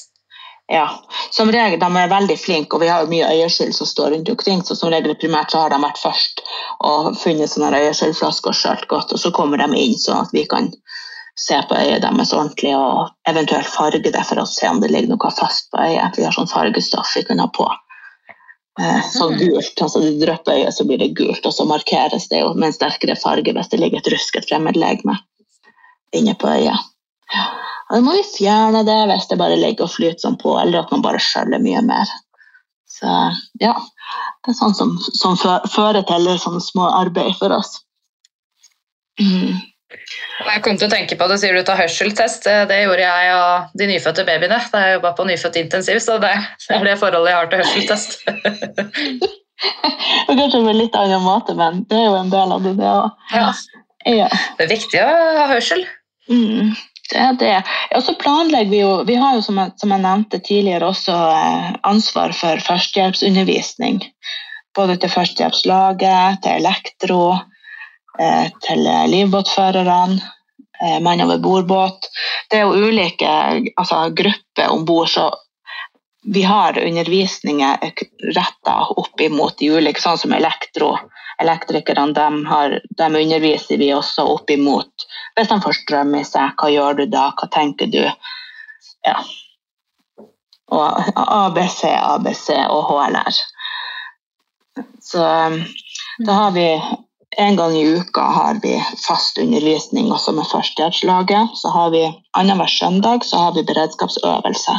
Ja, 0.71 0.87
som 1.29 1.51
regel 1.53 1.77
de 1.77 1.87
er 2.01 2.09
veldig 2.09 2.35
flinke, 2.41 2.73
og 2.73 2.81
vi 2.81 2.87
har 2.89 3.05
mye 3.09 3.27
øyeskyld 3.35 3.75
som 3.77 3.85
står 3.85 4.15
rundt 4.15 4.29
omkring, 4.33 4.63
så 4.65 4.73
som 4.73 4.89
regel 4.89 5.13
primært 5.21 5.53
så 5.53 5.61
har 5.61 5.69
de 5.69 5.77
vært 5.83 6.01
først 6.01 6.41
og 6.89 7.11
funnet 7.21 7.51
sånne 7.51 7.83
øyeskyldflasker 7.83 8.49
og 8.49 8.57
skjølt 8.57 8.87
godt, 8.89 9.13
og 9.13 9.21
så 9.21 9.29
kommer 9.35 9.61
de 9.61 9.67
inn 9.77 9.93
sånn 10.01 10.23
at 10.23 10.33
vi 10.33 10.41
kan 10.49 10.71
se 11.39 11.57
på 11.69 11.75
øyet 11.75 12.03
deres 12.03 12.33
ordentlig 12.33 12.71
og 12.77 13.09
eventuelt 13.29 13.67
farge 13.67 14.11
det 14.11 14.23
for 14.23 14.39
å 14.39 14.47
se 14.49 14.69
om 14.69 14.79
det 14.81 14.91
ligger 14.93 15.11
noe 15.11 15.31
fast 15.35 15.67
på 15.71 15.81
øyet. 15.83 16.17
Vi 16.17 16.23
har 16.23 16.35
sånn 16.35 16.51
fargestoff 16.51 17.11
vi 17.17 17.25
kan 17.27 17.43
ha 17.43 17.49
på. 17.51 17.67
Eh, 18.79 19.03
sånn 19.11 19.37
gult, 19.39 19.75
altså 19.81 20.01
det 20.03 20.15
drypper 20.23 20.57
øyet, 20.57 20.75
så 20.75 20.87
blir 20.87 20.99
det 20.99 21.13
gult, 21.15 21.45
og 21.47 21.53
så 21.55 21.67
markeres 21.67 22.27
det 22.31 22.41
jo 22.41 22.51
med 22.55 22.69
en 22.69 22.75
sterkere 22.75 23.15
farge 23.19 23.53
hvis 23.55 23.71
det 23.71 23.79
ligger 23.79 24.01
et 24.01 24.11
rusket 24.11 24.47
fremmedlegeme 24.49 25.15
inne 26.15 26.35
på 26.39 26.51
øyet. 26.51 26.91
Og 27.85 27.97
da 27.97 28.01
må 28.03 28.15
vi 28.15 28.25
fjerne 28.27 28.83
det 28.87 28.97
hvis 29.11 29.27
det 29.29 29.39
bare 29.39 29.59
ligger 29.59 29.87
og 29.87 29.93
flyter 29.93 30.23
sånn 30.23 30.39
på, 30.41 30.55
eller 30.59 30.83
at 30.83 30.91
man 30.91 31.03
bare 31.05 31.21
skjøller 31.23 31.63
mye 31.63 31.83
mer. 31.85 32.11
Så 32.95 33.11
ja, 33.61 33.75
det 34.45 34.53
er 34.53 34.57
sånn 34.57 34.75
som, 34.77 34.95
som 35.19 35.35
fører 35.37 36.03
til 36.07 36.29
sånne 36.39 36.63
små 36.63 36.87
arbeid 36.95 37.35
for 37.39 37.55
oss. 37.55 37.81
Mm. 39.19 39.59
Jeg 40.45 40.61
kom 40.65 40.77
til 40.79 40.87
å 40.87 40.91
tenke 40.91 41.17
på 41.19 41.27
det, 41.31 41.39
sier 41.41 41.55
du 41.55 41.63
tar 41.67 41.79
hørselstest. 41.79 42.47
Det 42.69 42.81
gjorde 42.81 43.05
jeg 43.05 43.31
av 43.35 43.71
de 43.77 43.87
nyfødte 43.89 44.25
babyene 44.27 44.59
da 44.71 44.83
jeg 44.83 44.97
jobba 44.97 45.13
på 45.17 45.27
nyfødt 45.29 45.59
intensiv, 45.61 46.01
så 46.03 46.17
det, 46.23 46.33
det 46.67 46.77
er 46.77 46.87
det 46.89 46.97
forholdet 47.01 47.31
jeg 47.31 47.39
har 47.39 47.51
til 47.51 47.63
hørselstest. 47.63 48.17
Kanskje 50.27 50.59
på 50.59 50.71
en 50.71 50.79
litt 50.79 50.97
annen 50.99 51.23
måte, 51.23 51.55
men 51.57 51.85
det 51.89 51.99
er 51.99 52.09
jo 52.09 52.17
en 52.19 52.33
del 52.33 52.57
av 52.57 52.65
det, 52.65 52.75
det 52.79 52.89
òg. 52.91 53.29
Ja. 53.31 53.45
ja. 54.09 54.27
Det 54.57 54.67
er 54.67 54.73
viktig 54.73 55.01
å 55.01 55.07
ha 55.39 55.47
hørsel. 55.53 55.85
Mm. 56.31 56.75
Det 57.11 57.21
er 57.21 57.35
det. 57.37 57.55
Og 57.95 58.03
så 58.05 58.15
planlegger 58.17 58.71
vi 58.71 58.79
jo 58.81 58.93
Vi 59.05 59.17
har 59.19 59.35
jo, 59.37 59.43
som 59.45 59.59
jeg, 59.61 59.75
som 59.81 59.93
jeg 59.93 60.03
nevnte 60.03 60.41
tidligere, 60.41 60.89
også 60.89 61.15
eh, 61.15 61.67
ansvar 61.87 62.33
for 62.37 62.61
førstehjelpsundervisning. 62.65 64.01
Både 64.75 64.97
til 64.99 65.13
førstehjelpslaget, 65.13 66.41
til 66.43 66.63
elektro, 66.63 67.21
eh, 67.37 67.54
til 68.65 68.85
livbåtførerne, 69.11 70.19
eh, 70.81 70.99
mann 71.03 71.23
over 71.25 71.41
bordbåt. 71.43 72.09
Det 72.49 72.59
er 72.59 72.67
jo 72.67 72.89
ulike 72.89 73.31
altså, 73.75 74.05
grupper 74.15 74.71
om 74.71 74.85
bord, 74.85 75.09
så 75.09 75.31
vi 76.25 76.41
har 76.41 76.79
undervisninger 76.81 77.91
retta 78.35 78.79
opp 78.97 79.21
imot 79.21 79.59
de 79.59 79.69
ulike, 79.77 80.01
sånn 80.01 80.17
som 80.17 80.33
elektro 80.33 80.95
elektrikerne 81.41 82.13
de, 82.13 82.45
har, 82.45 82.79
de 82.97 83.05
underviser 83.23 83.77
vi 83.77 83.93
også 83.93 84.25
opp 84.35 84.49
imot. 84.49 85.07
Hvis 85.35 85.49
de 85.51 85.59
får 85.63 85.79
strøm 85.81 86.15
i 86.15 86.23
seg, 86.27 86.53
hva 86.59 86.69
gjør 86.71 87.01
du 87.01 87.05
da, 87.11 87.29
hva 87.35 87.49
tenker 87.51 87.91
du? 87.91 88.03
Ja. 89.05 89.17
Og 90.73 91.19
ABC, 91.21 91.83
ABC 91.91 92.47
og 92.69 92.87
HLR. 92.89 93.41
Så 95.03 95.25
da 96.25 96.37
har 96.39 96.55
vi 96.55 96.69
en 97.37 97.55
gang 97.55 97.77
i 97.77 97.85
uka 97.97 98.21
har 98.21 98.59
vi 98.63 98.83
fast 99.07 99.37
undervisning 99.37 100.11
også 100.11 100.31
med 100.31 100.47
førstehjelpslaget. 100.51 101.49
Så 101.53 101.69
har 101.69 101.89
vi 101.89 102.03
annenhver 102.37 102.67
søndag 102.67 103.25
så 103.25 103.37
har 103.37 103.55
vi 103.55 103.63
beredskapsøvelse, 103.63 104.77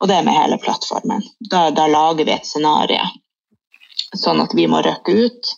og 0.00 0.08
det 0.08 0.16
er 0.16 0.26
med 0.26 0.36
hele 0.36 0.58
plattformen. 0.58 1.22
Da, 1.50 1.70
da 1.70 1.86
lager 1.86 2.24
vi 2.24 2.34
et 2.34 2.46
scenario, 2.46 3.06
sånn 4.16 4.42
at 4.44 4.54
vi 4.54 4.68
må 4.68 4.82
røkke 4.84 5.16
ut. 5.26 5.56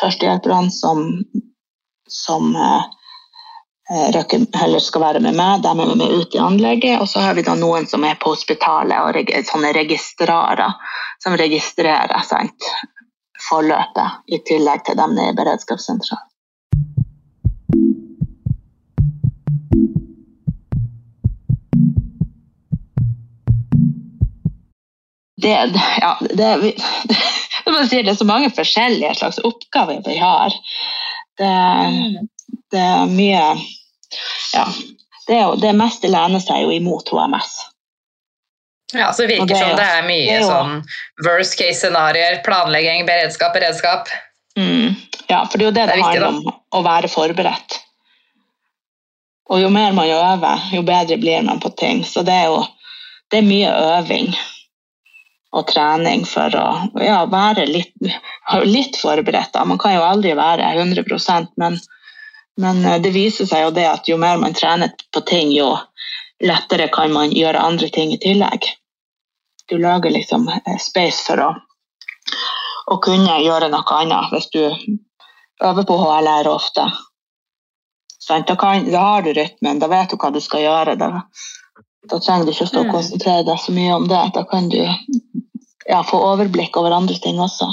Førstehjelperne 0.00 0.70
som, 0.72 1.02
som 2.08 2.52
eh, 2.56 2.84
røkker, 4.16 4.44
heller 4.60 4.84
skal 4.84 5.04
være 5.06 5.24
med 5.24 5.36
meg, 5.36 5.64
de 5.64 5.72
er 5.72 5.96
med 5.96 6.20
ut 6.20 6.36
i 6.36 6.42
anlegget. 6.42 7.00
Og 7.00 7.08
så 7.08 7.24
har 7.24 7.36
vi 7.38 7.46
da 7.46 7.56
noen 7.56 7.88
som 7.88 8.04
er 8.04 8.20
på 8.20 8.34
hospitalet 8.34 9.00
og 9.00 9.34
sånne 9.48 9.72
registrarer, 9.76 10.76
som 11.24 11.36
registrerer 11.40 12.24
sant? 12.28 12.72
Forløpet, 13.46 14.24
i 14.26 14.40
tillegg 14.48 14.84
til 14.86 14.98
dem 14.98 15.14
i 15.18 15.30
beredskapssentralen. 15.36 16.26
Det, 25.38 25.50
ja, 26.00 26.18
det, 26.20 26.34
det, 27.64 27.90
det, 27.90 28.08
er 28.08 28.14
så 28.14 28.24
mange 28.24 28.50
forskjellige 28.50 29.14
slags 29.14 29.38
oppgaver 29.38 30.02
vi 30.06 30.16
har. 30.18 30.54
Det, 31.38 31.54
det 32.72 32.84
er 32.84 33.10
mye 33.12 33.44
Ja. 34.54 34.66
Det, 35.28 35.38
det 35.60 35.74
meste 35.76 36.08
lener 36.08 36.40
seg 36.40 36.62
jo 36.64 36.72
imot 36.72 37.10
HMS. 37.12 37.58
Ja, 38.94 39.12
så 39.12 39.22
det 39.22 39.28
virker 39.34 39.46
det, 39.46 39.58
som 39.58 39.74
det 39.76 39.84
er 39.84 40.06
mye 40.06 40.38
det 40.38 40.46
sånn 40.48 40.78
worst 41.26 41.58
case 41.60 41.82
scenarioer, 41.82 42.38
planlegging, 42.44 43.04
beredskap, 43.08 43.52
beredskap. 43.52 44.08
Mm. 44.56 44.94
Ja, 45.28 45.42
for 45.44 45.58
det 45.58 45.66
er 45.66 45.68
jo 45.68 45.74
det 45.76 45.86
det, 45.90 45.98
handler 46.00 46.28
om, 46.30 46.40
å 46.72 46.80
være 46.86 47.10
forberedt. 47.12 47.76
Og 49.48 49.60
jo 49.62 49.68
mer 49.72 49.92
man 49.96 50.08
øver, 50.08 50.64
jo 50.72 50.82
bedre 50.84 51.18
blir 51.20 51.44
man 51.44 51.60
på 51.60 51.70
ting. 51.76 52.00
Så 52.04 52.24
det 52.24 52.34
er 52.36 52.48
jo 52.48 52.62
det 53.28 53.42
er 53.42 53.48
mye 53.48 53.72
øving 53.98 54.32
og 55.56 55.68
trening 55.68 56.24
for 56.28 56.52
å 56.56 56.66
ja, 57.00 57.20
være 57.28 57.66
litt, 57.68 57.92
litt 58.64 58.96
forberedt. 59.00 59.56
Man 59.68 59.80
kan 59.80 59.96
jo 59.96 60.04
aldri 60.04 60.34
være 60.36 60.72
100 60.80 61.04
men, 61.60 61.78
men 62.60 62.84
eh, 62.84 62.98
det 63.04 63.12
viser 63.16 63.48
seg 63.48 63.66
jo 63.66 63.70
det 63.76 63.86
at 63.88 64.08
jo 64.08 64.18
mer 64.20 64.40
man 64.40 64.56
trener 64.56 64.92
på 65.12 65.24
ting, 65.28 65.52
jo 65.52 65.74
lettere 66.44 66.88
kan 66.92 67.12
man 67.12 67.32
gjøre 67.32 67.60
andre 67.60 67.88
ting 67.92 68.12
i 68.12 68.20
tillegg. 68.22 68.68
Du 69.68 69.76
lager 69.78 70.10
liksom 70.10 70.48
eh, 70.48 70.78
space 70.80 71.26
for 71.26 71.42
å, 71.44 71.50
å 72.92 72.98
kunne 73.04 73.40
gjøre 73.44 73.68
noe 73.72 74.00
annet 74.00 74.32
hvis 74.32 74.48
du 74.54 74.62
øver 74.64 75.84
på 75.84 75.98
HLR 76.00 76.48
ofte. 76.50 76.86
Da, 78.28 78.56
kan, 78.56 78.90
da, 78.92 78.98
har 78.98 79.22
du 79.24 79.32
rytmen, 79.32 79.78
da 79.80 79.88
vet 79.88 80.12
du 80.12 80.18
hva 80.20 80.30
du 80.32 80.40
skal 80.44 80.64
gjøre. 80.64 80.96
Da, 81.00 81.22
da 82.10 82.20
trenger 82.20 82.44
du 82.44 82.52
ikke 82.52 82.66
å 82.66 82.72
stå 82.72 82.82
og 82.82 82.88
mm. 82.90 82.94
konsentrere 82.96 83.44
deg 83.48 83.60
så 83.62 83.74
mye 83.76 83.94
om 83.96 84.08
det. 84.10 84.22
Da 84.36 84.44
kan 84.50 84.68
du 84.72 84.80
ja, 84.80 86.02
få 86.04 86.20
overblikk 86.32 86.76
over 86.76 86.96
andre 86.96 87.16
ting 87.24 87.40
også. 87.40 87.70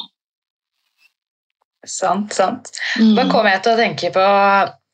Sant, 1.85 2.33
sant. 2.33 2.71
Mm. 2.99 3.13
Da 3.17 3.27
kommer 3.29 3.51
jeg 3.51 3.65
til 3.65 3.75
å 3.75 3.79
tenke 3.81 4.11
på 4.15 4.23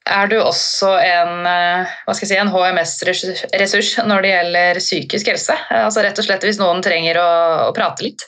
er 0.10 0.28
du 0.28 0.38
også 0.42 0.96
en, 0.98 1.46
eh, 1.46 2.14
si, 2.18 2.36
en 2.36 2.50
HMS-ressurs 2.50 3.94
når 4.08 4.22
det 4.22 4.34
gjelder 4.34 4.80
psykisk 4.82 5.30
helse? 5.30 5.58
Altså 5.70 6.02
rett 6.02 6.18
og 6.18 6.26
slett 6.26 6.46
Hvis 6.48 6.60
noen 6.62 6.82
trenger 6.82 7.20
å, 7.22 7.32
å 7.70 7.74
prate 7.76 8.08
litt? 8.08 8.26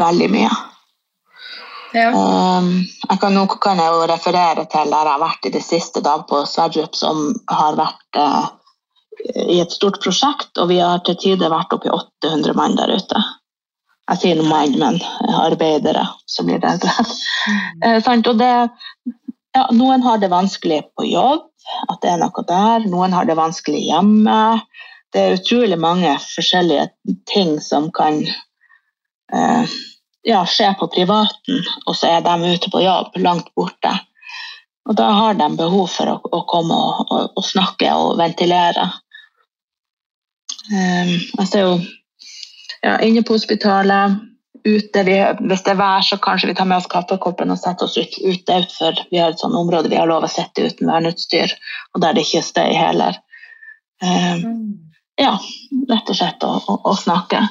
Veldig 0.00 0.30
mye. 0.32 0.50
Ja. 1.94 2.08
Um, 2.10 2.82
jeg 2.82 3.20
kan, 3.22 3.36
nå 3.36 3.46
kan 3.62 3.78
jeg 3.78 3.94
jo 3.94 4.06
referere 4.10 4.64
til 4.66 4.90
der 4.90 5.06
jeg 5.06 5.12
har 5.12 5.22
vært 5.22 5.46
i 5.46 5.52
det 5.54 5.62
siste, 5.62 6.02
da, 6.02 6.16
på 6.26 6.42
Sverdrup, 6.50 6.96
som 6.98 7.28
har 7.46 7.78
vært 7.78 8.18
uh, 8.18 8.48
i 9.46 9.60
et 9.62 9.70
stort 9.70 10.00
prosjekt, 10.02 10.50
og 10.58 10.72
vi 10.72 10.80
har 10.82 11.04
til 11.06 11.14
tider 11.22 11.54
vært 11.54 11.76
oppi 11.76 11.92
800 11.94 12.58
mann 12.58 12.74
der 12.80 12.96
ute. 12.98 13.22
Jeg 14.10 14.20
sier 14.20 14.40
noe 14.40 14.50
mann, 14.50 14.74
men 14.80 14.98
arbeidere, 15.38 16.02
som 16.26 16.50
blir 16.50 16.58
det. 16.64 16.74
Mm. 16.82 18.02
Uh, 18.02 18.10
og 18.32 18.42
det, 18.42 18.52
ja, 19.54 19.68
noen 19.72 20.02
har 20.02 20.18
det 20.18 20.32
vanskelig 20.32 20.80
på 20.98 21.06
jobb, 21.06 21.46
at 21.88 22.00
det 22.02 22.10
er 22.10 22.20
noe 22.20 22.44
der. 22.48 22.86
Noen 22.90 23.14
har 23.14 23.28
det 23.28 23.36
vanskelig 23.38 23.84
hjemme. 23.86 24.38
Det 25.14 25.22
er 25.22 25.36
utrolig 25.38 25.78
mange 25.78 26.16
forskjellige 26.18 26.88
ting 27.30 27.60
som 27.62 27.86
kan 27.94 28.18
eh, 28.26 29.76
ja, 30.26 30.42
skje 30.48 30.72
på 30.80 30.88
privaten, 30.90 31.62
og 31.86 31.94
så 31.94 32.16
er 32.16 32.26
de 32.26 32.54
ute 32.56 32.72
på 32.72 32.82
jobb, 32.82 33.14
langt 33.22 33.52
borte. 33.54 33.94
Og 34.84 34.98
da 34.98 35.06
har 35.16 35.38
de 35.38 35.48
behov 35.56 35.86
for 35.92 36.10
å, 36.10 36.18
å 36.18 36.42
komme 36.50 36.74
og, 36.74 37.06
og, 37.06 37.30
og, 37.38 37.44
snakke 37.46 37.94
og 37.94 38.18
ventilere. 38.18 38.90
Um, 40.64 41.12
jeg 41.14 41.48
ser 41.48 41.62
jo 41.62 41.74
ja, 42.82 42.98
inne 43.04 43.22
på 43.24 43.36
hospitalet 43.36 44.18
ute. 44.64 45.02
Vi, 45.06 45.16
hvis 45.48 45.64
det 45.66 45.74
er 45.74 45.80
vær, 45.80 46.04
så 46.06 46.18
kanskje 46.22 46.50
vi 46.50 46.56
tar 46.58 46.68
med 46.70 46.80
oss 46.80 46.90
kaffekoppen 46.90 47.52
og 47.52 47.60
setter 47.60 47.88
oss 47.88 47.98
ut, 47.98 48.16
ute 48.24 48.60
utfor. 48.64 49.02
Vi 49.10 49.20
har 49.20 49.34
et 49.34 49.42
sånt 49.42 49.58
område 49.58 49.92
vi 49.92 50.00
har 50.00 50.10
lov 50.10 50.26
å 50.26 50.32
sitte 50.32 50.66
uten 50.66 50.90
verneutstyr, 50.90 51.52
og 51.94 52.04
der 52.04 52.16
det 52.16 52.24
ikke 52.26 52.40
er 52.40 52.48
støy 52.48 52.72
heller. 52.78 53.20
Um, 54.04 54.84
ja, 55.20 55.36
rett 55.90 56.10
og 56.10 56.16
slett 56.18 56.46
å, 56.46 56.54
å, 56.58 56.78
å 56.90 56.96
snakke. 56.98 57.44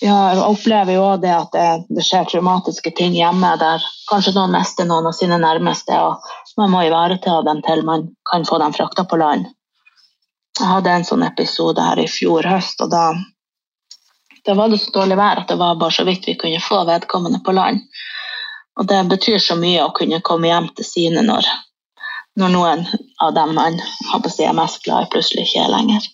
Vi 0.00 0.08
har, 0.08 0.40
opplever 0.44 0.96
jo 0.96 1.04
det 1.20 1.32
at 1.32 1.52
det, 1.52 1.66
det, 1.88 2.04
skjer 2.04 2.26
traumatiske 2.28 2.94
ting 2.96 3.14
hjemme 3.16 3.54
der 3.60 3.84
kanskje 4.10 4.34
noen 4.36 4.54
mister 4.56 4.88
noen 4.88 5.08
av 5.10 5.16
sine 5.16 5.38
nærmeste, 5.40 5.96
og 5.96 6.24
man 6.60 6.72
må 6.72 6.84
ivareta 6.86 7.40
dem 7.46 7.62
til 7.66 7.84
man 7.86 8.08
kan 8.30 8.46
få 8.48 8.60
dem 8.62 8.74
frakta 8.76 9.06
på 9.08 9.20
land. 9.20 9.50
Jeg 10.54 10.70
hadde 10.70 10.90
en 10.92 11.06
sånn 11.06 11.24
episode 11.26 11.82
her 11.82 11.98
i 11.98 12.10
fjor 12.10 12.46
høst, 12.46 12.82
og 12.84 12.92
da 12.92 13.08
da 14.44 14.54
var 14.54 14.68
det 14.68 14.78
så 14.82 14.90
dårlig 14.94 15.16
vær 15.16 15.42
at 15.42 15.48
det 15.48 15.56
var 15.60 15.78
bare 15.80 15.94
så 15.96 16.04
vidt 16.04 16.28
vi 16.28 16.36
kunne 16.40 16.60
få 16.60 16.82
vedkommende 16.88 17.40
på 17.44 17.54
land. 17.56 17.80
Og 18.80 18.88
det 18.90 19.04
betyr 19.10 19.38
så 19.38 19.56
mye 19.56 19.84
å 19.84 19.92
kunne 19.94 20.22
komme 20.26 20.50
hjem 20.50 20.68
til 20.76 20.86
sine 20.88 21.22
når, 21.24 21.46
når 22.40 22.52
noen 22.52 22.84
av 23.22 23.34
dem 23.36 23.54
man 23.56 23.78
har 24.10 24.22
på 24.24 24.32
si 24.32 24.44
er 24.44 24.56
mest 24.56 24.82
glad 24.84 25.06
i, 25.06 25.10
plutselig 25.14 25.46
ikke 25.46 25.64
er 25.64 25.72
lenger. 25.76 26.10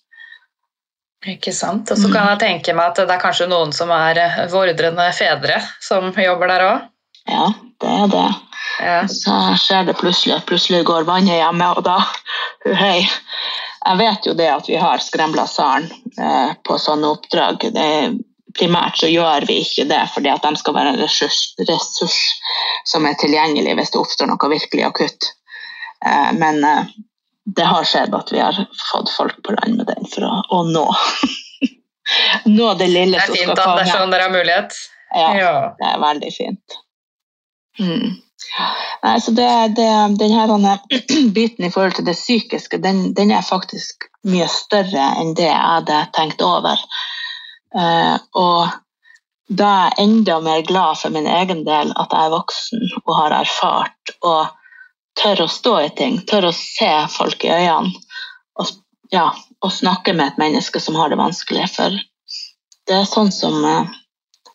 Ikke 1.29 1.53
sant. 1.53 1.91
Og 1.93 2.01
så 2.01 2.09
kan 2.13 2.31
jeg 2.33 2.41
tenke 2.41 2.75
meg 2.77 2.93
at 2.93 3.03
det 3.03 3.17
er 3.17 3.21
kanskje 3.21 3.49
noen 3.51 3.75
som 3.77 3.91
er 3.93 4.21
vordrende 4.53 5.11
fedre 5.17 5.59
som 5.85 6.09
jobber 6.17 6.53
der 6.53 6.67
òg? 6.69 6.87
Ja, 7.29 7.51
det 7.83 7.97
er 8.05 8.15
det. 8.15 8.29
Ja. 8.81 9.01
Så 9.13 9.35
skjer 9.61 9.91
det 9.91 9.99
plutselig 10.01 10.39
at 10.39 10.47
plutselig 10.49 10.85
går 10.89 11.09
vannet 11.09 11.41
hjemme, 11.41 11.73
og 11.77 11.85
da 11.85 11.99
Hei. 12.83 13.03
Jeg 13.81 13.97
vet 13.97 14.27
jo 14.29 14.35
det 14.37 14.49
at 14.53 14.69
vi 14.69 14.77
har 14.77 15.01
skremla 15.01 15.47
salen 15.49 15.89
eh, 16.21 16.53
på 16.65 16.77
sånne 16.79 17.15
oppdrag. 17.15 17.65
Det, 17.73 17.87
primært 18.59 19.01
så 19.01 19.09
gjør 19.09 19.47
vi 19.49 19.61
ikke 19.65 19.87
det 19.91 20.01
fordi 20.15 20.33
at 20.33 20.45
de 20.45 20.61
skal 20.61 20.77
være 20.77 20.95
en 20.95 21.01
ressurs, 21.01 21.39
ressurs 21.69 22.19
som 22.89 23.07
er 23.09 23.19
tilgjengelig 23.21 23.77
hvis 23.79 23.93
det 23.95 24.01
oppstår 24.03 24.31
noe 24.31 24.51
virkelig 24.53 24.87
akutt. 24.89 25.31
Eh, 26.07 26.31
men 26.37 26.65
eh, 26.65 26.93
det 27.57 27.67
har 27.67 27.89
skjedd 27.89 28.15
at 28.15 28.33
vi 28.35 28.43
har 28.43 28.59
fått 28.93 29.13
folk 29.17 29.41
på 29.47 29.57
land 29.57 29.81
med 29.81 29.89
den 29.91 30.09
for 30.13 30.29
å, 30.29 30.33
å 30.59 30.63
nå. 30.69 30.87
nå 32.59 32.73
det 32.81 32.91
lille 32.91 33.21
som 33.21 33.35
skal 33.35 33.37
komme. 33.37 33.37
Det 33.37 33.37
er 33.37 33.37
fint 33.39 33.59
at 33.59 33.77
det 33.79 33.87
er 33.87 33.93
sånn 33.95 34.15
dere 34.15 34.29
har 34.29 34.35
mulighet. 34.35 34.81
Ja, 35.11 35.31
ja, 35.35 35.55
det 35.79 35.89
er 35.89 36.03
veldig 36.05 36.35
fint. 36.37 36.77
Mm. 37.81 38.11
Nei, 39.03 39.21
så 39.21 39.31
det, 39.31 39.49
det, 39.77 39.89
denne 40.21 40.79
biten 41.37 41.65
i 41.65 41.71
forhold 41.71 41.95
til 41.99 42.07
det 42.09 42.17
psykiske, 42.19 42.79
den, 42.79 43.13
den, 43.15 43.33
er 43.33 43.47
faktisk 43.47 44.09
mye 44.29 44.49
større 44.53 45.07
enn 45.21 45.35
det 45.39 45.49
jeg 45.49 45.65
hadde 45.73 46.01
tenkt 46.17 46.43
over. 46.45 46.81
Eh, 47.77 48.17
og 48.37 48.69
da 49.51 49.69
er 49.69 49.87
jeg 49.89 50.07
enda 50.07 50.39
mer 50.45 50.63
glad 50.67 50.99
for 51.01 51.15
min 51.15 51.27
egen 51.27 51.65
del 51.67 51.95
at 51.99 52.13
jeg 52.13 52.29
er 52.29 52.35
voksen 52.35 52.85
og 53.05 53.15
har 53.17 53.37
erfart 53.41 54.13
og 54.21 54.51
tør 55.21 55.45
å 55.47 55.51
stå 55.51 55.75
i 55.87 55.95
ting, 55.97 56.21
tør 56.29 56.51
å 56.51 56.55
se 56.57 56.91
folk 57.11 57.45
i 57.45 57.55
øynene 57.55 57.91
og, 58.61 58.75
ja, 59.15 59.31
og 59.61 59.73
snakke 59.75 60.15
med 60.15 60.33
et 60.33 60.43
menneske 60.43 60.83
som 60.83 60.99
har 61.01 61.11
det 61.11 61.19
vanskelig. 61.19 61.67
For 61.73 61.97
det 62.87 63.01
er 63.01 63.09
sånn 63.09 63.33
som 63.35 63.59
eh, 63.65 63.97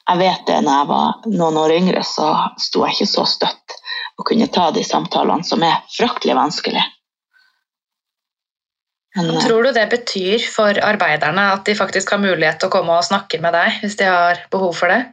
jeg 0.06 0.22
vet 0.22 0.46
det 0.48 0.62
når 0.62 0.80
jeg 0.80 0.90
var 0.92 1.30
noen 1.34 1.60
år 1.64 1.74
yngre, 1.80 2.04
så 2.06 2.30
sto 2.62 2.86
jeg 2.86 2.96
ikke 2.96 3.10
så 3.10 3.26
støtt 3.30 3.65
å 4.16 4.26
kunne 4.28 4.48
ta 4.48 4.70
de 4.72 4.84
samtalene 4.86 5.44
som 5.48 5.64
er 5.64 5.82
fryktelig 5.92 6.36
vanskelig. 6.38 6.84
Men, 9.16 9.40
tror 9.40 9.64
du 9.64 9.72
det 9.72 9.86
betyr 9.92 10.44
for 10.52 10.76
arbeiderne 10.84 11.46
at 11.54 11.64
de 11.68 11.76
faktisk 11.76 12.12
har 12.12 12.20
mulighet 12.20 12.60
til 12.60 12.68
å 12.68 12.74
komme 12.74 12.98
og 12.98 13.06
snakke 13.08 13.40
med 13.44 13.56
deg 13.56 13.78
hvis 13.84 13.96
de 14.02 14.10
har 14.12 14.42
behov 14.52 14.76
for 14.76 14.92
det? 14.92 15.04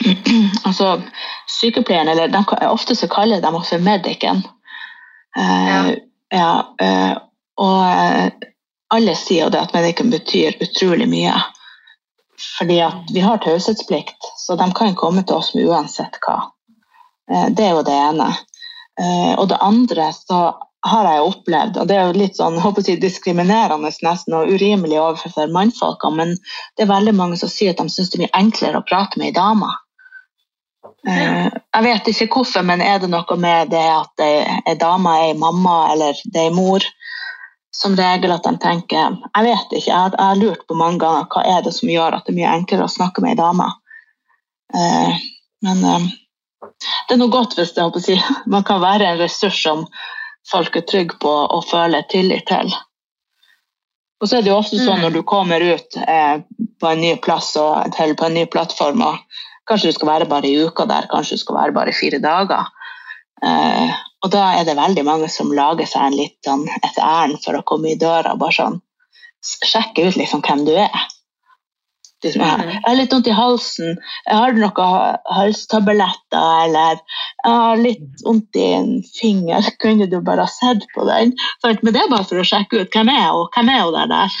Altså, 0.64 1.02
Sykepleieren, 1.50 2.08
eller 2.08 2.30
de, 2.32 2.40
ofte 2.70 2.94
så 2.96 3.08
kaller 3.10 3.42
de 3.42 3.50
også 3.52 3.80
medicen. 3.84 4.40
Uh, 5.36 5.90
ja. 6.32 6.52
uh, 6.80 7.16
og 7.60 8.46
alle 8.94 9.16
sier 9.18 9.50
det 9.52 9.60
at 9.60 9.74
medicen 9.76 10.12
betyr 10.12 10.56
utrolig 10.64 11.08
mye. 11.10 11.34
Fordi 12.40 12.78
at 12.80 13.12
vi 13.12 13.20
har 13.20 13.42
taushetsplikt, 13.44 14.30
så 14.40 14.56
de 14.56 14.70
kan 14.76 14.96
komme 14.96 15.26
til 15.26 15.36
oss 15.42 15.52
med 15.54 15.68
uansett 15.68 16.16
hva. 16.24 16.38
Eh, 17.30 17.46
det 17.50 17.64
er 17.64 17.70
jo 17.70 17.82
det 17.86 17.94
ene. 17.94 18.28
Eh, 19.00 19.32
og 19.38 19.48
det 19.48 19.60
andre 19.60 20.10
så 20.16 20.40
har 20.80 21.04
jeg 21.04 21.26
opplevd, 21.28 21.76
og 21.76 21.88
det 21.88 21.96
er 21.96 22.06
jo 22.08 22.16
litt 22.16 22.38
sånn, 22.38 22.56
håper 22.60 22.86
jeg 22.88 23.02
diskriminerende 23.02 23.90
nesten 24.00 24.36
og 24.36 24.48
urimelig 24.48 24.96
overfor 24.96 25.52
mannfolkene, 25.52 26.16
men 26.16 26.30
det 26.76 26.86
er 26.86 26.94
veldig 26.94 27.12
mange 27.18 27.36
som 27.36 27.52
sier 27.52 27.74
at 27.74 27.82
de 27.82 27.92
syns 27.92 28.08
det 28.08 28.16
er 28.16 28.22
mye 28.24 28.38
enklere 28.40 28.80
å 28.80 28.86
prate 28.88 29.20
med 29.20 29.28
ei 29.28 29.36
dame. 29.36 29.68
Eh, 31.08 31.50
jeg 31.52 31.84
vet 31.84 32.08
ikke 32.12 32.30
hvorfor, 32.32 32.64
men 32.64 32.80
er 32.84 32.96
det 33.02 33.10
noe 33.12 33.36
med 33.40 33.74
det 33.74 33.84
at 33.92 34.24
ei 34.24 34.78
dame 34.80 35.12
er 35.18 35.26
ei 35.28 35.36
mamma 35.36 35.76
eller 35.92 36.16
det 36.24 36.46
er 36.46 36.48
ei 36.48 36.56
mor? 36.56 36.88
Som 37.80 37.94
regel 37.94 38.32
at 38.34 38.42
de 38.42 38.50
tenker 38.58 39.14
Jeg 39.14 39.44
vet 39.46 39.74
ikke, 39.78 39.92
jeg 39.92 40.14
har 40.18 40.38
lurt 40.40 40.64
på 40.66 40.74
mange 40.74 40.98
ganger 41.04 41.28
hva 41.30 41.44
er 41.46 41.60
det 41.62 41.70
som 41.76 41.88
gjør 41.88 42.16
at 42.16 42.26
det 42.26 42.32
er 42.34 42.38
mye 42.40 42.54
enklere 42.58 42.88
å 42.88 42.90
snakke 42.90 43.22
med 43.22 43.36
ei 43.36 43.38
dame. 43.38 43.68
Men 45.62 46.10
det 46.60 47.16
er 47.16 47.20
noe 47.20 47.32
godt 47.32 47.56
hvis 47.58 47.72
det, 47.76 47.86
jeg, 48.08 48.22
man 48.46 48.64
kan 48.66 48.82
være 48.82 49.08
en 49.08 49.20
ressurs 49.20 49.58
som 49.62 49.86
folk 50.50 50.76
er 50.76 50.86
trygge 50.88 51.18
på 51.22 51.30
og 51.30 51.66
føler 51.68 52.06
tillit 52.10 52.46
til. 52.48 52.72
Og 54.20 54.28
så 54.28 54.38
er 54.38 54.44
det 54.44 54.52
jo 54.52 54.58
ofte 54.60 54.76
sånn 54.76 55.00
mm. 55.00 55.04
når 55.06 55.14
du 55.16 55.22
kommer 55.24 55.64
ut 55.64 55.96
eh, 56.02 56.42
på 56.80 56.90
en 56.90 57.00
ny 57.00 57.14
plass 57.24 57.54
og 57.60 57.94
til 57.96 58.12
på 58.18 58.28
en 58.28 58.36
ny 58.36 58.44
plattform, 58.52 59.00
og 59.04 59.40
kanskje 59.68 59.92
du 59.92 59.96
skal 59.96 60.10
være 60.10 60.28
bare 60.28 60.50
i 60.50 60.58
uka 60.60 60.84
der, 60.90 61.08
kanskje 61.12 61.38
du 61.38 61.44
skal 61.44 61.56
være 61.56 61.76
bare 61.76 61.94
i 61.94 61.96
fire 61.96 62.20
dager. 62.20 62.68
Eh, 63.40 63.96
og 64.20 64.32
da 64.34 64.44
er 64.58 64.66
det 64.68 64.76
veldig 64.76 65.06
mange 65.08 65.30
som 65.32 65.52
lager 65.56 65.88
seg 65.88 66.10
en 66.10 66.18
litt 66.18 66.36
sånn 66.44 66.66
et 66.82 67.00
ærend 67.00 67.40
for 67.44 67.56
å 67.56 67.64
komme 67.64 67.94
i 67.94 68.00
døra 68.00 68.34
og 68.34 68.42
bare 68.42 68.58
sånn 68.58 68.78
sjekke 69.40 70.10
ut 70.10 70.20
liksom 70.20 70.44
hvem 70.44 70.66
du 70.68 70.74
er. 70.76 71.06
Liksom, 72.24 72.42
jeg 72.44 72.80
har 72.84 72.96
litt 72.98 73.14
vondt 73.14 73.28
i 73.30 73.34
halsen, 73.36 73.94
jeg 74.26 74.36
har 74.36 74.56
noen 74.56 75.20
halstabletter, 75.32 76.48
eller 76.66 76.98
jeg 77.00 77.60
har 77.62 77.80
litt 77.80 78.24
vondt 78.26 78.58
i 78.60 78.66
en 78.76 78.90
finger, 79.16 79.70
kunne 79.82 80.08
du 80.10 80.18
bare 80.24 80.48
sett 80.50 80.84
på 80.94 81.06
den? 81.08 81.32
Men 81.64 81.94
det 81.94 82.02
er 82.02 82.10
bare 82.12 82.26
for 82.28 82.42
å 82.42 82.46
sjekke 82.46 82.82
ut 82.84 82.96
hvem 82.98 83.12
er 83.12 83.30
hun, 83.30 83.48
hvem 83.56 83.72
er 83.72 83.86
hun 83.86 83.96
der 83.96 84.12
der? 84.16 84.40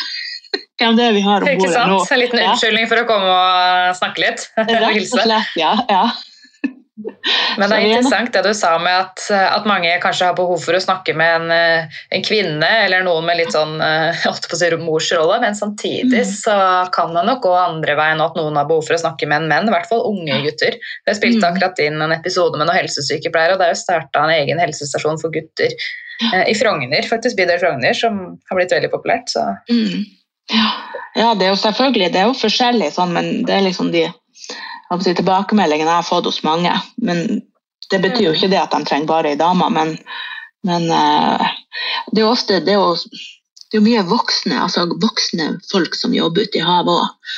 Hvem 0.80 0.96
det 0.96 1.04
er 1.04 1.12
vi 1.12 1.20
har 1.20 1.44
om 1.44 1.58
bordet 1.60 1.82
nå? 1.86 1.96
En 2.00 2.18
liten 2.18 2.40
unnskyldning 2.40 2.86
for 2.90 3.02
å 3.02 3.04
komme 3.06 3.28
og 3.28 3.98
snakke 3.98 4.22
litt? 4.24 4.46
Rett 4.56 4.80
og 4.80 5.20
slett, 5.28 5.52
ja. 5.60 5.74
ja. 5.92 6.06
Men 7.58 7.70
det 7.70 7.76
er 7.76 7.86
interessant 7.88 8.32
det 8.34 8.42
du 8.44 8.50
sa 8.56 8.72
med 8.80 8.94
at, 8.94 9.22
at, 9.34 9.66
mange 9.68 9.90
kanskje 10.02 10.28
har 10.28 10.36
behov 10.38 10.60
for 10.62 10.76
å 10.76 10.82
snakke 10.82 11.14
med 11.18 11.36
en, 11.40 11.54
eh, 11.54 11.98
en 12.14 12.24
kvinne 12.24 12.68
eller 12.84 13.04
noen 13.06 13.26
med 13.26 13.40
litt 13.40 13.54
sånn 13.54 13.80
eh, 13.84 14.26
si 14.60 14.70
morsrolle, 14.80 15.40
men 15.42 15.56
samtidig 15.58 16.22
mm. 16.22 16.30
så 16.30 16.58
kan 16.94 17.14
det 17.16 17.24
nok 17.26 17.42
gå 17.44 17.54
andre 17.56 17.96
veien 17.98 18.22
at 18.24 18.38
noen 18.38 18.58
har 18.58 18.68
behov 18.70 18.86
for 18.86 18.96
å 18.96 19.02
snakke 19.02 19.28
med 19.30 19.44
en 19.44 19.50
menn, 19.50 19.70
i 19.70 19.74
hvert 19.74 19.88
fall 19.90 20.04
unge 20.08 20.40
gutter. 20.46 20.78
Jeg 21.08 21.18
spilte 21.18 21.42
mm. 21.42 21.48
akkurat 21.50 21.82
inn 21.84 21.98
en 22.04 22.16
episode 22.16 22.58
med 22.58 22.66
noen 22.68 22.80
helsesykepleiere, 22.82 23.56
og 23.56 23.66
er 23.66 23.74
jo 23.74 23.82
starta 23.82 24.24
en 24.24 24.36
egen 24.36 24.62
helsestasjon 24.62 25.20
for 25.22 25.34
gutter 25.34 25.74
eh, 25.74 26.46
i 26.50 26.56
Frogner, 26.58 27.06
faktisk 27.08 27.40
bydel 27.40 27.60
Frogner, 27.62 27.96
som 27.96 28.22
har 28.50 28.60
blitt 28.60 28.74
veldig 28.74 28.92
populært. 28.94 29.30
Så. 29.32 29.44
Mm. 29.70 30.06
Ja. 30.50 30.66
ja. 31.18 31.34
det 31.38 31.46
er 31.46 31.54
jo 31.54 31.60
selvfølgelig 31.60 32.12
det 32.14 32.22
er 32.22 32.30
jo 32.30 32.38
forskjellig, 32.38 32.94
sånn, 32.96 33.14
men 33.16 33.30
det 33.48 33.58
er 33.58 33.68
liksom 33.68 33.92
de 33.94 34.08
si, 34.98 35.14
tilbakemeldingene 35.14 35.90
jeg 35.90 36.02
har 36.02 36.06
fått 36.06 36.28
hos 36.28 36.42
mange. 36.46 36.72
Men 37.02 37.42
det 37.90 38.00
betyr 38.02 38.24
jo 38.28 38.32
mm. 38.32 38.38
ikke 38.38 38.52
det 38.52 38.62
at 38.62 38.74
de 38.74 38.86
trenger 38.88 39.10
bare 39.10 39.32
ei 39.32 39.38
dame, 39.38 39.68
men, 39.74 39.94
men 40.66 40.88
uh, 40.90 41.44
det 42.10 42.22
er 42.22 42.26
jo 42.26 42.32
ofte 42.32 42.60
det 42.66 42.74
er 42.74 42.80
jo, 42.80 42.96
det 43.70 43.78
er 43.78 43.86
mye 43.86 44.02
voksne, 44.08 44.58
altså 44.66 44.88
voksne 44.90 45.52
folk 45.70 45.94
som 45.98 46.14
jobber 46.14 46.46
ute 46.46 46.60
i 46.60 46.66
havet 46.66 47.04
òg. 47.04 47.36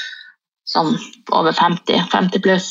Som 0.73 0.95
over 1.35 1.53
50, 1.53 2.07
50 2.13 2.45
pluss. 2.45 2.71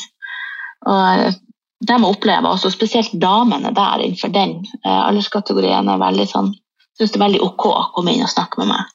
Og 0.89 1.27
uh, 1.27 1.39
de 1.81 1.97
opplever 2.05 2.45
også, 2.49 2.69
spesielt 2.73 3.13
damene 3.21 3.73
der 3.73 4.01
innenfor 4.01 4.33
den 4.33 4.59
uh, 4.85 5.07
alderskategorien, 5.09 5.89
er 5.89 6.01
veldig 6.01 6.27
sånn 6.29 6.51
Syns 6.99 7.13
det 7.13 7.21
er 7.21 7.23
veldig 7.23 7.39
ok 7.45 7.63
å 7.69 7.85
komme 7.95 8.11
inn 8.11 8.25
og 8.25 8.29
snakke 8.29 8.59
med 8.59 8.67
meg. 8.73 8.89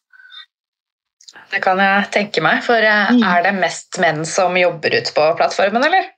Det 1.52 1.62
kan 1.64 1.80
jeg 1.80 2.10
tenke 2.14 2.42
meg. 2.44 2.62
For 2.66 2.82
eh, 2.82 3.14
mm. 3.14 3.22
er 3.22 3.46
det 3.46 3.54
mest 3.60 4.00
menn 4.02 4.24
som 4.28 4.56
jobber 4.58 4.98
ute 4.98 5.14
på 5.16 5.30
plattformen, 5.38 5.84
eller? 5.86 6.12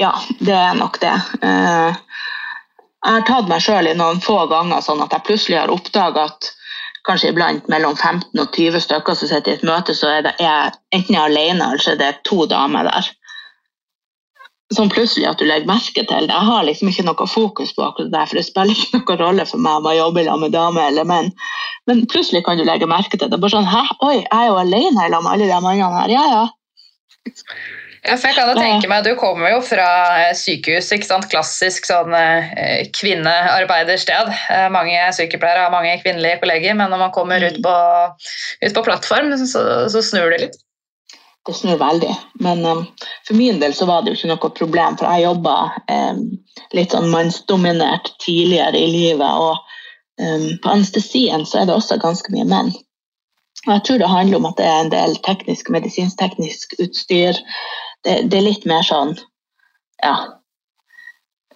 Ja, 0.00 0.14
det 0.40 0.56
er 0.56 0.74
nok 0.78 0.98
det. 1.02 1.14
Eh, 1.42 2.00
jeg 3.02 3.18
har 3.18 3.24
tatt 3.26 3.48
meg 3.50 3.62
sjøl 3.62 3.90
i 3.90 3.96
noen 3.98 4.22
få 4.22 4.44
ganger 4.50 4.82
sånn 4.84 5.02
at 5.02 5.14
jeg 5.14 5.26
plutselig 5.26 5.58
har 5.58 5.72
oppdaga 5.74 6.28
at 6.30 6.52
kanskje 7.06 7.32
iblant 7.32 7.66
mellom 7.70 7.96
15 7.96 8.38
og 8.38 8.54
20 8.54 8.84
stykker 8.84 9.18
som 9.18 9.30
sitter 9.30 9.56
i 9.56 9.58
et 9.58 9.66
møte, 9.66 9.94
så 9.98 10.12
er 10.18 10.28
det 10.28 10.36
jeg 10.38 10.70
enten 10.94 11.16
jeg 11.16 11.22
alene 11.22 11.66
eller 11.66 11.82
så 11.82 11.96
er 11.96 11.98
det 11.98 12.12
to 12.28 12.46
damer 12.50 12.86
der 12.86 13.10
sånn 14.76 14.92
plutselig 14.92 15.28
at 15.30 15.40
du 15.40 15.46
legger 15.48 15.68
merke 15.68 16.04
til 16.04 16.06
det. 16.28 16.32
Jeg 16.32 16.48
har 16.48 16.64
liksom 16.68 16.90
ikke 16.90 17.04
noe 17.06 17.28
fokus 17.30 17.74
på 17.76 17.84
akkurat 17.86 18.12
det, 18.14 18.24
for 18.30 18.38
det 18.38 18.46
spiller 18.46 18.78
ikke 18.78 19.02
noen 19.02 19.20
rolle 19.22 19.46
for 19.48 19.62
meg 19.64 19.78
om 19.80 19.90
jeg 19.90 20.00
jobber 20.00 20.26
sammen 20.28 20.46
med 20.46 20.56
dame 20.56 20.86
eller 20.88 21.08
menn. 21.08 21.30
Men 21.90 22.02
plutselig 22.12 22.44
kan 22.46 22.58
du 22.60 22.64
legge 22.68 22.88
merke 22.90 23.18
til 23.18 23.30
det. 23.30 23.40
Bare 23.42 23.54
sånn 23.56 23.70
Hæ, 23.70 23.84
oi, 24.06 24.16
jeg 24.20 24.32
er 24.38 24.50
jo 24.50 24.58
alene 24.62 25.06
sammen 25.06 25.28
med 25.28 25.32
alle 25.36 25.52
de 25.52 25.62
mannene 25.66 26.02
her. 26.02 26.16
Ja, 26.16 26.26
ja. 26.32 26.42
Ja, 28.02 28.16
for 28.18 28.32
jeg 28.32 28.34
kan 28.34 28.48
jo 28.50 28.54
tenke 28.58 28.88
meg, 28.90 29.04
Du 29.06 29.14
kommer 29.14 29.52
jo 29.52 29.60
fra 29.62 29.86
sykehus, 30.34 30.88
ikke 30.90 31.06
sant? 31.06 31.28
klassisk 31.30 31.86
sånn 31.86 32.10
eh, 32.18 32.82
kvinnearbeidersted. 32.98 34.32
Eh, 34.50 34.66
mange 34.74 34.98
sykepleiere 35.14 35.68
har 35.68 35.74
mange 35.74 35.94
kvinnelige 36.02 36.40
kolleger, 36.42 36.74
men 36.78 36.90
når 36.90 37.04
man 37.04 37.14
kommer 37.14 37.46
ut 37.46 37.60
på, 37.62 37.76
ut 38.66 38.74
på 38.74 38.84
plattform, 38.88 39.30
så, 39.38 39.62
så 39.92 40.02
snur 40.02 40.34
det 40.34 40.42
litt 40.48 40.58
det 41.46 41.54
snur 41.54 41.78
veldig. 41.78 42.14
Men 42.44 42.64
um, 42.66 42.86
for 43.26 43.34
min 43.34 43.60
del 43.60 43.74
så 43.74 43.86
var 43.86 44.02
det 44.02 44.12
jo 44.12 44.20
ikke 44.20 44.30
noe 44.30 44.54
problem, 44.58 44.98
for 44.98 45.10
jeg 45.10 45.26
jobba 45.26 45.56
um, 45.90 46.24
litt 46.76 46.94
sånn 46.94 47.10
mannsdominert 47.10 48.12
tidligere 48.22 48.78
i 48.78 48.90
livet. 48.92 49.26
Og 49.26 49.58
um, 50.22 50.48
på 50.62 50.74
anestesien 50.76 51.46
så 51.48 51.62
er 51.62 51.70
det 51.70 51.76
også 51.76 51.98
ganske 52.02 52.34
mye 52.34 52.46
menn. 52.48 52.72
Og 53.66 53.74
jeg 53.76 53.84
tror 53.86 54.02
det 54.02 54.10
handler 54.10 54.40
om 54.40 54.48
at 54.50 54.58
det 54.58 54.68
er 54.68 54.80
en 54.84 54.92
del 54.94 55.16
teknisk, 55.26 55.70
medisinsk-teknisk 55.70 56.78
utstyr. 56.82 57.38
Det, 58.02 58.22
det, 58.30 58.38
er 58.38 58.48
litt 58.48 58.64
mer 58.66 58.82
sånn 58.86 59.14
Ja, 60.02 60.16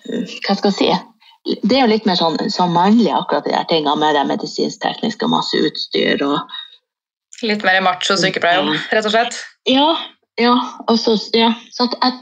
hva 0.06 0.54
skal 0.54 0.70
jeg 0.70 0.76
si? 0.76 1.56
Det 1.66 1.74
er 1.74 1.84
jo 1.84 1.90
litt 1.90 2.06
mer 2.06 2.18
sånn, 2.18 2.38
sånn 2.50 2.74
mannlig, 2.74 3.10
akkurat 3.14 3.46
de 3.46 3.54
der 3.54 3.66
tingene 3.70 3.98
med 3.98 4.14
det 4.18 4.22
medisinsk-tekniske 4.28 5.26
og 5.26 5.34
masse 5.34 5.58
utstyr. 5.66 6.22
og 6.26 7.42
Litt 7.46 7.66
mer 7.66 7.82
macho 7.84 8.16
sykepleier, 8.18 8.70
rett 8.94 9.06
og 9.06 9.14
slett? 9.14 9.38
Ja. 9.66 9.96
ja, 10.40 10.54
også, 10.86 11.16
ja. 11.34 11.52
Så 11.72 11.88
jeg, 11.90 12.12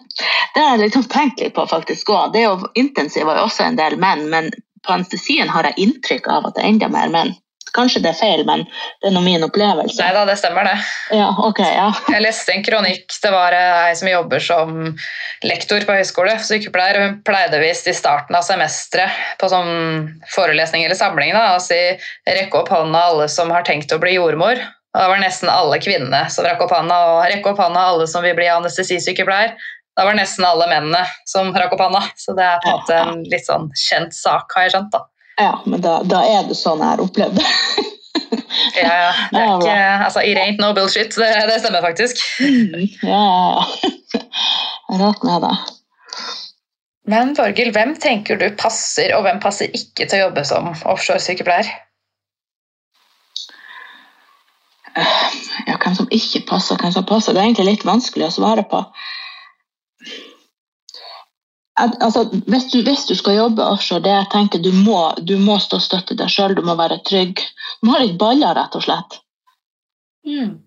det 0.54 0.62
har 0.62 0.76
jeg 0.76 0.86
liksom 0.86 1.06
tenkt 1.12 1.40
litt 1.42 1.54
på 1.56 1.66
faktisk 1.68 2.12
òg. 2.14 2.32
Det 2.34 2.44
er 2.44 2.50
jo 2.50 2.72
intensiv 2.80 3.28
var 3.28 3.40
jo 3.40 3.48
også 3.48 3.68
en 3.68 3.80
del 3.80 3.98
menn, 4.00 4.28
men 4.32 4.52
på 4.84 4.94
anestesien 4.96 5.50
har 5.52 5.68
jeg 5.70 5.88
inntrykk 5.88 6.28
av 6.32 6.48
at 6.48 6.56
det 6.56 6.64
er 6.64 6.74
enda 6.74 6.92
mer 6.92 7.12
menn. 7.12 7.34
Kanskje 7.74 8.04
det 8.04 8.12
er 8.12 8.18
feil, 8.20 8.44
men 8.46 8.62
det 9.02 9.08
er 9.08 9.14
nå 9.16 9.20
min 9.24 9.42
opplevelse. 9.42 9.98
Nei 9.98 10.12
da, 10.14 10.22
det 10.28 10.36
stemmer 10.38 10.68
det. 10.68 10.74
Ja, 11.16 11.32
ok, 11.42 11.58
ja. 11.58 11.88
Jeg 12.12 12.22
leste 12.22 12.54
en 12.54 12.62
kronikk. 12.62 13.08
Det 13.22 13.32
var 13.34 13.56
ei 13.56 13.96
som 13.98 14.10
jobber 14.12 14.44
som 14.44 14.76
lektor 15.42 15.82
på 15.88 15.96
høyskole, 15.98 16.36
sykepleier. 16.38 17.00
Hun 17.02 17.18
pleide 17.26 17.58
visst 17.58 17.90
i 17.90 17.96
starten 17.96 18.38
av 18.38 18.46
semesteret 18.46 19.34
på 19.40 19.50
sånn 19.50 19.74
forelesning 20.36 20.86
eller 20.86 20.98
samling 20.98 21.34
da, 21.34 21.56
å 21.56 21.64
si 21.64 21.80
rekke 22.30 22.62
opp 22.62 22.70
hånda 22.70 23.02
alle 23.10 23.26
som 23.32 23.50
har 23.50 23.66
tenkt 23.66 23.90
å 23.90 23.98
bli 24.02 24.14
jordmor. 24.20 24.62
Og 24.94 25.00
da 25.00 25.06
var 25.10 25.18
det 25.18 25.26
nesten 25.26 25.50
alle 25.50 25.78
kvinnene 25.82 26.20
som 26.30 26.46
rakk 26.46 26.60
opp 26.62 26.74
hånda, 26.74 26.98
og 27.10 27.24
rekke 27.26 27.50
opp 27.50 27.62
hånda 27.64 27.88
alle 27.90 28.06
som 28.10 28.22
vil 28.22 28.36
bli 28.38 28.46
anestesisykepleier. 28.52 29.56
Da 29.94 30.04
var 30.06 30.14
det 30.14 30.22
nesten 30.22 30.46
alle 30.46 30.68
mennene 30.70 31.02
som 31.30 31.50
rakk 31.54 31.74
opp 31.74 31.82
hånda. 31.82 32.04
Så 32.18 32.34
det 32.38 32.46
er 32.46 32.62
på 32.62 32.70
en 32.70 32.78
måte 32.78 33.00
en 33.00 33.24
litt 33.32 33.48
sånn 33.48 33.66
kjent 33.78 34.14
sak, 34.14 34.54
har 34.54 34.68
jeg 34.68 34.76
skjønt. 34.76 34.94
da. 34.94 35.02
Ja, 35.42 35.52
men 35.66 35.82
da, 35.82 35.98
da 36.06 36.22
er 36.30 36.46
det 36.46 36.54
sånn 36.58 36.82
jeg 36.82 36.92
har 36.92 37.02
opplevd 37.02 37.40
det. 37.40 37.46
ja, 38.84 38.94
ja. 38.94 39.12
Det 39.34 39.40
er 39.42 39.54
ikke, 39.56 39.78
altså, 40.06 40.22
It 40.22 40.38
ain't 40.38 40.62
no 40.62 40.70
bullshit. 40.76 41.14
Det, 41.18 41.30
det 41.50 41.58
stemmer 41.62 41.82
faktisk. 41.82 42.22
Mm, 42.38 42.86
ja, 43.02 43.22
ja. 43.26 44.20
Rett 45.02 45.26
med 45.26 45.42
det. 45.42 45.56
Men 47.10 47.34
Torgil, 47.36 47.72
hvem 47.74 47.96
tenker 48.00 48.38
du 48.40 48.46
passer, 48.56 49.10
og 49.16 49.26
hvem 49.26 49.42
passer 49.42 49.74
ikke 49.76 50.06
til 50.06 50.20
å 50.20 50.28
jobbe 50.28 50.46
som 50.48 50.70
offshoresykepleier? 50.88 51.68
Ja, 55.66 55.76
hvem 55.80 55.96
som 55.98 56.08
ikke 56.14 56.44
passer, 56.48 56.78
hvem 56.80 56.92
som 56.94 57.06
passer, 57.08 57.34
det 57.34 57.42
er 57.42 57.48
egentlig 57.48 57.72
litt 57.72 57.86
vanskelig 57.88 58.28
å 58.28 58.34
svare 58.38 58.64
på. 58.70 58.84
Altså, 61.74 62.28
hvis, 62.46 62.68
du, 62.70 62.82
hvis 62.86 63.02
du 63.08 63.16
skal 63.18 63.38
jobbe 63.40 63.66
offshore, 63.66 64.04
det 64.04 64.12
jeg 64.12 64.30
tenker 64.30 64.62
du 64.62 64.70
må, 64.76 65.08
du 65.18 65.34
må 65.42 65.58
stå 65.58 65.80
støtte 65.82 66.14
deg 66.18 66.30
sjøl, 66.30 66.54
du 66.54 66.62
må 66.62 66.76
være 66.78 67.00
trygg. 67.06 67.42
Du 67.80 67.88
må 67.88 67.96
ha 67.96 68.04
litt 68.04 68.18
baller, 68.20 68.54
rett 68.54 68.78
og 68.78 68.84
slett. 68.86 69.18
Mm. 70.26 70.60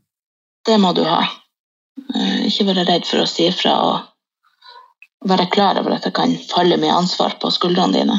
Det 0.67 0.75
må 0.83 0.91
du 0.97 1.05
ha. 1.07 1.21
Eh, 2.13 2.47
ikke 2.49 2.67
være 2.67 2.85
redd 2.89 3.07
for 3.07 3.23
å 3.23 3.29
si 3.29 3.47
ifra 3.47 3.77
og 3.87 5.29
være 5.31 5.47
klar 5.53 5.79
over 5.79 5.95
at 5.95 6.03
det 6.05 6.13
kan 6.17 6.35
falle 6.51 6.77
mye 6.81 6.97
ansvar 6.99 7.37
på 7.41 7.49
skuldrene 7.55 7.95
dine, 7.95 8.17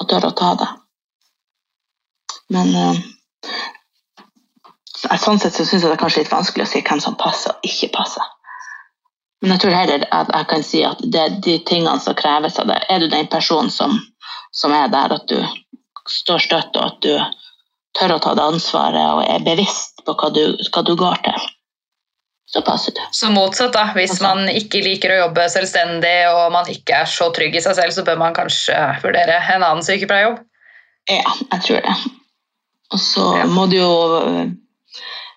og 0.00 0.10
tørre 0.10 0.32
å 0.32 0.36
ta 0.36 0.50
det. 0.58 0.68
Men 2.52 2.74
uh, 2.74 2.98
sånn 5.22 5.38
sett 5.40 5.54
så 5.54 5.64
syns 5.64 5.82
jeg 5.82 5.90
det 5.90 5.96
er 5.96 6.02
kanskje 6.02 6.24
litt 6.24 6.32
vanskelig 6.32 6.66
å 6.66 6.70
si 6.70 6.82
hvem 6.86 7.00
som 7.02 7.16
passer 7.20 7.54
og 7.54 7.68
ikke 7.68 7.92
passer. 7.94 8.22
Men 9.42 9.52
jeg 9.54 9.60
tror 9.62 9.76
heller 9.76 10.06
at 10.16 10.30
jeg 10.32 10.48
kan 10.50 10.62
si 10.64 10.82
at 10.86 11.02
det 11.12 11.20
er 11.22 11.34
de 11.44 11.58
tingene 11.68 12.00
som 12.00 12.16
kreves 12.18 12.56
av 12.58 12.70
deg. 12.70 12.86
Er 12.90 13.02
du 13.02 13.08
den 13.12 13.28
personen 13.32 13.70
som, 13.70 13.98
som 14.52 14.72
er 14.72 14.88
der 14.92 15.12
at 15.18 15.26
du 15.28 15.36
står 16.08 16.40
støtt, 16.46 16.78
og 16.78 16.86
at 16.86 17.02
du 17.04 17.12
tør 17.98 18.16
å 18.16 18.22
ta 18.22 18.32
det 18.38 18.46
ansvaret 18.46 19.12
og 19.18 19.22
er 19.26 19.44
bevisst 19.44 20.02
på 20.06 20.14
hva 20.16 20.30
du, 20.32 20.42
hva 20.72 20.82
du 20.86 20.94
går 20.98 21.20
til, 21.26 21.46
så 22.46 22.62
passer 22.62 22.94
det. 22.94 23.04
Så 23.16 23.28
motsatt, 23.34 23.72
da. 23.74 23.88
Hvis 23.96 24.20
man 24.22 24.46
ikke 24.48 24.80
liker 24.84 25.12
å 25.12 25.22
jobbe 25.24 25.48
selvstendig 25.50 26.16
og 26.30 26.52
man 26.54 26.68
ikke 26.70 27.02
er 27.02 27.10
så 27.10 27.28
trygg 27.34 27.56
i 27.58 27.62
seg 27.64 27.74
selv, 27.78 27.94
så 27.96 28.04
bør 28.06 28.20
man 28.20 28.36
kanskje 28.36 28.76
vurdere 29.02 29.40
en 29.40 29.64
annen 29.66 29.82
sykepleierjobb. 29.84 30.38
Ja, 31.10 31.34
jeg 31.52 31.64
tror 31.66 31.82
det. 31.82 31.96
Og 32.94 33.02
så 33.02 33.24
Ja. 33.40 33.46
må 33.50 33.66
du 33.70 33.76
jo 33.76 33.90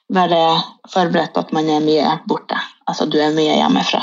være 0.09 0.43
forberedt 0.89 1.33
på 1.33 1.43
at 1.45 1.51
man 1.55 1.69
er 1.69 1.83
mye 1.85 2.13
borte. 2.29 2.57
Altså 2.89 3.05
du 3.05 3.19
er 3.21 3.33
mye 3.35 3.57
hjemmefra. 3.59 4.01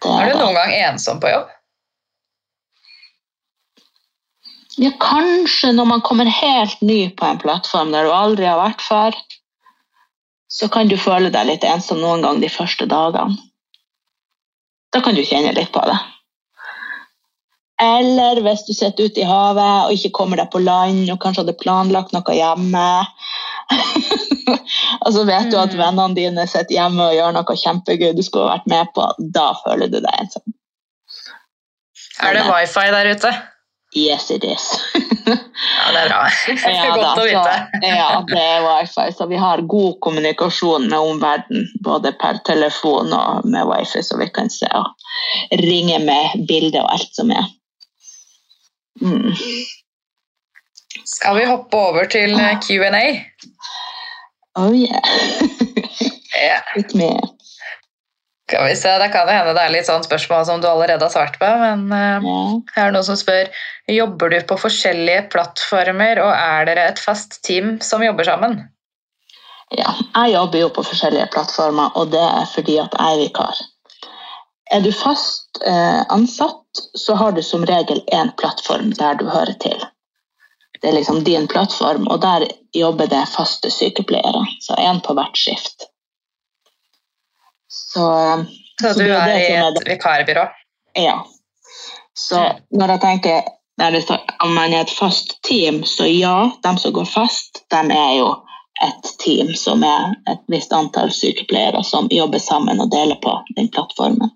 Det 0.00 0.10
Er 0.10 0.30
er 0.30 0.32
du 0.32 0.38
noen 0.40 0.56
gang 0.56 0.72
ensom 0.72 1.20
på 1.20 1.28
jobb? 1.28 1.50
Ja, 4.80 4.90
kanskje 5.02 5.74
når 5.76 5.84
man 5.90 6.00
kommer 6.00 6.30
helt 6.32 6.80
ny 6.80 7.10
på 7.12 7.26
en 7.26 7.40
plattform 7.42 7.92
der 7.92 8.06
du 8.08 8.14
aldri 8.16 8.46
har 8.48 8.56
vært 8.62 8.80
før, 8.80 9.18
så 10.48 10.70
kan 10.72 10.88
du 10.88 10.96
føle 10.96 11.28
deg 11.30 11.46
litt 11.50 11.66
ensom 11.68 12.00
noen 12.00 12.24
gang 12.24 12.40
de 12.40 12.48
første 12.48 12.88
dagene. 12.88 13.36
Da 14.90 15.02
kan 15.04 15.14
du 15.14 15.22
kjenne 15.22 15.52
litt 15.54 15.70
på 15.74 15.84
det. 15.86 15.98
Eller 17.80 18.40
hvis 18.44 18.66
du 18.66 18.74
sitter 18.76 19.08
ute 19.08 19.22
i 19.22 19.26
havet 19.28 19.86
og 19.86 19.94
ikke 19.96 20.12
kommer 20.18 20.36
deg 20.40 20.50
på 20.52 20.60
land 20.60 21.08
og 21.08 21.20
kanskje 21.22 21.44
hadde 21.46 21.56
planlagt 21.62 22.12
noe 22.12 22.34
hjemme. 22.36 22.86
og 25.04 25.12
så 25.14 25.24
vet 25.28 25.48
du 25.52 25.56
at 25.60 25.72
Mm. 25.72 25.80
vennene 25.80 26.16
dine 26.18 26.46
sitter 26.50 26.76
hjemme 26.76 27.06
og 27.08 27.14
gjør 27.16 27.32
noe 27.38 27.56
kjempegøy 27.62 28.12
du 28.16 28.22
skulle 28.26 28.50
vært 28.50 28.66
med 28.68 28.90
på. 28.96 29.06
Da 29.32 29.52
føler 29.64 29.88
du 29.88 30.00
deg 30.00 30.12
ensom. 30.18 30.44
Er 32.20 32.36
det 32.36 32.44
wifi 32.50 32.90
der 32.92 33.14
ute? 33.14 33.32
Yes, 33.96 34.30
it 34.30 34.44
is. 34.44 34.66
Ja, 35.60 35.92
det 35.92 36.00
er 36.00 36.08
bra. 36.08 36.20
Ja, 36.72 36.94
Godt 36.94 37.02
da, 37.02 37.10
å 37.12 37.24
vite. 37.26 37.54
Så, 37.82 37.88
ja, 37.90 38.08
det 38.28 38.40
er 38.40 38.62
wifi, 38.64 39.06
så 39.16 39.26
vi 39.28 39.36
har 39.40 39.62
god 39.68 39.98
kommunikasjon 40.04 40.86
med 40.88 40.98
omverdenen, 40.98 41.66
både 41.84 42.12
per 42.20 42.38
telefon 42.48 43.12
og 43.16 43.44
med 43.48 43.68
wifi, 43.68 44.02
så 44.04 44.16
vi 44.20 44.28
kan 44.32 44.48
se 44.52 44.68
og 44.76 44.86
ringe 45.60 45.98
med 46.04 46.46
bilde 46.48 46.80
og 46.80 46.92
alt 46.94 47.12
som 47.18 47.32
er. 47.34 47.48
Mm. 49.00 49.32
Skal 51.06 51.36
vi 51.38 51.44
hoppe 51.48 51.76
over 51.78 52.08
til 52.10 52.34
eh, 52.34 52.56
Q&A? 52.64 53.04
Oh 54.58 54.74
yeah. 54.74 55.00
Ja. 56.40 56.60
Litt 56.72 56.94
mer. 56.96 57.20
Skal 58.48 58.64
vi 58.70 58.76
se, 58.78 58.92
Det 59.02 59.10
kan 59.12 59.28
jo 59.28 59.34
hende 59.34 59.52
det 59.54 59.62
er 59.62 59.72
litt 59.74 59.88
sånn 59.88 60.06
spørsmål 60.06 60.46
som 60.48 60.62
du 60.62 60.68
allerede 60.70 61.04
har 61.04 61.12
svart 61.12 61.36
på, 61.38 61.48
men 61.60 61.82
uh, 61.92 62.22
yeah. 62.24 62.54
her 62.74 62.86
er 62.86 62.90
det 62.90 62.96
noen 62.96 63.08
som 63.10 63.18
spør 63.20 63.50
Jobber 63.90 64.32
du 64.32 64.38
på 64.48 64.56
forskjellige 64.62 65.26
plattformer, 65.34 66.22
og 66.22 66.30
er 66.32 66.70
dere 66.70 66.86
et 66.92 67.02
fast 67.02 67.40
team 67.46 67.76
som 67.84 68.02
jobber 68.06 68.26
sammen? 68.30 68.62
ja. 69.78 69.92
Jeg 70.14 70.34
jobber 70.34 70.64
jo 70.64 70.70
på 70.74 70.84
forskjellige 70.86 71.28
plattformer, 71.34 71.92
og 71.98 72.10
det 72.14 72.22
er 72.22 72.48
fordi 72.54 72.78
at 72.82 72.96
jeg 72.98 73.14
er 73.14 73.20
vikar. 73.22 73.60
Er 74.70 74.82
du 74.84 74.90
fast 74.94 75.60
eh, 75.66 76.02
ansatt, 76.14 76.59
så 76.98 77.14
har 77.14 77.32
du 77.32 77.42
som 77.42 77.66
regel 77.66 78.02
én 78.12 78.30
plattform 78.36 78.92
der 78.98 79.14
du 79.14 79.28
hører 79.28 79.52
til. 79.52 79.84
Det 80.80 80.88
er 80.88 80.92
liksom 80.92 81.24
din 81.24 81.48
plattform, 81.48 82.06
og 82.08 82.20
der 82.20 82.46
jobber 82.72 83.06
det 83.06 83.26
faste 83.28 83.70
sykepleiere. 83.70 84.46
Så 84.60 84.74
én 84.74 85.00
på 85.00 85.14
hvert 85.14 85.36
skift. 85.36 85.86
Så 87.68 88.06
Så 88.80 88.94
Så 88.94 88.98
du 88.98 89.12
er 89.12 89.36
i 89.38 89.54
et 89.54 89.82
vikarbyrå? 89.86 90.48
ja. 90.94 91.26
Så 92.14 92.52
når 92.70 92.88
jeg 92.88 93.00
tenker 93.00 93.42
om 94.44 94.54
man 94.54 94.72
er 94.72 94.80
et 94.80 94.90
fast 94.90 95.42
team, 95.42 95.84
så 95.84 96.06
ja, 96.06 96.50
de 96.62 96.78
som 96.78 96.92
går 96.92 97.04
fast, 97.04 97.62
de 97.70 97.92
er 97.92 98.18
jo 98.18 98.28
et 98.84 99.18
team 99.24 99.54
som 99.54 99.82
er 99.82 100.14
et 100.30 100.42
visst 100.48 100.72
antall 100.72 101.12
sykepleiere 101.12 101.84
som 101.84 102.08
jobber 102.10 102.38
sammen 102.38 102.80
og 102.80 102.90
deler 102.90 103.16
på 103.22 103.32
den 103.56 103.68
plattformen. 103.68 104.30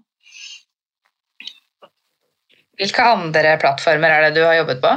Hvilke 2.81 3.07
andre 3.07 3.57
plattformer 3.63 4.11
er 4.11 4.27
det 4.27 4.39
du 4.39 4.45
har 4.47 4.57
jobbet 4.59 4.81
på? 4.83 4.93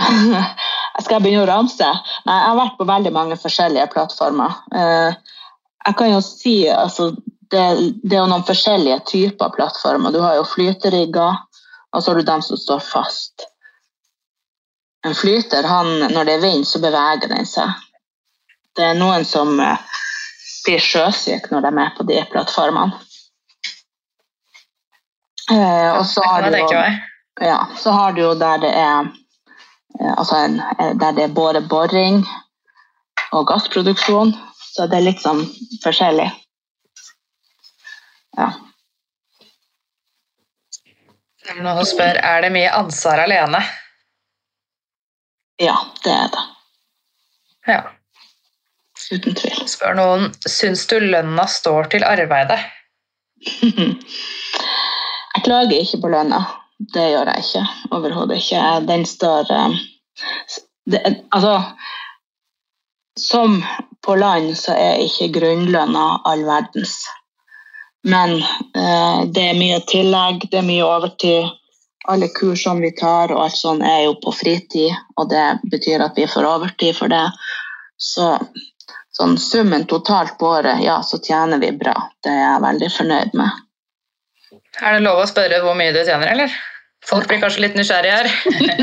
Jeg 0.96 1.04
skal 1.04 1.20
begynne 1.20 1.44
å 1.44 1.48
ramse. 1.50 1.86
Nei, 2.24 2.36
jeg 2.38 2.48
har 2.48 2.56
vært 2.56 2.76
på 2.78 2.86
veldig 2.88 3.10
mange 3.12 3.36
forskjellige 3.40 3.90
plattformer. 3.92 4.54
Eh, 4.72 5.16
Jeg 5.86 5.96
kan 5.98 6.08
jo 6.08 6.20
si 6.24 6.54
altså, 6.72 7.10
det, 7.52 7.64
det 8.02 8.16
er 8.16 8.22
jo 8.22 8.30
noen 8.30 8.46
forskjellige 8.48 9.02
typer 9.10 9.52
plattformer. 9.54 10.14
Du 10.14 10.22
har 10.24 10.38
jo 10.38 10.46
flyterigger, 10.48 11.36
og 11.92 12.02
så 12.02 12.10
har 12.10 12.18
du 12.18 12.26
dem 12.26 12.42
som 12.42 12.58
står 12.58 12.80
fast. 12.82 13.44
En 15.06 15.14
flyter, 15.14 15.68
han, 15.68 16.08
når 16.10 16.26
det 16.26 16.34
er 16.38 16.42
vind, 16.42 16.64
så 16.66 16.80
beveger 16.82 17.28
den 17.30 17.46
seg. 17.46 17.76
Det 18.76 18.88
er 18.88 18.98
noen 18.98 19.28
som 19.28 19.52
eh, 19.60 20.00
blir 20.64 20.82
sjøsyke 20.82 21.52
når 21.52 21.68
de 21.68 21.72
er 21.84 21.94
på 21.96 22.08
de 22.08 22.24
plattformene. 22.32 23.05
Eh, 25.52 25.90
og 25.98 26.06
så 26.06 26.22
har 26.26 26.42
du 26.42 26.58
jo 26.58 26.80
ja, 27.40 27.66
så 27.76 27.90
har 27.90 28.12
du 28.12 28.22
jo 28.22 28.34
der 28.34 28.58
det 28.58 28.72
er 28.72 29.08
eh, 30.00 30.12
altså 30.16 30.36
en, 30.36 30.60
eh, 30.80 30.94
der 30.98 31.12
det 31.12 31.24
er 31.24 31.34
både 31.34 31.60
boring 31.68 32.24
og 33.32 33.46
gassproduksjon. 33.46 34.34
Så 34.56 34.86
det 34.90 34.98
er 34.98 35.06
litt 35.06 35.22
sånn 35.22 35.44
forskjellig. 35.84 36.28
Ja. 38.36 38.50
Noen 41.56 41.86
spør 41.86 42.18
er 42.18 42.42
det 42.42 42.50
mye 42.52 42.72
ansvar 42.74 43.22
alene. 43.22 43.62
ja, 45.62 45.76
det 46.04 46.12
er 46.12 46.32
det. 46.34 46.42
Ja. 47.66 47.82
Uten 49.12 49.36
tvil. 49.38 49.62
Spør 49.70 49.94
noen 49.94 50.32
syns 50.48 50.86
du 50.90 50.98
lønna 51.00 51.46
står 51.46 51.92
til 51.94 52.04
arbeidet. 52.04 52.58
Jeg 55.46 55.52
klager 55.52 55.78
ikke 55.78 55.98
på 56.02 56.08
lønna. 56.10 56.38
Det 56.90 57.02
gjør 57.06 57.28
jeg 57.30 57.42
ikke. 57.44 57.60
Overhodet 57.94 58.38
ikke. 58.40 58.60
Den 58.88 59.04
står 59.06 59.50
eh, 59.54 59.74
det, 60.90 61.00
Altså 61.30 61.60
Som 63.14 63.60
på 64.02 64.16
land 64.18 64.56
så 64.58 64.74
er 64.74 65.04
ikke 65.04 65.28
grunnlønna 65.36 66.06
all 66.26 66.42
verdens. 66.48 66.96
Men 68.10 68.40
eh, 68.40 69.20
det 69.30 69.44
er 69.52 69.60
mye 69.60 69.78
tillegg, 69.86 70.48
det 70.50 70.58
er 70.58 70.66
mye 70.66 70.82
overtid. 70.82 71.46
Alle 72.10 72.26
kursene 72.34 72.82
vi 72.82 72.90
tar 72.98 73.30
og 73.30 73.44
alt 73.44 73.58
sånt 73.60 73.86
er 73.86 74.00
jo 74.08 74.16
på 74.24 74.34
fritid, 74.34 74.98
og 75.14 75.30
det 75.30 75.44
betyr 75.70 76.02
at 76.08 76.18
vi 76.18 76.26
får 76.26 76.48
overtid 76.56 76.98
for 76.98 77.14
det. 77.14 77.22
Så 77.94 78.32
sånn 79.14 79.38
summen 79.38 79.86
totalt 79.86 80.34
på 80.42 80.50
året, 80.58 80.82
ja, 80.82 80.98
så 81.06 81.22
tjener 81.22 81.62
vi 81.62 81.70
bra. 81.70 81.94
Det 82.18 82.34
er 82.34 82.42
jeg 82.42 82.66
veldig 82.66 82.90
fornøyd 82.98 83.38
med. 83.38 83.62
Er 84.82 84.96
det 84.96 85.04
lov 85.06 85.22
å 85.22 85.28
spørre 85.28 85.62
hvor 85.64 85.76
mye 85.78 85.94
du 85.94 86.02
tjener, 86.02 86.28
eller? 86.34 86.52
Folk 87.06 87.28
blir 87.30 87.38
kanskje 87.40 87.62
litt 87.62 87.76
nysgjerrige 87.78 88.16
her. 88.18 88.28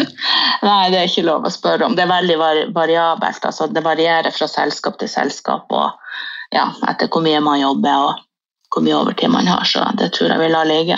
Nei, 0.67 0.91
det 0.93 0.99
er 0.99 1.09
ikke 1.09 1.25
lov 1.27 1.45
å 1.45 1.51
spørre 1.51 1.85
om. 1.85 1.95
Det 1.97 2.05
er 2.05 2.11
veldig 2.11 2.37
variabelt. 2.75 3.47
Altså, 3.49 3.67
det 3.67 3.83
varierer 3.83 4.31
fra 4.31 4.47
selskap 4.47 4.99
til 5.01 5.11
selskap 5.11 5.73
og 5.75 5.91
ja, 6.55 6.69
etter 6.87 7.09
hvor 7.11 7.25
mye 7.25 7.41
man 7.43 7.59
jobber 7.59 8.07
og 8.07 8.23
hvor 8.71 8.85
mye 8.85 8.95
overtid 9.01 9.33
man 9.33 9.49
har. 9.51 9.67
Så 9.67 9.83
det 9.99 10.13
tror 10.15 10.31
jeg 10.31 10.39
vi 10.39 10.53
la 10.53 10.63
ligge. 10.69 10.97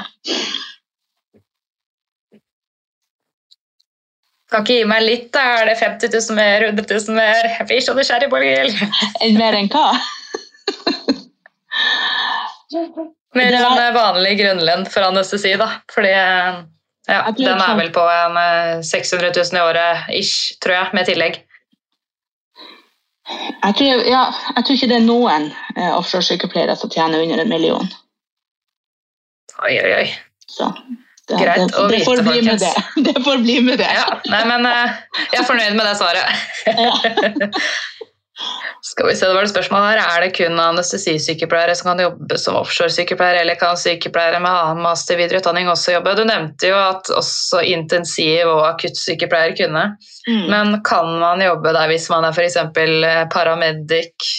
Kan 4.53 4.61
ikke 4.61 4.77
gi 4.77 4.85
meg 4.87 5.01
litt, 5.03 5.27
da? 5.33 5.41
Er 5.63 5.71
det 5.71 5.79
50 5.81 6.13
000 6.13 6.37
mer, 6.37 6.69
100 6.69 6.85
000 6.93 7.17
mer? 7.17 7.49
Jeg 7.57 7.67
blir 7.71 7.81
så 7.83 7.97
nysgjerrig, 7.97 8.29
Borghild. 8.31 8.73
Mer 9.39 9.57
enn 9.57 9.71
hva? 9.73 9.87
Mer 13.35 13.57
enn 13.59 13.95
vanlig 13.95 14.37
grunnlønn 14.39 14.87
for 14.91 15.07
anestesi, 15.09 15.53
da. 15.59 15.67
Fordi 15.91 16.13
ja, 17.05 17.19
den 17.37 17.61
er 17.61 17.75
vel 17.77 17.91
på 17.93 18.01
en 18.09 18.37
eh, 18.41 18.81
600 18.81 19.31
000 19.35 19.59
i 19.59 19.61
året 19.61 20.07
ish, 20.17 20.55
tror 20.63 20.79
jeg, 20.79 20.93
med 20.97 21.09
tillegg. 21.09 21.41
Jeg 23.25 23.77
tror, 23.77 24.01
ja, 24.05 24.23
jeg 24.55 24.65
tror 24.65 24.77
ikke 24.77 24.89
det 24.89 24.97
er 24.99 25.05
noen 25.05 25.47
eh, 25.75 25.91
offshoresykepleiere 25.93 26.75
som 26.77 26.91
tjener 26.93 27.21
under 27.25 27.41
en 27.41 27.51
million. 27.51 27.89
Oi, 29.65 29.73
oi, 29.81 29.91
oi. 30.01 30.07
Så 30.49 30.69
det, 31.29 31.39
Greit 31.39 31.61
det, 31.61 31.67
det 31.71 31.79
å 31.81 31.85
vite, 31.89 32.05
folkens. 32.05 32.47
med 32.47 32.59
det. 32.61 33.05
Det 33.07 33.23
får 33.25 33.41
bli 33.45 33.59
med 33.65 33.79
det. 33.81 33.89
Ja, 33.97 34.19
nei, 34.29 34.41
men 34.49 34.67
eh, 34.69 34.97
jeg 35.31 35.41
er 35.41 35.47
fornøyd 35.47 35.77
med 35.77 35.89
det 35.89 35.95
svaret. 36.01 36.25
Skal 38.81 39.07
vi 39.07 39.15
se, 39.15 39.27
det 39.27 39.35
var 39.35 39.45
et 39.47 39.51
spørsmål 39.53 39.85
her. 39.87 40.01
Er 40.03 40.25
det 40.25 40.33
kun 40.35 40.59
anestesisykepleiere 40.59 41.75
som 41.77 41.91
kan 41.91 42.01
jobbe 42.03 42.37
som 42.39 42.57
offshoresykepleiere, 42.59 43.45
eller 43.45 43.57
kan 43.59 43.77
sykepleiere 43.79 44.41
med 44.43 44.51
annen 44.51 44.83
master 44.83 45.17
videreutdanning 45.19 45.69
også 45.71 45.95
jobbe? 45.95 46.17
Du 46.19 46.25
nevnte 46.27 46.69
jo 46.69 46.75
at 46.77 47.09
også 47.15 47.63
intensiv- 47.71 48.51
og 48.51 48.65
akuttsykepleiere 48.73 49.55
kunne. 49.61 49.85
Mm. 50.27 50.43
Men 50.51 50.75
kan 50.85 51.15
man 51.21 51.41
jobbe 51.45 51.73
der 51.77 51.89
hvis 51.91 52.09
man 52.11 52.27
er 52.27 52.35
f.eks. 52.35 52.59
paramedic 53.33 54.29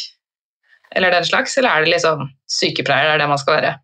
eller 0.96 1.10
den 1.10 1.24
slags, 1.24 1.56
eller 1.58 1.70
er 1.70 1.84
det 1.84 1.96
liksom 1.96 2.28
sykepleier, 2.48 3.08
det 3.08 3.16
er 3.16 3.24
det 3.24 3.32
man 3.32 3.40
skal 3.40 3.58
være? 3.58 3.74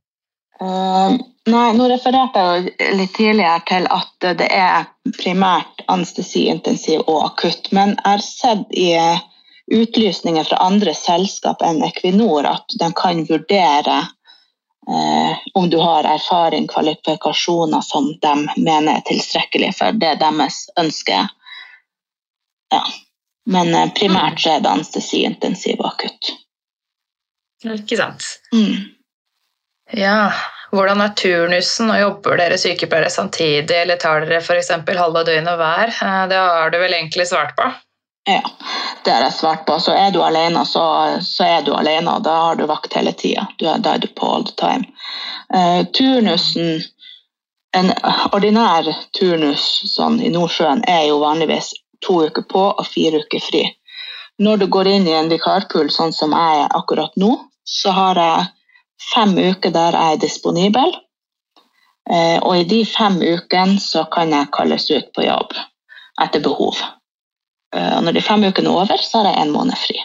Uh, 0.62 1.18
nei, 1.50 1.66
nå 1.74 1.88
refererte 1.90 2.44
jeg 2.46 2.94
litt 3.00 3.14
tidligere 3.16 3.58
til 3.68 3.88
at 3.90 4.30
det 4.38 4.48
er 4.54 4.86
primært 5.18 5.82
anestesi, 5.92 6.46
intensiv 6.52 7.02
og 7.08 7.24
akutt. 7.32 7.72
Men 7.74 7.96
jeg 7.96 8.06
har 8.06 8.24
sett 8.24 8.76
i 8.78 8.92
eh, 8.94 9.24
utlysninger 9.72 10.44
fra 10.44 10.56
andre 10.56 10.94
selskap 10.94 11.62
enn 11.64 11.82
Equinor 11.86 12.46
at 12.48 12.74
de 12.80 12.90
kan 12.96 13.24
vurdere 13.28 13.98
eh, 14.88 15.38
om 15.54 15.70
du 15.70 15.78
har 15.80 16.04
erfaring, 16.04 16.68
kvalifikasjoner 16.68 17.80
som 17.80 18.10
de 18.22 18.34
mener 18.56 18.96
er 18.96 19.06
tilstrekkelig 19.08 19.72
for 19.78 19.96
det 19.96 20.18
deres 20.20 20.66
ønske. 20.80 21.24
Ja. 22.72 22.82
Men 23.50 23.74
eh, 23.74 23.92
primært 23.96 24.42
så 24.42 24.56
er 24.56 24.64
det 24.64 24.72
anestesi, 24.72 25.24
intensiv 25.26 25.80
og 25.80 25.94
akutt. 25.94 26.34
Ikke 27.64 27.98
sant. 27.98 28.26
Mm. 28.54 28.90
Ja, 29.92 30.32
hvordan 30.72 31.02
er 31.04 31.14
turnusen, 31.18 31.90
og 31.92 32.00
jobber 32.00 32.38
dere 32.40 32.58
sykepleiere 32.58 33.10
samtidig, 33.12 33.76
eller 33.82 34.00
tar 34.00 34.24
dere 34.24 34.40
f.eks. 34.40 34.70
halve 34.98 35.24
døgnet 35.28 35.58
hver? 35.60 35.94
Eh, 35.94 36.20
Det 36.30 36.38
har 36.42 36.70
du 36.70 36.78
vel 36.82 36.98
egentlig 36.98 37.28
svart 37.30 37.56
på? 37.58 37.70
Ja, 38.24 38.42
det 39.04 39.10
har 39.10 39.20
jeg 39.20 39.32
svart 39.32 39.66
på. 39.66 39.80
Så 39.80 39.92
er 39.92 40.10
du 40.10 40.22
alene, 40.22 40.64
så, 40.66 40.84
så 41.22 41.44
er 41.44 41.62
du 41.66 41.72
alene, 41.74 42.16
og 42.16 42.22
da 42.22 42.36
har 42.46 42.56
du 42.56 42.66
vakt 42.70 42.94
hele 42.94 43.12
tida. 43.18 43.48
Da 43.58 43.94
er 43.94 43.98
du 43.98 44.06
på 44.06 44.28
all 44.34 44.46
the 44.46 44.54
time. 44.56 44.86
Eh, 45.54 45.86
turnusen, 45.90 46.82
en 47.76 47.90
ordinær 48.32 48.86
turnus 49.18 49.64
sånn 49.90 50.20
i 50.22 50.30
Nordsjøen, 50.30 50.84
er 50.86 51.08
jo 51.08 51.18
vanligvis 51.24 51.72
to 52.06 52.20
uker 52.28 52.46
på 52.46 52.64
og 52.70 52.86
fire 52.86 53.24
uker 53.24 53.42
fri. 53.42 53.64
Når 54.38 54.62
du 54.62 54.66
går 54.66 54.94
inn 54.94 55.08
i 55.08 55.16
en 55.18 55.30
vikarpool, 55.30 55.90
sånn 55.90 56.14
som 56.14 56.34
jeg 56.36 56.62
er 56.62 56.78
akkurat 56.78 57.18
nå, 57.18 57.34
så 57.66 57.90
har 57.96 58.18
jeg 58.22 58.48
fem 59.12 59.34
uker 59.38 59.74
der 59.74 59.98
jeg 59.98 60.14
er 60.14 60.22
disponibel. 60.22 60.94
Eh, 62.10 62.38
og 62.38 62.56
i 62.58 62.64
de 62.70 62.84
fem 62.86 63.18
ukene 63.22 63.78
så 63.82 64.06
kan 64.14 64.30
jeg 64.34 64.50
kalles 64.54 64.90
ut 64.90 65.12
på 65.14 65.26
jobb 65.26 65.54
etter 66.22 66.42
behov. 66.42 66.78
Eh, 67.76 67.92
og 67.96 68.06
når 68.06 68.16
de 68.18 68.24
fem 68.24 68.44
ukene 68.44 68.68
er 68.70 68.80
over, 68.84 69.04
så 69.04 69.20
har 69.22 69.32
jeg 69.32 69.46
en 69.46 69.54
måned 69.54 69.78
fri. 69.80 69.98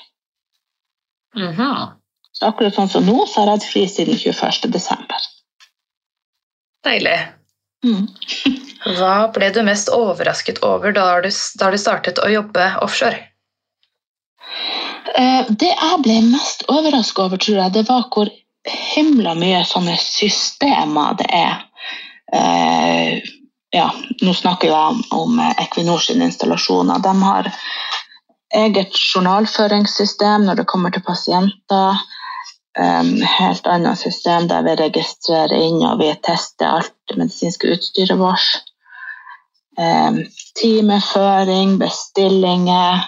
Mhm. 1.38 1.95
Så 2.38 2.51
akkurat 2.51 2.76
sånn 2.76 2.89
som 2.89 3.05
nå, 3.05 3.26
så 3.26 3.41
har 3.41 3.49
jeg 3.49 3.57
hatt 3.57 3.72
fri 3.72 3.84
siden 3.89 4.18
21. 4.20 4.70
desember. 4.74 5.24
Deilig. 6.86 7.18
Mm. 7.86 8.05
Hva 8.97 9.15
ble 9.34 9.49
du 9.53 9.63
mest 9.65 9.89
overrasket 9.93 10.61
over 10.65 10.93
da 10.93 11.07
du, 11.24 11.32
da 11.59 11.72
du 11.74 11.78
startet 11.82 12.22
å 12.22 12.30
jobbe 12.30 12.68
offshore? 12.86 13.20
Eh, 15.18 15.49
det 15.49 15.72
jeg 15.72 16.03
ble 16.05 16.20
mest 16.30 16.63
overrasket 16.70 17.24
over, 17.26 17.41
tror 17.41 17.57
jeg, 17.63 17.74
det 17.80 17.88
var 17.89 18.05
hvor 18.13 18.30
himla 18.68 19.34
mye 19.39 19.63
sånne 19.65 19.97
systemer 20.01 21.18
det 21.20 21.28
er. 21.34 21.65
Ja, 23.78 23.91
nå 24.25 24.34
snakker 24.34 24.71
jeg 24.71 25.01
om 25.13 25.39
Equinor 25.61 26.01
sine 26.01 26.32
installasjoner. 26.32 27.01
De 27.03 27.11
har 27.21 27.49
eget 28.57 28.95
journalføringssystem 29.13 30.47
når 30.47 30.61
det 30.61 30.69
kommer 30.71 30.93
til 30.93 31.03
pasienter. 31.05 31.99
Um, 32.78 33.11
helt 33.25 33.67
annet 33.67 33.99
system 33.99 34.47
der 34.49 34.65
vi 34.65 34.75
registrerer 34.78 35.53
inn 35.57 35.82
og 35.82 35.97
vi 36.01 36.11
tester 36.25 36.78
alt 36.78 36.93
det 37.09 37.17
medisinske 37.21 37.69
utstyret 37.73 38.17
vårt. 38.17 38.47
Um, 39.78 40.23
timeføring, 40.57 41.78
bestillinger, 41.82 43.05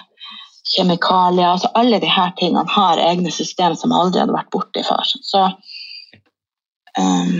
kjemikalier. 0.74 1.48
altså 1.56 1.70
Alle 1.74 1.98
disse 2.02 2.28
tingene 2.38 2.66
har 2.76 3.02
egne 3.10 3.34
system 3.34 3.74
som 3.78 3.94
aldri 3.94 4.22
hadde 4.22 4.38
vært 4.38 4.54
borti 4.54 4.86
før. 4.86 5.14
Så 5.32 5.46
um, 6.98 7.34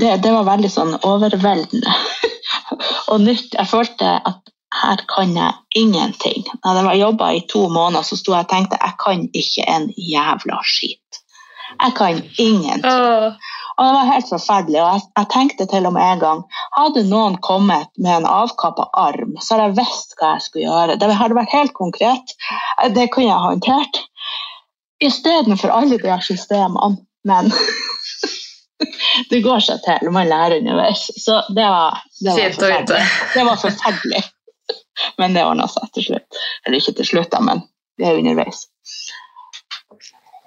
det, 0.00 0.16
det 0.24 0.32
var 0.32 0.46
veldig 0.48 0.70
sånn 0.72 0.94
overveldende 1.00 1.96
og 3.12 3.22
nytt. 3.24 3.54
Jeg 3.56 3.70
følte 3.70 4.16
at 4.28 4.52
her 4.76 5.02
kan 5.08 5.34
jeg 5.36 5.82
ingenting. 5.82 6.46
Da 6.64 6.74
jeg 6.76 7.00
jobba 7.00 7.32
i 7.32 7.44
to 7.48 7.66
måneder, 7.72 8.04
så 8.04 8.18
sto 8.18 8.34
jeg 8.34 8.46
og 8.46 8.50
tenkte 8.52 8.80
jeg 8.82 8.98
kan 9.02 9.28
ikke 9.32 9.68
en 9.72 9.90
jævla 9.96 10.58
skit. 10.66 11.22
Jeg 11.76 11.94
kan 11.96 12.20
ingenting. 12.38 13.36
Og 13.76 13.84
det 13.84 13.92
var 13.92 14.08
helt 14.08 14.28
forferdelig. 14.28 14.80
Og 14.82 14.92
jeg, 14.92 15.04
jeg 15.18 15.30
tenkte 15.32 15.66
til 15.70 15.88
og 15.88 15.94
med 15.96 16.04
en 16.06 16.22
gang 16.22 16.44
hadde 16.76 17.04
noen 17.08 17.36
kommet 17.44 17.90
med 18.00 18.22
en 18.22 18.28
avkappa 18.30 18.88
arm, 18.96 19.36
så 19.40 19.54
hadde 19.54 19.68
jeg 19.68 19.78
visst 19.80 20.16
hva 20.16 20.34
jeg 20.34 20.46
skulle 20.46 20.66
gjøre. 20.68 20.98
Det 21.00 21.18
hadde 21.20 21.38
vært 21.40 21.56
helt 21.56 21.74
konkret. 21.76 22.36
Det 22.96 23.08
kunne 23.12 23.28
jeg 23.28 23.44
håndtert. 23.48 24.02
Istedenfor 25.04 25.72
alle 25.72 26.00
de 26.00 26.20
systemene. 26.24 26.96
Men 27.26 27.52
det 29.30 29.42
går 29.44 29.62
seg 29.64 29.82
til. 29.84 30.10
Man 30.14 30.28
lærer 30.30 30.60
underveis. 30.60 31.06
Så 31.16 31.40
det 31.56 31.64
var, 31.64 32.00
det 32.20 32.32
var 32.32 32.52
forferdelig. 32.54 33.04
Det 33.34 33.44
var 33.48 33.60
forferdelig. 33.60 34.24
Men 35.20 35.36
det 35.36 35.44
ordna 35.44 35.68
seg 35.70 35.90
til 35.96 36.10
slutt. 36.10 36.40
Eller 36.64 36.80
ikke 36.80 36.96
til 37.00 37.10
slutt, 37.12 37.30
da, 37.32 37.42
men 37.44 37.62
det 38.00 38.08
er 38.08 38.20
underveis. 38.20 38.66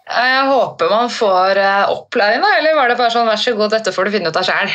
Jeg 0.09 0.45
håper 0.49 0.89
man 0.89 1.11
får 1.13 1.59
eh, 1.61 1.91
opplæring, 1.93 2.41
da, 2.41 2.55
eller 2.57 2.77
var 2.77 2.89
det 2.89 2.97
bare 2.97 3.13
sånn 3.13 3.29
vær 3.29 3.37
så 3.37 3.53
god, 3.57 3.75
dette 3.75 3.93
får 3.93 4.07
du 4.07 4.15
finne 4.15 4.31
ut 4.31 4.39
av 4.39 4.47
sjøl? 4.47 4.71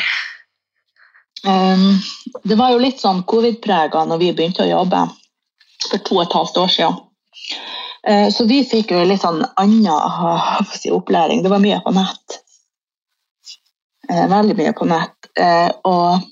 Um, 1.45 1.99
det 2.47 2.57
var 2.57 2.71
jo 2.73 2.81
litt 2.81 3.03
sånn 3.03 3.25
covid-prega 3.29 4.05
når 4.09 4.23
vi 4.23 4.31
begynte 4.37 4.63
å 4.65 4.71
jobbe 4.71 5.03
for 5.89 6.05
to 6.07 6.21
og 6.21 6.23
et 6.23 6.37
halvt 6.39 6.61
år 6.63 6.71
siden. 6.77 7.03
Eh, 8.07 8.29
så 8.33 8.47
vi 8.49 8.63
fikk 8.69 8.95
jo 8.95 9.03
litt 9.09 9.25
sånn 9.25 9.43
annen 9.61 10.71
si, 10.71 10.93
opplæring. 10.93 11.43
Det 11.45 11.53
var 11.53 11.63
mye 11.63 11.81
på 11.85 11.93
nett. 11.97 12.39
Eh, 14.09 14.29
veldig 14.29 14.57
mye 14.57 14.73
på 14.73 14.89
nett. 14.89 15.31
Eh, 15.41 15.71
og, 15.85 16.25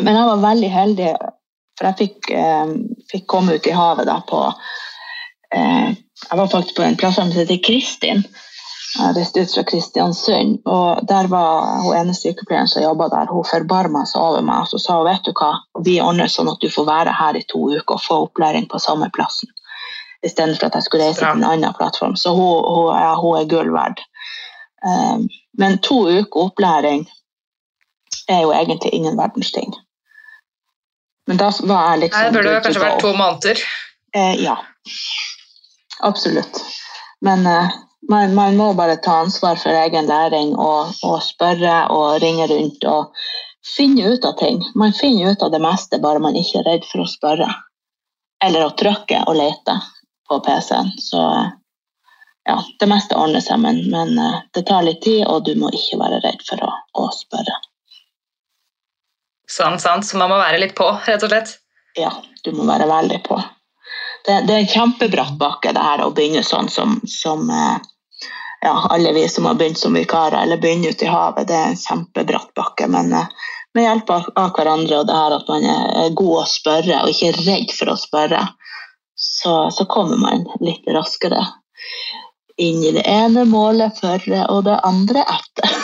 men 0.00 0.16
jeg 0.16 0.28
var 0.28 0.46
veldig 0.46 0.70
heldig, 0.70 1.10
for 1.78 1.88
jeg 1.88 1.98
fikk, 2.00 2.30
eh, 2.36 2.72
fikk 3.12 3.26
komme 3.30 3.56
ut 3.56 3.66
i 3.66 3.76
havet 3.76 4.08
da 4.08 4.20
på 4.28 4.44
eh, 5.54 5.92
Jeg 6.22 6.38
var 6.38 6.46
faktisk 6.48 6.76
på 6.76 6.84
en 6.86 6.96
plattform 6.96 7.32
som 7.32 7.40
heter 7.40 7.58
Kristin. 7.64 8.22
Jeg 8.92 9.14
reiste 9.16 9.40
ut 9.40 9.54
fra 9.54 9.62
Kristiansund, 9.64 10.58
og 10.68 11.00
der 11.08 11.26
var 11.32 11.80
hun 11.80 11.96
ene 11.96 12.14
sykepleieren 12.14 12.68
som 12.68 12.84
jobba 12.84 13.08
der. 13.08 13.30
Hun 13.32 13.46
forbarma 13.48 14.04
seg 14.06 14.20
over 14.20 14.44
meg 14.44 14.66
og 14.66 14.68
så 14.68 14.80
sa 14.82 14.98
hun, 14.98 15.08
vet 15.08 15.24
du 15.24 15.32
hva, 15.32 15.54
vi 15.86 15.96
ordner 16.04 16.28
sånn 16.30 16.50
at 16.52 16.60
du 16.60 16.68
får 16.70 16.86
være 16.86 17.16
her 17.16 17.40
i 17.40 17.44
to 17.48 17.64
uker 17.72 17.96
og 17.96 18.04
få 18.04 18.18
opplæring 18.26 18.68
på 18.68 18.80
samme 18.84 19.08
plassen. 19.16 19.48
Istedenfor 20.22 20.68
at 20.68 20.76
jeg 20.78 20.86
skulle 20.86 21.08
reise 21.08 21.24
til 21.24 21.40
en 21.40 21.48
annen 21.48 21.74
plattform. 21.74 22.14
Så 22.20 22.34
hun, 22.36 22.60
hun, 22.62 22.92
ja, 22.94 23.14
hun 23.18 23.40
er 23.40 23.48
gull 23.50 23.72
verd. 23.74 24.04
Um, 24.82 25.28
men 25.58 25.78
to 25.78 26.08
uker 26.10 26.48
opplæring 26.48 27.06
er 28.28 28.42
jo 28.42 28.52
egentlig 28.52 28.90
ingen 28.94 29.16
verdens 29.16 29.52
ting. 29.52 29.74
Men 31.26 31.38
da 31.38 31.52
var 31.62 31.92
jeg 31.92 32.00
liksom 32.04 32.20
Nei, 32.20 32.30
det 32.30 32.38
burde 32.38 32.60
kanskje 32.64 32.82
vært 32.82 33.00
to 33.02 33.12
måneder. 33.14 33.62
Eh, 34.16 34.42
ja, 34.42 34.56
absolutt. 36.00 36.58
Men 37.20 37.46
eh, 37.46 37.78
man, 38.10 38.34
man 38.34 38.58
må 38.58 38.72
bare 38.74 38.98
ta 39.04 39.20
ansvar 39.22 39.56
for 39.62 39.78
egen 39.84 40.10
læring 40.10 40.56
og, 40.58 40.90
og 41.06 41.22
spørre 41.22 41.86
og 41.94 42.18
ringe 42.22 42.48
rundt 42.50 42.84
og 42.90 43.14
finne 43.76 44.10
ut 44.10 44.26
av 44.26 44.34
ting. 44.40 44.60
Man 44.74 44.92
finner 44.98 45.32
ut 45.32 45.42
av 45.42 45.54
det 45.54 45.62
meste, 45.62 46.02
bare 46.02 46.22
man 46.22 46.36
ikke 46.36 46.60
er 46.62 46.70
redd 46.72 46.88
for 46.90 47.04
å 47.04 47.10
spørre. 47.10 47.48
Eller 48.42 48.66
å 48.66 48.74
trykke 48.74 49.22
og 49.30 49.38
lete 49.38 49.78
på 50.28 50.40
PC-en. 50.42 50.90
Så 50.98 51.22
eh, 51.22 51.52
ja, 52.44 52.64
det 52.78 52.86
meste 52.90 53.16
ordner 53.18 53.40
seg, 53.40 53.60
men, 53.62 53.82
men 53.90 54.18
eh, 54.18 54.38
det 54.54 54.64
tar 54.66 54.82
litt 54.86 55.02
tid, 55.04 55.24
og 55.26 55.44
du 55.46 55.54
må 55.58 55.70
ikke 55.70 56.00
være 56.00 56.22
redd 56.24 56.42
for 56.48 56.64
å, 56.66 56.72
å 56.98 57.08
spørre. 57.14 57.58
Sånn, 59.50 59.78
sant, 59.82 60.06
så 60.08 60.18
man 60.18 60.32
må 60.32 60.40
være 60.40 60.62
litt 60.62 60.74
på, 60.78 60.88
rett 61.06 61.22
og 61.22 61.30
slett. 61.30 61.58
Ja, 61.98 62.10
du 62.42 62.52
må 62.56 62.66
være 62.66 62.88
veldig 62.88 63.20
på. 63.26 63.38
Det, 64.26 64.42
det 64.48 64.54
er 64.54 64.62
en 64.62 64.70
kjempebratt 64.70 65.38
bakke, 65.38 65.74
det 65.74 65.82
her 65.82 66.02
å 66.04 66.12
begynne 66.14 66.44
sånn 66.46 66.70
som, 66.72 66.98
som 67.10 67.50
eh, 67.50 67.78
ja, 68.62 68.74
alle 68.94 69.12
vi 69.12 69.26
som 69.28 69.46
har 69.46 69.58
begynt 69.58 69.78
som 69.78 69.94
vikarer 69.98 70.40
eller 70.42 70.60
begynner 70.62 70.94
ute 70.94 71.06
i 71.06 71.12
havet. 71.12 71.48
Det 71.50 71.58
er 71.58 71.72
en 71.72 71.78
kjempebratt 71.78 72.54
bakke, 72.58 72.88
men 72.90 73.12
eh, 73.18 73.48
med 73.74 73.86
hjelp 73.86 74.10
av, 74.14 74.28
av 74.38 74.52
hverandre 74.56 75.00
og 75.00 75.08
det 75.08 75.18
her 75.18 75.38
at 75.38 75.48
man 75.50 75.66
er 75.70 76.14
god 76.18 76.42
å 76.42 76.48
spørre 76.48 77.02
og 77.02 77.12
ikke 77.12 77.30
er 77.32 77.42
redd 77.46 77.74
for 77.76 77.92
å 77.92 77.98
spørre, 77.98 78.42
så, 79.14 79.56
så 79.74 79.86
kommer 79.90 80.18
man 80.18 80.46
litt 80.64 80.86
raskere 80.90 81.42
inn 82.62 82.82
i 82.84 82.92
det 82.96 83.04
ene 83.08 83.44
målet 83.48 83.98
før 84.00 84.26
og 84.48 84.64
det 84.68 84.78
andre 84.86 85.24
etter. 85.34 85.76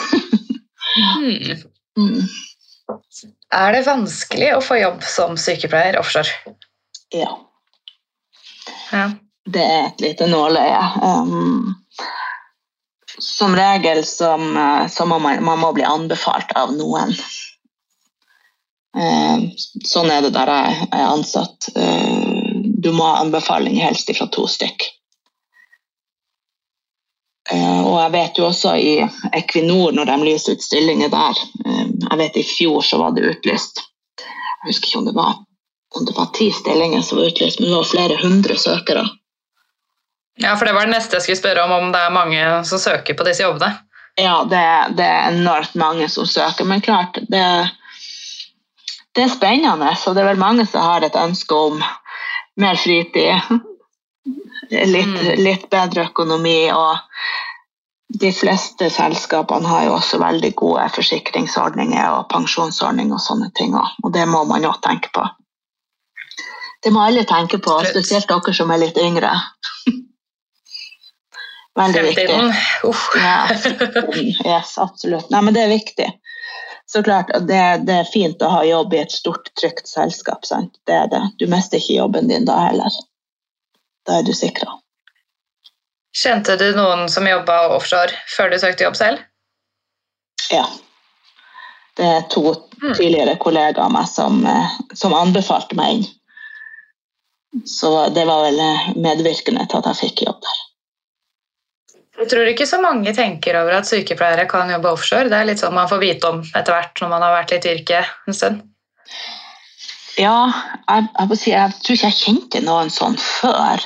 mm. 1.19 1.65
Mm, 1.99 2.27
Er 3.51 3.73
det 3.75 3.85
vanskelig 3.87 4.53
å 4.55 4.63
få 4.63 4.79
jobb 4.79 5.03
som 5.03 5.37
sykepleier 5.39 5.99
offshore? 5.99 6.55
ja. 7.15 7.33
Ja. 8.91 9.09
Det 9.49 9.61
er 9.65 9.87
et 9.87 10.01
lite 10.03 10.27
nåløye. 10.29 10.81
Um, 11.01 11.75
som 13.19 13.55
regel 13.57 14.03
som, 14.05 14.57
eh, 14.57 14.87
så 14.87 15.05
må 15.09 15.17
man, 15.19 15.43
man 15.43 15.59
må 15.59 15.71
bli 15.73 15.85
anbefalt 15.87 16.51
av 16.55 16.75
noen. 16.77 17.15
Uh, 18.97 19.49
sånn 19.85 20.09
er 20.13 20.21
det 20.25 20.33
der 20.35 20.51
jeg 20.53 20.87
er 20.91 21.05
ansatt. 21.07 21.69
Uh, 21.73 22.61
du 22.79 22.91
må 22.93 23.07
ha 23.09 23.23
anbefaling 23.23 23.79
helst 23.81 24.11
fra 24.17 24.29
to 24.33 24.45
stykk. 24.49 24.85
Eh, 27.51 27.81
og 27.81 27.95
jeg 27.97 28.11
vet 28.13 28.37
jo 28.37 28.47
også 28.49 28.75
i 28.77 28.95
Equinor, 29.33 29.93
når 29.97 30.05
de 30.05 30.17
lyser 30.21 30.57
ut 30.57 30.63
stillinger 30.63 31.09
der 31.09 31.37
eh, 31.65 31.85
Jeg 31.87 32.17
vet 32.21 32.37
i 32.37 32.45
fjor 32.45 32.83
så 32.85 32.99
var 33.01 33.15
det 33.15 33.25
utlyst 33.25 33.81
Jeg 34.21 34.67
husker 34.67 34.91
ikke 34.91 34.99
om 34.99 35.07
det 35.07 35.15
var 35.17 35.37
om 35.97 36.05
det 36.05 36.13
var 36.13 36.29
ti 36.37 36.51
stillinger 36.53 37.01
som 37.01 37.17
var 37.17 37.31
utlyst, 37.31 37.59
men 37.59 37.69
det 37.69 37.75
var 37.75 37.87
flere 37.89 38.17
hundre 38.21 38.57
søkere. 38.61 39.07
Ja, 40.37 40.51
for 40.57 40.65
det 40.65 40.75
var 40.75 40.85
det 40.85 40.93
neste 40.93 41.17
jeg 41.17 41.25
skulle 41.25 41.39
spørre 41.39 41.63
om, 41.65 41.71
om 41.71 41.87
det 41.91 42.01
er 42.05 42.13
mange 42.13 42.43
som 42.69 42.79
søker 42.79 43.17
på 43.17 43.25
disse 43.25 43.41
jobbene. 43.41 43.71
Ja, 44.19 44.43
det, 44.45 44.61
det 44.99 45.07
er 45.07 45.31
enormt 45.31 45.73
mange 45.79 46.05
som 46.13 46.27
søker, 46.29 46.67
men 46.69 46.85
klart, 46.85 47.17
det, 47.31 47.41
det 49.17 49.25
er 49.25 49.33
spennende. 49.33 49.89
Så 49.97 50.13
det 50.13 50.21
er 50.21 50.29
vel 50.29 50.43
mange 50.45 50.67
som 50.69 50.85
har 50.85 51.07
et 51.07 51.17
ønske 51.17 51.57
om 51.57 51.81
mer 52.59 52.77
fritid, 52.77 53.59
litt, 54.69 55.07
Mm. 55.07 55.43
litt 55.43 55.69
bedre 55.69 56.05
økonomi, 56.09 56.71
og 56.71 56.97
de 58.19 58.31
fleste 58.33 58.89
selskapene 58.89 59.67
har 59.67 59.85
jo 59.85 59.95
også 59.97 60.19
veldig 60.19 60.55
gode 60.55 60.87
forsikringsordninger 60.95 62.09
og 62.17 62.29
pensjonsordninger 62.29 63.13
og 63.13 63.21
sånne 63.21 63.51
ting, 63.55 63.75
og 63.75 63.87
og 64.03 64.13
det 64.13 64.27
må 64.27 64.43
man 64.47 64.63
jo 64.63 64.73
tenke 64.81 65.09
på. 65.13 65.25
Det 66.83 66.93
må 66.93 67.01
alle 67.03 67.25
tenke 67.25 67.57
på, 67.59 67.75
spesielt 67.85 68.27
dere 68.27 68.53
som 68.53 68.71
er 68.71 68.77
litt 68.77 68.97
yngre. 68.97 69.33
Veldig 71.79 72.03
viktig. 72.03 72.37
Uff. 72.89 73.09
Ja, 73.15 73.47
yes, 74.45 74.77
absolutt. 74.77 75.29
Nei, 75.31 75.41
men 75.41 75.53
det 75.53 75.63
er 75.63 75.69
viktig. 75.71 76.07
Så 76.91 77.03
klart, 77.05 77.29
det, 77.47 77.61
det 77.85 77.93
er 78.01 78.09
fint 78.13 78.41
å 78.41 78.49
ha 78.49 78.63
jobb 78.65 78.93
i 78.93 79.03
et 79.03 79.11
stort, 79.13 79.51
trygt 79.59 79.87
selskap. 79.87 80.45
Sant? 80.49 80.73
Det 80.89 80.95
er 80.95 81.07
det. 81.11 81.21
Du 81.39 81.45
mister 81.51 81.77
ikke 81.77 81.99
jobben 81.99 82.27
din 82.31 82.47
da 82.49 82.57
heller. 82.65 82.95
Da 84.07 84.19
er 84.19 84.27
du 84.27 84.33
sikra. 84.33 84.77
Kjente 86.15 86.55
du 86.57 86.71
noen 86.75 87.07
som 87.11 87.27
jobba 87.27 87.69
offshore 87.75 88.15
før 88.35 88.51
du 88.51 88.57
søkte 88.61 88.87
jobb 88.87 88.97
selv? 88.97 89.25
Ja. 90.51 90.65
Det 91.99 92.07
er 92.07 92.25
to 92.31 92.55
Mm. 92.79 92.93
tidligere 92.95 93.35
kollegaer 93.35 93.83
av 93.83 93.91
meg 93.91 94.07
som, 94.07 94.45
eh, 94.47 94.69
som 94.95 95.13
anbefalte 95.13 95.75
meg 95.75 95.93
inn. 95.93 96.05
Så 97.67 98.13
det 98.13 98.25
var 98.25 98.45
vel 98.45 98.59
eh, 98.59 98.93
medvirkende 98.95 99.65
til 99.67 99.81
at 99.81 99.89
jeg 99.89 99.99
fikk 100.03 100.23
jobb 100.27 100.41
der. 100.45 100.61
Jeg 102.19 102.29
tror 102.29 102.47
ikke 102.51 102.67
så 102.67 102.81
mange 102.81 103.13
tenker 103.15 103.55
over 103.61 103.77
at 103.77 103.87
sykepleiere 103.87 104.47
kan 104.49 104.69
jobbe 104.69 104.91
offshore. 104.91 105.29
Det 105.29 105.37
er 105.37 105.45
litt 105.45 105.59
sånn 105.59 105.73
man 105.73 105.87
får 105.87 105.99
vite 105.99 106.27
om 106.27 106.41
etter 106.43 106.75
hvert 106.75 107.01
når 107.01 107.09
man 107.09 107.21
har 107.21 107.35
vært 107.35 107.51
litt 107.55 107.65
i 107.67 107.75
yrket 107.77 108.05
en 108.27 108.33
stund. 108.33 108.61
Ja, 110.19 110.51
jeg, 110.89 111.07
jeg, 111.15 111.37
si, 111.39 111.51
jeg 111.53 111.77
tror 111.79 111.95
ikke 111.95 112.11
jeg 112.11 112.19
kjente 112.19 112.61
noen 112.65 112.91
sånn 112.93 113.15
før. 113.19 113.85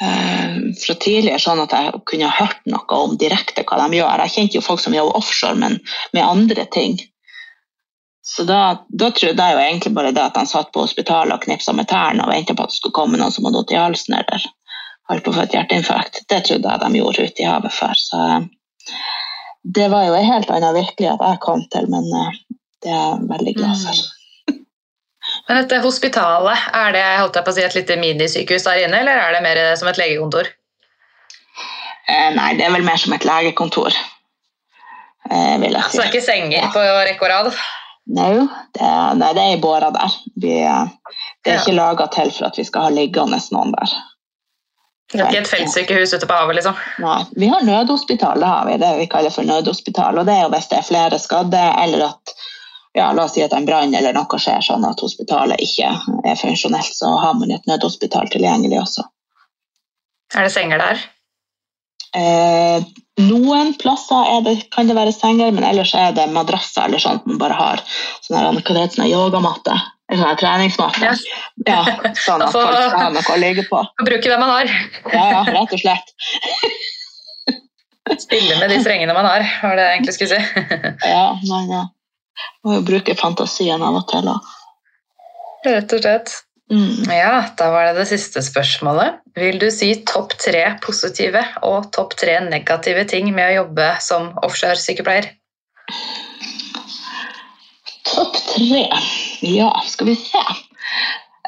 eh, 0.00 0.56
fra 0.78 0.94
tidligere, 0.94 1.40
sånn 1.42 1.62
at 1.64 1.72
jeg 1.74 2.00
kunne 2.06 2.30
hørt 2.30 2.60
noe 2.70 2.98
om 3.02 3.16
direkte 3.18 3.64
hva 3.66 3.80
de 3.82 3.98
gjør. 3.98 4.24
Jeg 4.26 4.34
kjente 4.34 4.58
jo 4.58 4.64
folk 4.64 4.82
som 4.82 4.94
jobber 4.94 5.18
offshore, 5.18 5.58
men 5.58 5.78
med 6.14 6.22
andre 6.22 6.66
ting. 6.74 6.98
Så 8.28 8.44
da, 8.44 8.84
da 8.88 9.08
trodde 9.16 9.40
jeg 9.42 9.56
jo 9.56 9.62
egentlig 9.62 9.94
bare 9.96 10.12
det 10.12 10.20
at 10.22 10.36
de 10.36 10.44
satt 10.46 10.68
på 10.74 10.82
hospitalet 10.84 11.32
og 11.34 11.46
knipsa 11.46 11.72
med 11.72 11.88
tærne 11.88 12.26
og 12.26 12.30
venta 12.30 12.54
på 12.54 12.66
at 12.66 12.74
det 12.74 12.76
skulle 12.76 12.98
komme 12.98 13.16
noen 13.16 13.32
som 13.32 13.46
hadde 13.48 13.56
vondt 13.62 13.72
i 13.72 13.78
halsen 13.80 14.18
eller 14.18 14.44
holdt 15.08 15.24
på 15.24 15.32
å 15.32 15.38
få 15.38 15.46
et 15.46 15.56
hjerteinfarkt. 15.56 16.20
Det 16.28 16.42
trodde 16.44 16.74
jeg 16.74 16.82
de 16.84 17.00
gjorde 17.00 17.24
ute 17.24 17.42
i 17.42 17.48
havet 17.48 17.72
før. 17.72 17.96
Så 18.02 18.20
eh, 18.26 18.92
det 19.78 19.88
var 19.94 20.06
jo 20.10 20.18
en 20.18 20.28
helt 20.28 20.52
annen 20.52 20.76
virkelighet 20.76 21.24
jeg 21.30 21.42
kom 21.46 21.64
til, 21.72 21.88
men 21.94 22.06
eh, 22.20 22.38
det 22.84 22.92
er 22.92 23.00
jeg 23.00 23.28
veldig 23.32 23.56
glad 23.62 23.82
for. 23.86 24.04
Men 25.48 25.62
dette 25.62 25.80
hospitalet, 25.80 26.66
er 26.76 26.92
det 26.92 27.04
holdt 27.22 27.36
jeg 27.38 27.46
på 27.46 27.52
å 27.52 27.56
si, 27.56 27.64
et 27.64 27.76
lite 27.78 27.96
minisykehus 27.96 28.66
der 28.68 28.82
inne, 28.84 29.00
eller 29.00 29.16
er 29.16 29.32
det 29.36 29.42
mer 29.46 29.60
som 29.80 29.88
et 29.88 29.96
legekontor? 30.00 30.50
Eh, 32.08 32.28
nei, 32.36 32.50
det 32.58 32.66
er 32.66 32.74
vel 32.74 32.84
mer 32.84 33.00
som 33.00 33.14
et 33.16 33.24
legekontor, 33.28 33.96
eh, 35.30 35.54
vil 35.62 35.72
jeg 35.72 35.82
Så 35.88 35.96
det 36.00 36.04
er 36.06 36.12
ikke 36.12 36.24
senger 36.26 36.68
på 36.74 36.84
rekke 37.08 37.24
og 37.24 37.32
rad? 37.32 37.50
Nei, 38.08 38.28
det, 38.76 38.90
nei, 39.20 39.32
det 39.36 39.42
er 39.42 39.56
i 39.56 39.60
båra 39.60 39.90
der. 39.92 40.14
Vi, 40.40 40.52
eh, 40.64 40.86
det 41.44 41.52
er 41.52 41.56
Ja. 41.58 41.62
ikke 41.62 41.76
laga 41.76 42.06
til 42.12 42.30
for 42.30 42.46
at 42.48 42.56
vi 42.56 42.64
skal 42.64 42.86
ha 42.86 42.88
liggende 42.92 43.40
noen 43.52 43.72
der. 43.72 43.96
Det 45.12 45.20
er 45.20 45.28
ikke 45.30 45.40
et 45.40 45.48
feltsykehus 45.48 46.12
ute 46.12 46.26
på 46.28 46.36
havet, 46.36 46.56
liksom? 46.56 46.76
Nei, 47.00 47.24
vi 47.40 47.48
har 47.48 47.64
nødhospital, 47.64 48.40
det 48.40 48.48
har 48.48 48.66
vi. 48.68 48.76
Det 48.76 48.98
vi 48.98 49.06
kaller 49.06 49.30
for 49.32 49.42
nødhospital. 49.42 50.18
Og 50.18 50.26
det 50.28 50.34
er 50.34 50.42
jo 50.42 50.50
hvis 50.52 50.68
det 50.68 50.78
er 50.78 50.88
flere 50.88 51.18
skadde, 51.18 51.62
eller 51.82 52.04
at 52.10 52.34
ja, 52.98 53.10
la 53.14 53.24
oss 53.24 53.36
si 53.36 53.44
at 53.44 53.54
en 53.56 53.66
brann 53.68 53.94
eller 53.94 54.16
noe 54.16 54.40
skjer 54.42 54.64
sånn 54.64 54.86
at 54.88 55.00
hospitalet 55.04 55.60
ikke 55.64 55.92
er 56.26 56.40
funksjonelt, 56.40 56.94
så 56.94 57.12
har 57.22 57.36
man 57.38 57.54
et 57.54 57.70
nødhospital 57.70 58.30
tilgjengelig 58.32 58.82
også. 58.82 59.06
Er 60.36 60.44
det 60.44 60.52
senger 60.52 60.82
der? 60.82 61.04
Eh, 62.16 62.84
noen 63.20 63.74
plasser 63.80 64.30
er 64.32 64.42
det, 64.46 64.54
kan 64.72 64.88
det 64.88 64.96
være 64.96 65.12
senger, 65.12 65.52
men 65.54 65.66
ellers 65.66 65.92
er 65.96 66.14
det 66.16 66.28
madrasser 66.32 66.88
eller 66.88 67.02
sånt 67.02 67.26
man 67.28 67.40
bare 67.40 67.58
har. 67.58 67.84
Sånn 68.24 68.38
her, 68.38 68.48
hva 68.48 68.62
det 68.64 68.84
heter, 68.84 68.96
sånn 69.00 69.10
yogamatte. 69.10 69.76
Eller 70.08 70.24
sånn 70.24 70.40
treningsmatte. 70.40 71.04
Ja. 71.04 71.14
Ja, 71.68 72.12
sånn 72.24 72.44
at 72.44 72.52
folk 72.56 72.72
skal 72.72 72.96
ha 72.96 73.10
noe 73.12 73.34
å 73.34 73.40
ligge 73.40 73.66
på. 73.68 73.82
Bruke 74.00 74.24
det 74.24 74.38
man 74.40 74.54
har. 74.54 74.72
Ja, 75.12 75.26
ja, 75.34 75.44
rett 75.58 75.76
og 75.76 75.84
slett. 75.84 76.14
Spille 78.18 78.56
med 78.56 78.72
de 78.72 78.80
strengene 78.80 79.12
man 79.12 79.28
har, 79.28 79.44
var 79.60 79.76
det 79.76 79.84
jeg 79.84 79.98
egentlig 79.98 80.16
skulle 80.16 80.38
si. 80.38 80.92
Ja, 81.12 81.26
men 81.44 81.72
ja. 81.74 81.84
Må 82.64 82.78
jo 82.78 82.84
bruke 82.86 83.16
fantasien 83.18 83.82
av 83.82 84.00
og 84.00 84.06
til. 84.10 84.30
Rett 85.66 85.94
og 85.96 86.04
slett. 86.04 86.36
Mm. 86.68 87.08
Ja, 87.08 87.44
da 87.56 87.70
var 87.72 87.86
det 87.88 88.02
det 88.02 88.08
siste 88.10 88.42
spørsmålet. 88.44 89.22
Vil 89.38 89.56
du 89.60 89.70
si 89.72 89.88
topp 90.08 90.34
tre 90.40 90.64
positive 90.84 91.40
og 91.64 91.88
topp 91.96 92.16
tre 92.20 92.36
negative 92.44 93.06
ting 93.08 93.30
med 93.32 93.46
å 93.46 93.56
jobbe 93.62 93.88
som 94.04 94.28
offshore-sykepleier? 94.44 95.30
Topp 98.08 98.36
tre. 98.50 98.84
Ja, 99.48 99.70
skal 99.88 100.10
vi 100.12 100.18
se. 100.20 100.44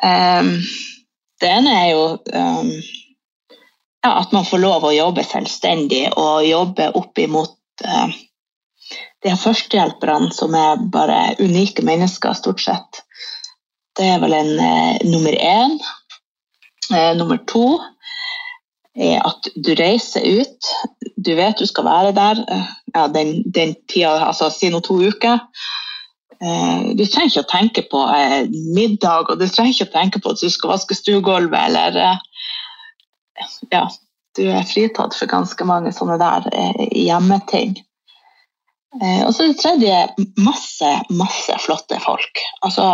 Um, 0.00 0.54
det 1.40 1.52
ene 1.52 1.76
er 1.82 1.90
jo 1.92 2.04
um, 2.16 2.72
ja, 4.00 4.14
at 4.14 4.32
man 4.32 4.46
får 4.48 4.62
lov 4.62 4.88
å 4.88 4.94
jobbe 4.96 5.24
selvstendig 5.28 6.06
og 6.14 6.46
jobbe 6.48 6.88
opp 6.96 7.20
imot 7.20 7.84
uh, 7.84 8.08
de 9.24 9.36
førstehjelperne 9.36 10.32
som 10.32 10.54
er 10.56 10.80
bare 10.92 11.20
unike 11.40 11.84
mennesker, 11.86 12.36
stort 12.36 12.62
sett. 12.64 13.02
Det 13.98 14.06
er 14.14 14.20
vel 14.22 14.34
en 14.36 14.52
eh, 14.64 15.00
nummer 15.08 15.34
én. 15.36 15.76
Eh, 16.94 17.12
nummer 17.18 17.40
to 17.50 17.80
er 18.96 19.20
at 19.26 19.50
du 19.54 19.74
reiser 19.78 20.24
ut. 20.40 20.70
Du 21.16 21.34
vet 21.36 21.58
du 21.58 21.66
skal 21.68 21.86
være 21.86 22.14
der 22.16 22.40
eh, 22.48 22.72
ja, 22.94 23.06
den, 23.12 23.42
den 23.44 23.76
tida, 23.92 24.16
altså 24.30 24.50
si 24.54 24.70
nå 24.72 24.80
to 24.86 24.96
uker. 25.02 25.44
Eh, 26.40 26.92
du 26.96 27.04
trenger 27.04 27.28
ikke 27.28 27.44
å 27.44 27.50
tenke 27.50 27.84
på 27.92 28.02
eh, 28.14 28.48
middag, 28.74 29.28
og 29.28 29.40
du 29.40 29.46
trenger 29.46 29.74
ikke 29.74 29.90
å 29.90 29.96
tenke 29.98 30.22
på 30.22 30.32
at 30.32 30.40
du 30.40 30.48
skal 30.52 30.74
vaske 30.74 30.96
stuegulvet, 30.96 31.60
eller 31.68 32.00
eh, 32.06 32.26
Ja, 33.72 33.86
du 34.36 34.42
er 34.48 34.66
fritatt 34.68 35.14
for 35.16 35.28
ganske 35.28 35.64
mange 35.68 35.92
sånne 35.96 36.16
der 36.20 36.48
eh, 36.52 36.82
hjemmeting. 36.96 37.78
Eh, 38.98 39.22
og 39.22 39.32
så 39.34 39.46
det 39.46 39.60
tredje 39.60 39.96
masse, 40.42 40.90
masse 41.14 41.56
flotte 41.62 42.00
folk. 42.02 42.44
Altså 42.66 42.90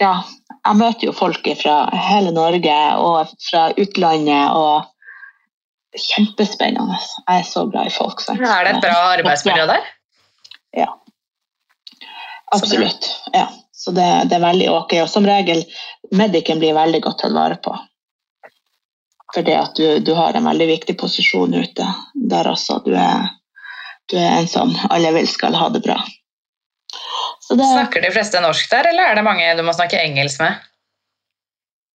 Ja, 0.00 0.24
jeg 0.66 0.78
møter 0.80 1.06
jo 1.06 1.12
folk 1.14 1.46
fra 1.60 1.74
hele 2.08 2.32
Norge 2.34 2.78
og 2.98 3.30
fra 3.38 3.68
utlandet, 3.78 4.50
og 4.50 4.88
kjempespennende. 5.94 6.98
Jeg 7.28 7.40
er 7.40 7.46
så 7.46 7.66
glad 7.70 7.86
i 7.86 7.94
folk. 7.94 8.20
sant? 8.20 8.40
Er 8.42 8.66
det 8.66 8.76
et 8.76 8.82
bra 8.82 8.96
arbeidsmiljø 9.12 9.66
der? 9.70 9.84
Ja. 10.74 10.88
Absolutt. 12.54 13.10
Ja. 13.32 13.46
Så 13.72 13.90
det, 13.90 14.06
det 14.30 14.38
er 14.38 14.46
veldig 14.46 14.70
ok. 14.72 14.96
Og 15.04 15.08
som 15.10 15.26
regel, 15.28 15.62
medicen 16.14 16.58
blir 16.62 16.74
veldig 16.76 17.02
godt 17.04 17.20
tatt 17.22 17.34
vare 17.36 17.58
på. 17.62 17.74
Fordi 19.34 19.54
at 19.58 19.76
du, 19.76 19.98
du 20.00 20.12
har 20.14 20.34
en 20.34 20.46
veldig 20.46 20.66
viktig 20.70 20.96
posisjon 20.98 21.54
ute 21.54 21.86
der 22.14 22.48
også. 22.50 22.78
Du 22.86 22.92
er, 22.94 23.28
du 24.12 24.18
er 24.20 24.38
en 24.38 24.50
sånn 24.50 24.74
alle 24.90 25.12
vil 25.16 25.28
skal 25.30 25.56
ha 25.56 25.70
det 25.72 25.82
bra. 25.84 25.96
Så 27.44 27.56
det, 27.58 27.66
Snakker 27.68 28.04
de 28.04 28.12
fleste 28.14 28.40
norsk 28.40 28.70
der, 28.72 28.88
eller 28.92 29.10
er 29.10 29.18
det 29.18 29.26
mange 29.26 29.50
du 29.56 29.62
må 29.66 29.74
snakke 29.76 30.00
engelsk 30.00 30.40
med? 30.44 30.62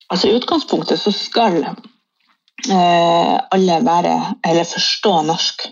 altså 0.09 0.27
I 0.27 0.37
utgangspunktet 0.39 1.01
så 1.01 1.11
skal 1.13 1.59
eh, 1.63 3.35
alle 3.53 3.81
være, 3.85 4.15
eller 4.47 4.65
forstå 4.67 5.13
norsk. 5.27 5.67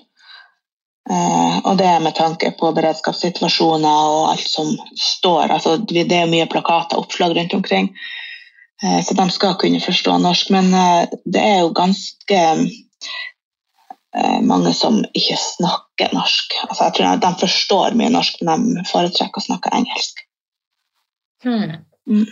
Eh, 1.09 1.57
og 1.63 1.77
det 1.79 1.88
er 1.89 2.03
med 2.03 2.15
tanke 2.17 2.51
på 2.59 2.71
beredskapssituasjoner 2.77 4.11
og 4.13 4.31
alt 4.33 4.49
som 4.49 4.73
står. 5.01 5.53
Altså, 5.57 5.77
det 5.89 6.05
er 6.11 6.29
mye 6.29 6.49
plakater, 6.51 6.99
oppslag 7.01 7.35
rundt 7.38 7.57
omkring. 7.57 7.91
Eh, 8.83 9.01
så 9.05 9.17
de 9.17 9.29
skal 9.33 9.57
kunne 9.61 9.81
forstå 9.81 10.17
norsk. 10.21 10.53
Men 10.53 10.73
eh, 10.73 11.17
det 11.25 11.41
er 11.41 11.59
jo 11.63 11.73
ganske 11.77 12.43
eh, 14.17 14.39
mange 14.41 14.73
som 14.77 15.01
ikke 15.13 15.39
snakker 15.41 15.86
norsk. 16.13 16.53
Altså, 16.69 16.83
jeg 16.87 16.93
tror 16.93 17.21
De 17.23 17.31
forstår 17.41 17.95
mye 17.99 18.09
norsk, 18.13 18.41
men 18.47 18.67
de 18.75 18.83
foretrekker 18.89 19.41
å 19.41 19.45
snakke 19.47 19.73
engelsk. 19.73 20.23
Hmm. 21.43 21.75
Mm. 22.09 22.25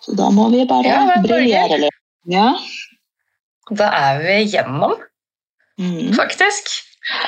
Så 0.00 0.14
da 0.16 0.30
må 0.34 0.48
vi 0.52 0.64
bare 0.68 0.88
Ja, 0.88 1.16
briljere 1.22 1.78
litt. 1.78 1.98
Ja. 2.30 2.54
Da 3.70 3.90
er 3.94 4.22
vi 4.24 4.38
gjennom, 4.56 4.94
Mm. 5.78 6.14
faktisk. 6.16 6.68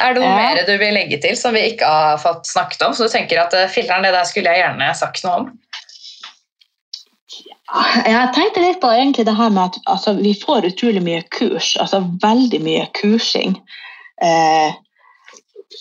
Er 0.01 0.15
det 0.15 0.23
noe 0.23 0.29
Ja. 0.29 0.37
mer 0.37 0.65
du 0.67 0.77
vil 0.79 0.95
legge 0.95 1.21
til 1.21 1.37
som 1.37 1.55
vi 1.55 1.61
ikke 1.73 1.87
har 1.87 2.19
fått 2.19 2.45
snakket 2.47 2.83
om? 2.87 2.93
Så 2.93 3.05
du 3.05 3.09
tenker 3.09 3.41
at 3.41 3.55
eh, 3.55 3.69
filteren, 3.69 4.03
det 4.03 4.13
der 4.13 4.25
skulle 4.25 4.51
jeg 4.53 4.63
gjerne 4.63 4.95
sagt 4.95 5.25
noe 5.25 5.37
om? 5.37 5.59
Jeg 8.05 8.35
tenkte 8.35 8.61
litt 8.61 8.81
på 8.83 8.91
egentlig 8.93 9.25
det 9.25 9.37
her 9.37 9.49
med 9.51 9.71
at 9.71 9.79
altså, 9.87 10.13
vi 10.21 10.35
får 10.35 10.67
utrolig 10.69 11.03
mye 11.03 11.23
kurs, 11.33 11.77
altså 11.81 12.03
veldig 12.21 12.61
mye 12.61 12.87
kursing. 12.99 13.57
Eh, 14.23 14.75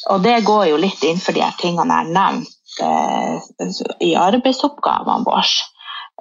og 0.10 0.22
det 0.24 0.40
går 0.48 0.66
jo 0.72 0.80
litt 0.82 1.04
innenfor 1.04 1.36
de 1.36 1.44
her 1.44 1.58
tingene 1.60 1.98
jeg 1.98 2.08
har 2.08 2.14
nevnt 2.16 2.58
eh, 2.82 3.36
i 4.08 4.14
arbeidsoppgavene 4.18 5.28
våre. 5.28 5.44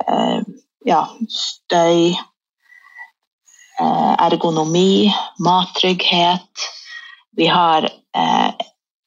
Eh, 0.07 0.41
ja, 0.89 1.05
støy, 1.29 2.11
eh, 3.81 4.13
ergonomi, 4.27 5.13
mattrygghet. 5.45 6.67
Vi 7.37 7.47
har 7.47 7.89
eh, 7.89 8.51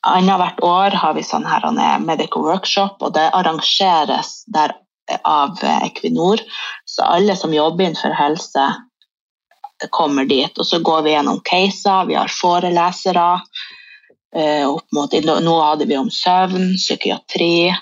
Annethvert 0.03 0.57
år 0.67 0.95
har 0.99 1.13
vi 1.15 1.21
sånn 1.23 1.45
her 1.47 1.63
er 1.63 2.01
medical 2.03 2.43
workshop, 2.43 2.97
og 2.99 3.13
det 3.15 3.29
arrangeres 3.31 4.41
der 4.51 4.73
av 5.23 5.61
Equinor. 5.63 6.43
Så 6.83 7.05
alle 7.07 7.37
som 7.39 7.53
jobber 7.55 7.85
innenfor 7.85 8.11
helse, 8.17 8.65
kommer 9.89 10.25
dit. 10.25 10.57
Og 10.57 10.65
så 10.67 10.79
går 10.79 11.01
vi 11.01 11.15
gjennom 11.15 11.41
caser, 11.43 12.05
vi 12.07 12.15
har 12.19 12.31
forelesere. 12.41 13.41
eh, 14.35 14.69
opp 14.69 14.91
mot, 14.91 15.13
nå 15.41 15.61
hadde 15.61 15.85
vi 15.85 15.97
om 15.97 16.09
søvn, 16.11 16.73
psykiatri. 16.75 17.75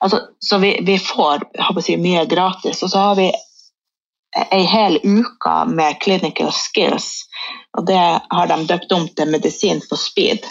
Altså, 0.00 0.20
så 0.38 0.58
vi, 0.58 0.78
vi 0.82 0.98
får 0.98 1.46
si, 1.82 1.96
mye 1.96 2.24
gratis. 2.24 2.82
Og 2.82 2.90
så 2.90 2.98
har 2.98 3.16
vi 3.16 3.30
ei 4.52 4.62
hel 4.68 4.98
uke 5.02 5.56
med 5.72 6.00
clinical 6.02 6.52
skills, 6.52 7.24
og 7.78 7.86
det 7.86 8.20
har 8.30 8.50
de 8.50 8.58
døpt 8.68 8.92
om 8.92 9.08
til 9.08 9.30
medisin 9.32 9.80
for 9.88 9.96
speed. 9.96 10.44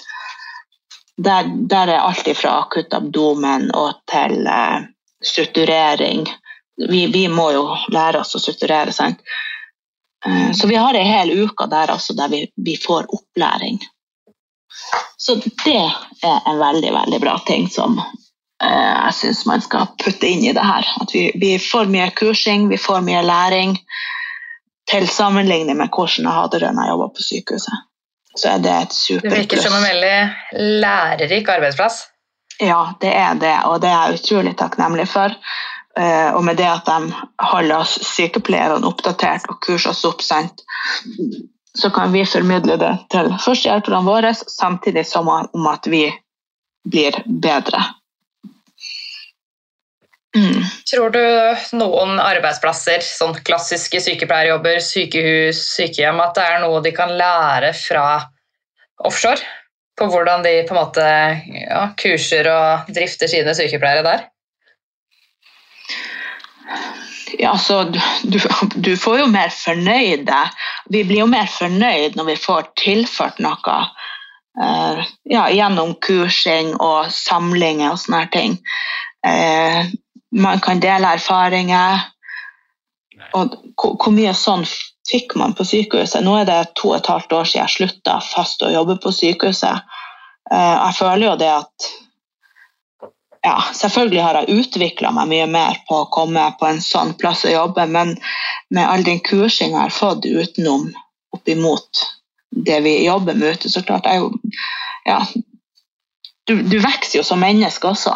Der, 1.17 1.47
der 1.69 1.93
er 1.93 2.01
alt 2.03 2.27
fra 2.37 2.57
akutt 2.63 2.93
abdomen 2.93 3.69
og 3.71 4.01
til 4.11 4.47
eh, 4.47 4.87
strukturering. 5.23 6.25
Vi, 6.89 7.05
vi 7.07 7.27
må 7.31 7.51
jo 7.55 7.69
lære 7.93 8.19
oss 8.25 8.35
å 8.35 8.41
strukturere, 8.41 8.91
sant. 8.91 9.21
Eh, 10.25 10.51
Så 10.51 10.67
vi 10.67 10.75
har 10.75 10.93
ei 10.93 11.03
hel 11.03 11.31
uke 11.43 11.67
der, 11.71 11.91
altså, 11.91 12.13
der 12.13 12.27
vi, 12.29 12.47
vi 12.55 12.77
får 12.77 13.05
opplæring. 13.13 13.79
Så 15.17 15.35
det 15.35 15.91
er 16.23 16.39
en 16.49 16.59
veldig, 16.59 16.93
veldig 16.93 17.19
bra 17.23 17.37
ting 17.47 17.69
som 17.71 17.99
eh, 18.63 18.93
jeg 19.05 19.13
syns 19.19 19.45
man 19.45 19.61
skal 19.61 19.87
putte 20.03 20.27
inn 20.27 20.43
i 20.45 20.53
det 20.53 20.65
her. 20.65 20.87
At 21.01 21.13
vi, 21.13 21.29
vi 21.41 21.55
får 21.59 21.91
mye 21.91 22.09
kursing, 22.17 22.69
vi 22.69 22.77
får 22.81 23.01
mye 23.05 23.23
læring. 23.25 23.77
Til 24.85 25.07
sammenligning 25.09 25.77
med 25.79 25.89
hvordan 25.89 26.27
jeg 26.27 26.37
hadde 26.39 26.59
det 26.61 26.73
når 26.75 26.83
jeg 26.83 26.93
jobba 26.93 27.07
på 27.09 27.23
sykehuset. 27.25 27.85
Så 28.35 28.49
er 28.51 28.59
det 28.61 28.73
et 28.83 28.97
Det 29.23 29.31
virker 29.31 29.61
som 29.63 29.73
en 29.73 29.85
veldig 29.87 30.17
lærerik 30.83 31.49
arbeidsplass. 31.49 32.03
Ja, 32.59 32.93
det 33.01 33.11
er 33.15 33.33
det, 33.39 33.55
og 33.65 33.81
det 33.81 33.89
er 33.89 34.11
jeg 34.11 34.19
utrolig 34.19 34.53
takknemlig 34.59 35.07
for. 35.09 35.33
Eh, 35.99 36.29
og 36.35 36.43
med 36.43 36.59
det 36.59 36.67
at 36.67 36.87
de 36.89 37.11
holder 37.51 37.77
oss 37.77 37.97
sykepleierne 38.03 38.87
oppdatert 38.87 39.47
og 39.51 39.61
kurser 39.63 39.93
oss 39.93 40.03
opp, 40.07 40.23
sant? 40.25 40.65
så 41.75 41.89
kan 41.89 42.11
vi 42.11 42.25
formidle 42.25 42.77
det 42.79 42.93
til 43.11 43.33
førstehjelperne 43.43 44.07
våre, 44.07 44.31
samtidig 44.33 45.03
som 45.07 45.27
om 45.27 45.67
at 45.67 45.87
vi 45.91 46.07
blir 46.87 47.17
bedre. 47.25 47.81
Mm. 50.35 50.63
Tror 50.91 51.11
du 51.15 51.25
noen 51.79 52.19
arbeidsplasser, 52.19 53.03
sånn 53.03 53.35
klassiske 53.47 54.01
sykepleierjobber, 54.03 54.81
sykehus, 54.83 55.61
sykehjem, 55.77 56.19
at 56.23 56.35
det 56.35 56.47
er 56.47 56.63
noe 56.63 56.81
de 56.83 56.91
kan 56.95 57.11
lære 57.15 57.71
fra 57.75 58.07
offshore? 59.03 59.43
På 59.95 60.09
hvordan 60.11 60.43
de 60.43 60.57
på 60.67 60.75
en 60.75 60.79
måte 60.81 61.03
ja, 61.63 61.85
kurser 61.99 62.49
og 62.51 62.89
drifter 62.91 63.31
sine 63.31 63.55
sykepleiere 63.55 64.03
der? 64.03 64.25
Ja, 67.39 67.51
altså, 67.51 67.83
du, 68.23 68.39
du, 68.75 68.95
får 68.97 69.19
jo 69.19 69.27
mer 69.29 69.51
fornøyde. 69.53 70.41
Vi 70.93 71.03
blir 71.03 71.23
jo 71.23 71.29
mer 71.29 71.49
fornøyd 71.51 72.17
når 72.17 72.29
vi 72.31 72.41
får 72.41 72.69
tilført 72.79 73.41
noe 73.43 73.79
Uh, 74.55 75.03
ja, 75.27 75.49
gjennom 75.51 75.97
kursing 75.99 76.77
og 76.79 77.09
samlinger 77.11 77.91
og 77.91 77.99
sånne 77.99 78.21
ting. 78.31 78.53
Uh, 79.27 79.83
man 80.31 80.61
kan 80.63 80.79
dele 80.83 81.15
erfaringer. 81.17 82.05
Og 83.35 83.57
hvor 83.75 84.13
mye 84.15 84.31
sånn 84.37 84.63
fikk 85.09 85.35
man 85.39 85.57
på 85.57 85.65
sykehuset? 85.67 86.23
Nå 86.23 86.37
er 86.39 86.47
det 86.47 86.59
to 86.79 86.93
og 86.93 87.01
et 87.01 87.11
halvt 87.11 87.35
år 87.35 87.49
siden 87.49 87.65
jeg 87.65 87.75
slutta 87.75 88.15
fast 88.23 88.63
å 88.63 88.71
jobbe 88.71 88.95
på 89.03 89.11
sykehuset. 89.11 89.83
Uh, 90.47 90.75
jeg 90.87 90.97
føler 91.01 91.27
jo 91.27 91.35
det 91.43 91.51
at 91.57 91.91
ja, 93.45 93.55
selvfølgelig 93.77 94.21
har 94.23 94.39
jeg 94.39 94.59
utvikla 94.59 95.11
meg 95.13 95.29
mye 95.29 95.47
mer 95.53 95.77
på 95.85 96.01
å 96.01 96.09
komme 96.13 96.47
på 96.59 96.65
en 96.65 96.81
sånn 96.81 97.13
plass 97.19 97.43
å 97.45 97.53
jobbe, 97.53 97.85
men 97.85 98.15
med 98.73 98.87
all 98.89 99.05
den 99.05 99.21
kursinga 99.25 99.75
jeg 99.75 99.83
har 99.83 99.93
fått 99.93 100.25
utenom 100.25 100.87
oppimot 101.35 102.05
det 102.65 102.79
vi 102.85 102.95
jobber 103.05 103.37
med 103.37 103.55
ute, 103.55 103.69
så 103.69 103.83
klart 103.85 104.09
jeg 104.09 104.23
jo 104.23 104.31
Ja. 105.05 105.19
Du, 106.49 106.61
du 106.61 106.79
vokser 106.81 107.19
jo 107.19 107.23
som 107.25 107.41
menneske 107.41 107.87
også. 107.89 108.13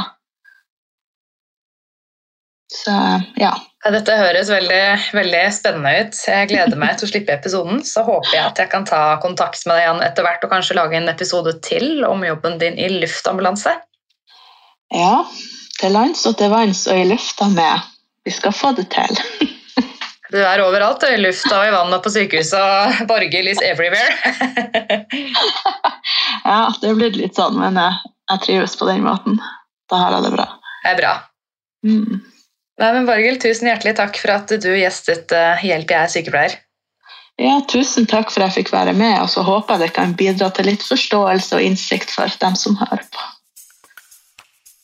Så 2.74 2.94
ja. 3.42 3.52
Dette 3.90 4.18
høres 4.18 4.50
veldig, 4.52 4.84
veldig 5.18 5.42
spennende 5.54 5.94
ut. 5.98 6.18
Jeg 6.28 6.50
gleder 6.52 6.78
meg 6.78 6.98
til 6.98 7.08
å 7.08 7.12
slippe 7.12 7.34
episoden. 7.34 7.82
Så 7.86 8.04
håper 8.06 8.36
jeg 8.36 8.44
at 8.44 8.62
jeg 8.62 8.70
kan 8.74 8.86
ta 8.86 9.02
kontakt 9.24 9.66
med 9.66 9.78
deg 9.78 9.86
igjen 9.86 10.04
etter 10.06 10.26
hvert 10.26 10.46
og 10.46 10.54
kanskje 10.54 10.78
lage 10.78 10.98
en 11.00 11.10
episode 11.10 11.56
til 11.66 12.06
om 12.06 12.26
jobben 12.26 12.60
din 12.62 12.78
i 12.78 12.90
luftambulanse. 13.00 13.74
Ja. 14.94 15.26
Til 15.80 15.94
lands 15.96 16.26
og 16.28 16.36
til 16.40 16.52
vanns 16.52 16.84
og 16.90 17.00
i 17.00 17.08
lufta 17.08 17.48
med. 17.54 17.88
Vi 18.28 18.34
skal 18.36 18.56
få 18.56 18.74
det 18.78 18.90
til. 18.96 19.22
Du 20.30 20.38
er 20.38 20.62
overalt, 20.62 21.02
i 21.10 21.16
lufta 21.18 21.56
og 21.58 21.66
i 21.66 21.72
vannet 21.74 22.04
på 22.06 22.12
sykehuset, 22.14 23.00
Borghild 23.10 23.50
is 23.50 23.62
everywhere. 23.66 24.14
Ja, 26.46 26.70
det 26.82 26.92
er 26.92 26.98
blitt 27.00 27.18
litt 27.18 27.38
sånn, 27.38 27.58
men 27.58 27.78
jeg, 27.78 28.12
jeg 28.30 28.42
trives 28.46 28.76
på 28.78 28.86
den 28.86 29.02
måten. 29.06 29.40
Da 29.90 30.04
har 30.04 30.16
jeg 30.16 30.28
det 30.28 30.32
bra. 30.36 30.46
Det 30.84 30.92
er 30.92 31.00
bra. 31.00 31.14
Mm. 31.86 32.22
Nei, 32.80 32.90
men 32.96 33.10
Borghild, 33.10 33.42
tusen 33.42 33.70
hjertelig 33.70 33.96
takk 33.98 34.22
for 34.22 34.36
at 34.38 34.54
du 34.62 34.70
gjestet 34.70 35.34
eh, 35.36 35.66
Hjelp, 35.66 35.90
jeg 35.92 36.00
er 36.00 36.14
sykepleier. 36.14 36.56
Ja, 37.42 37.58
tusen 37.72 38.08
takk 38.10 38.30
for 38.30 38.44
at 38.44 38.52
jeg 38.54 38.66
fikk 38.66 38.74
være 38.76 38.94
med, 38.94 39.18
og 39.24 39.30
så 39.34 39.44
håper 39.48 39.78
jeg 39.78 39.88
det 39.88 39.96
kan 39.98 40.16
bidra 40.20 40.50
til 40.54 40.70
litt 40.70 40.86
forståelse 40.86 41.58
og 41.58 41.66
innsikt 41.66 42.14
for 42.14 42.40
dem 42.42 42.58
som 42.60 42.78
hører 42.80 43.06
på. 43.10 43.28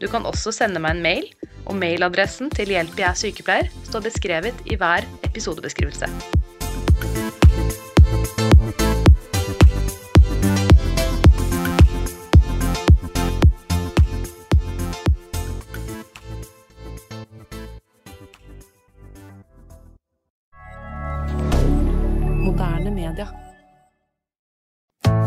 Du 0.00 0.08
kan 0.10 0.26
også 0.26 0.52
sende 0.54 0.82
meg 0.82 0.96
en 0.96 1.04
mail, 1.04 1.28
og 1.64 1.78
mailadressen 1.80 2.50
til 2.52 2.74
Hjelp 2.74 2.98
jeg 3.00 3.08
er 3.10 3.20
sykepleier 3.20 3.70
står 3.86 4.04
beskrevet 4.08 4.66
i 4.68 4.76
hver 4.80 5.06
episodebeskrivelse. 5.24 6.10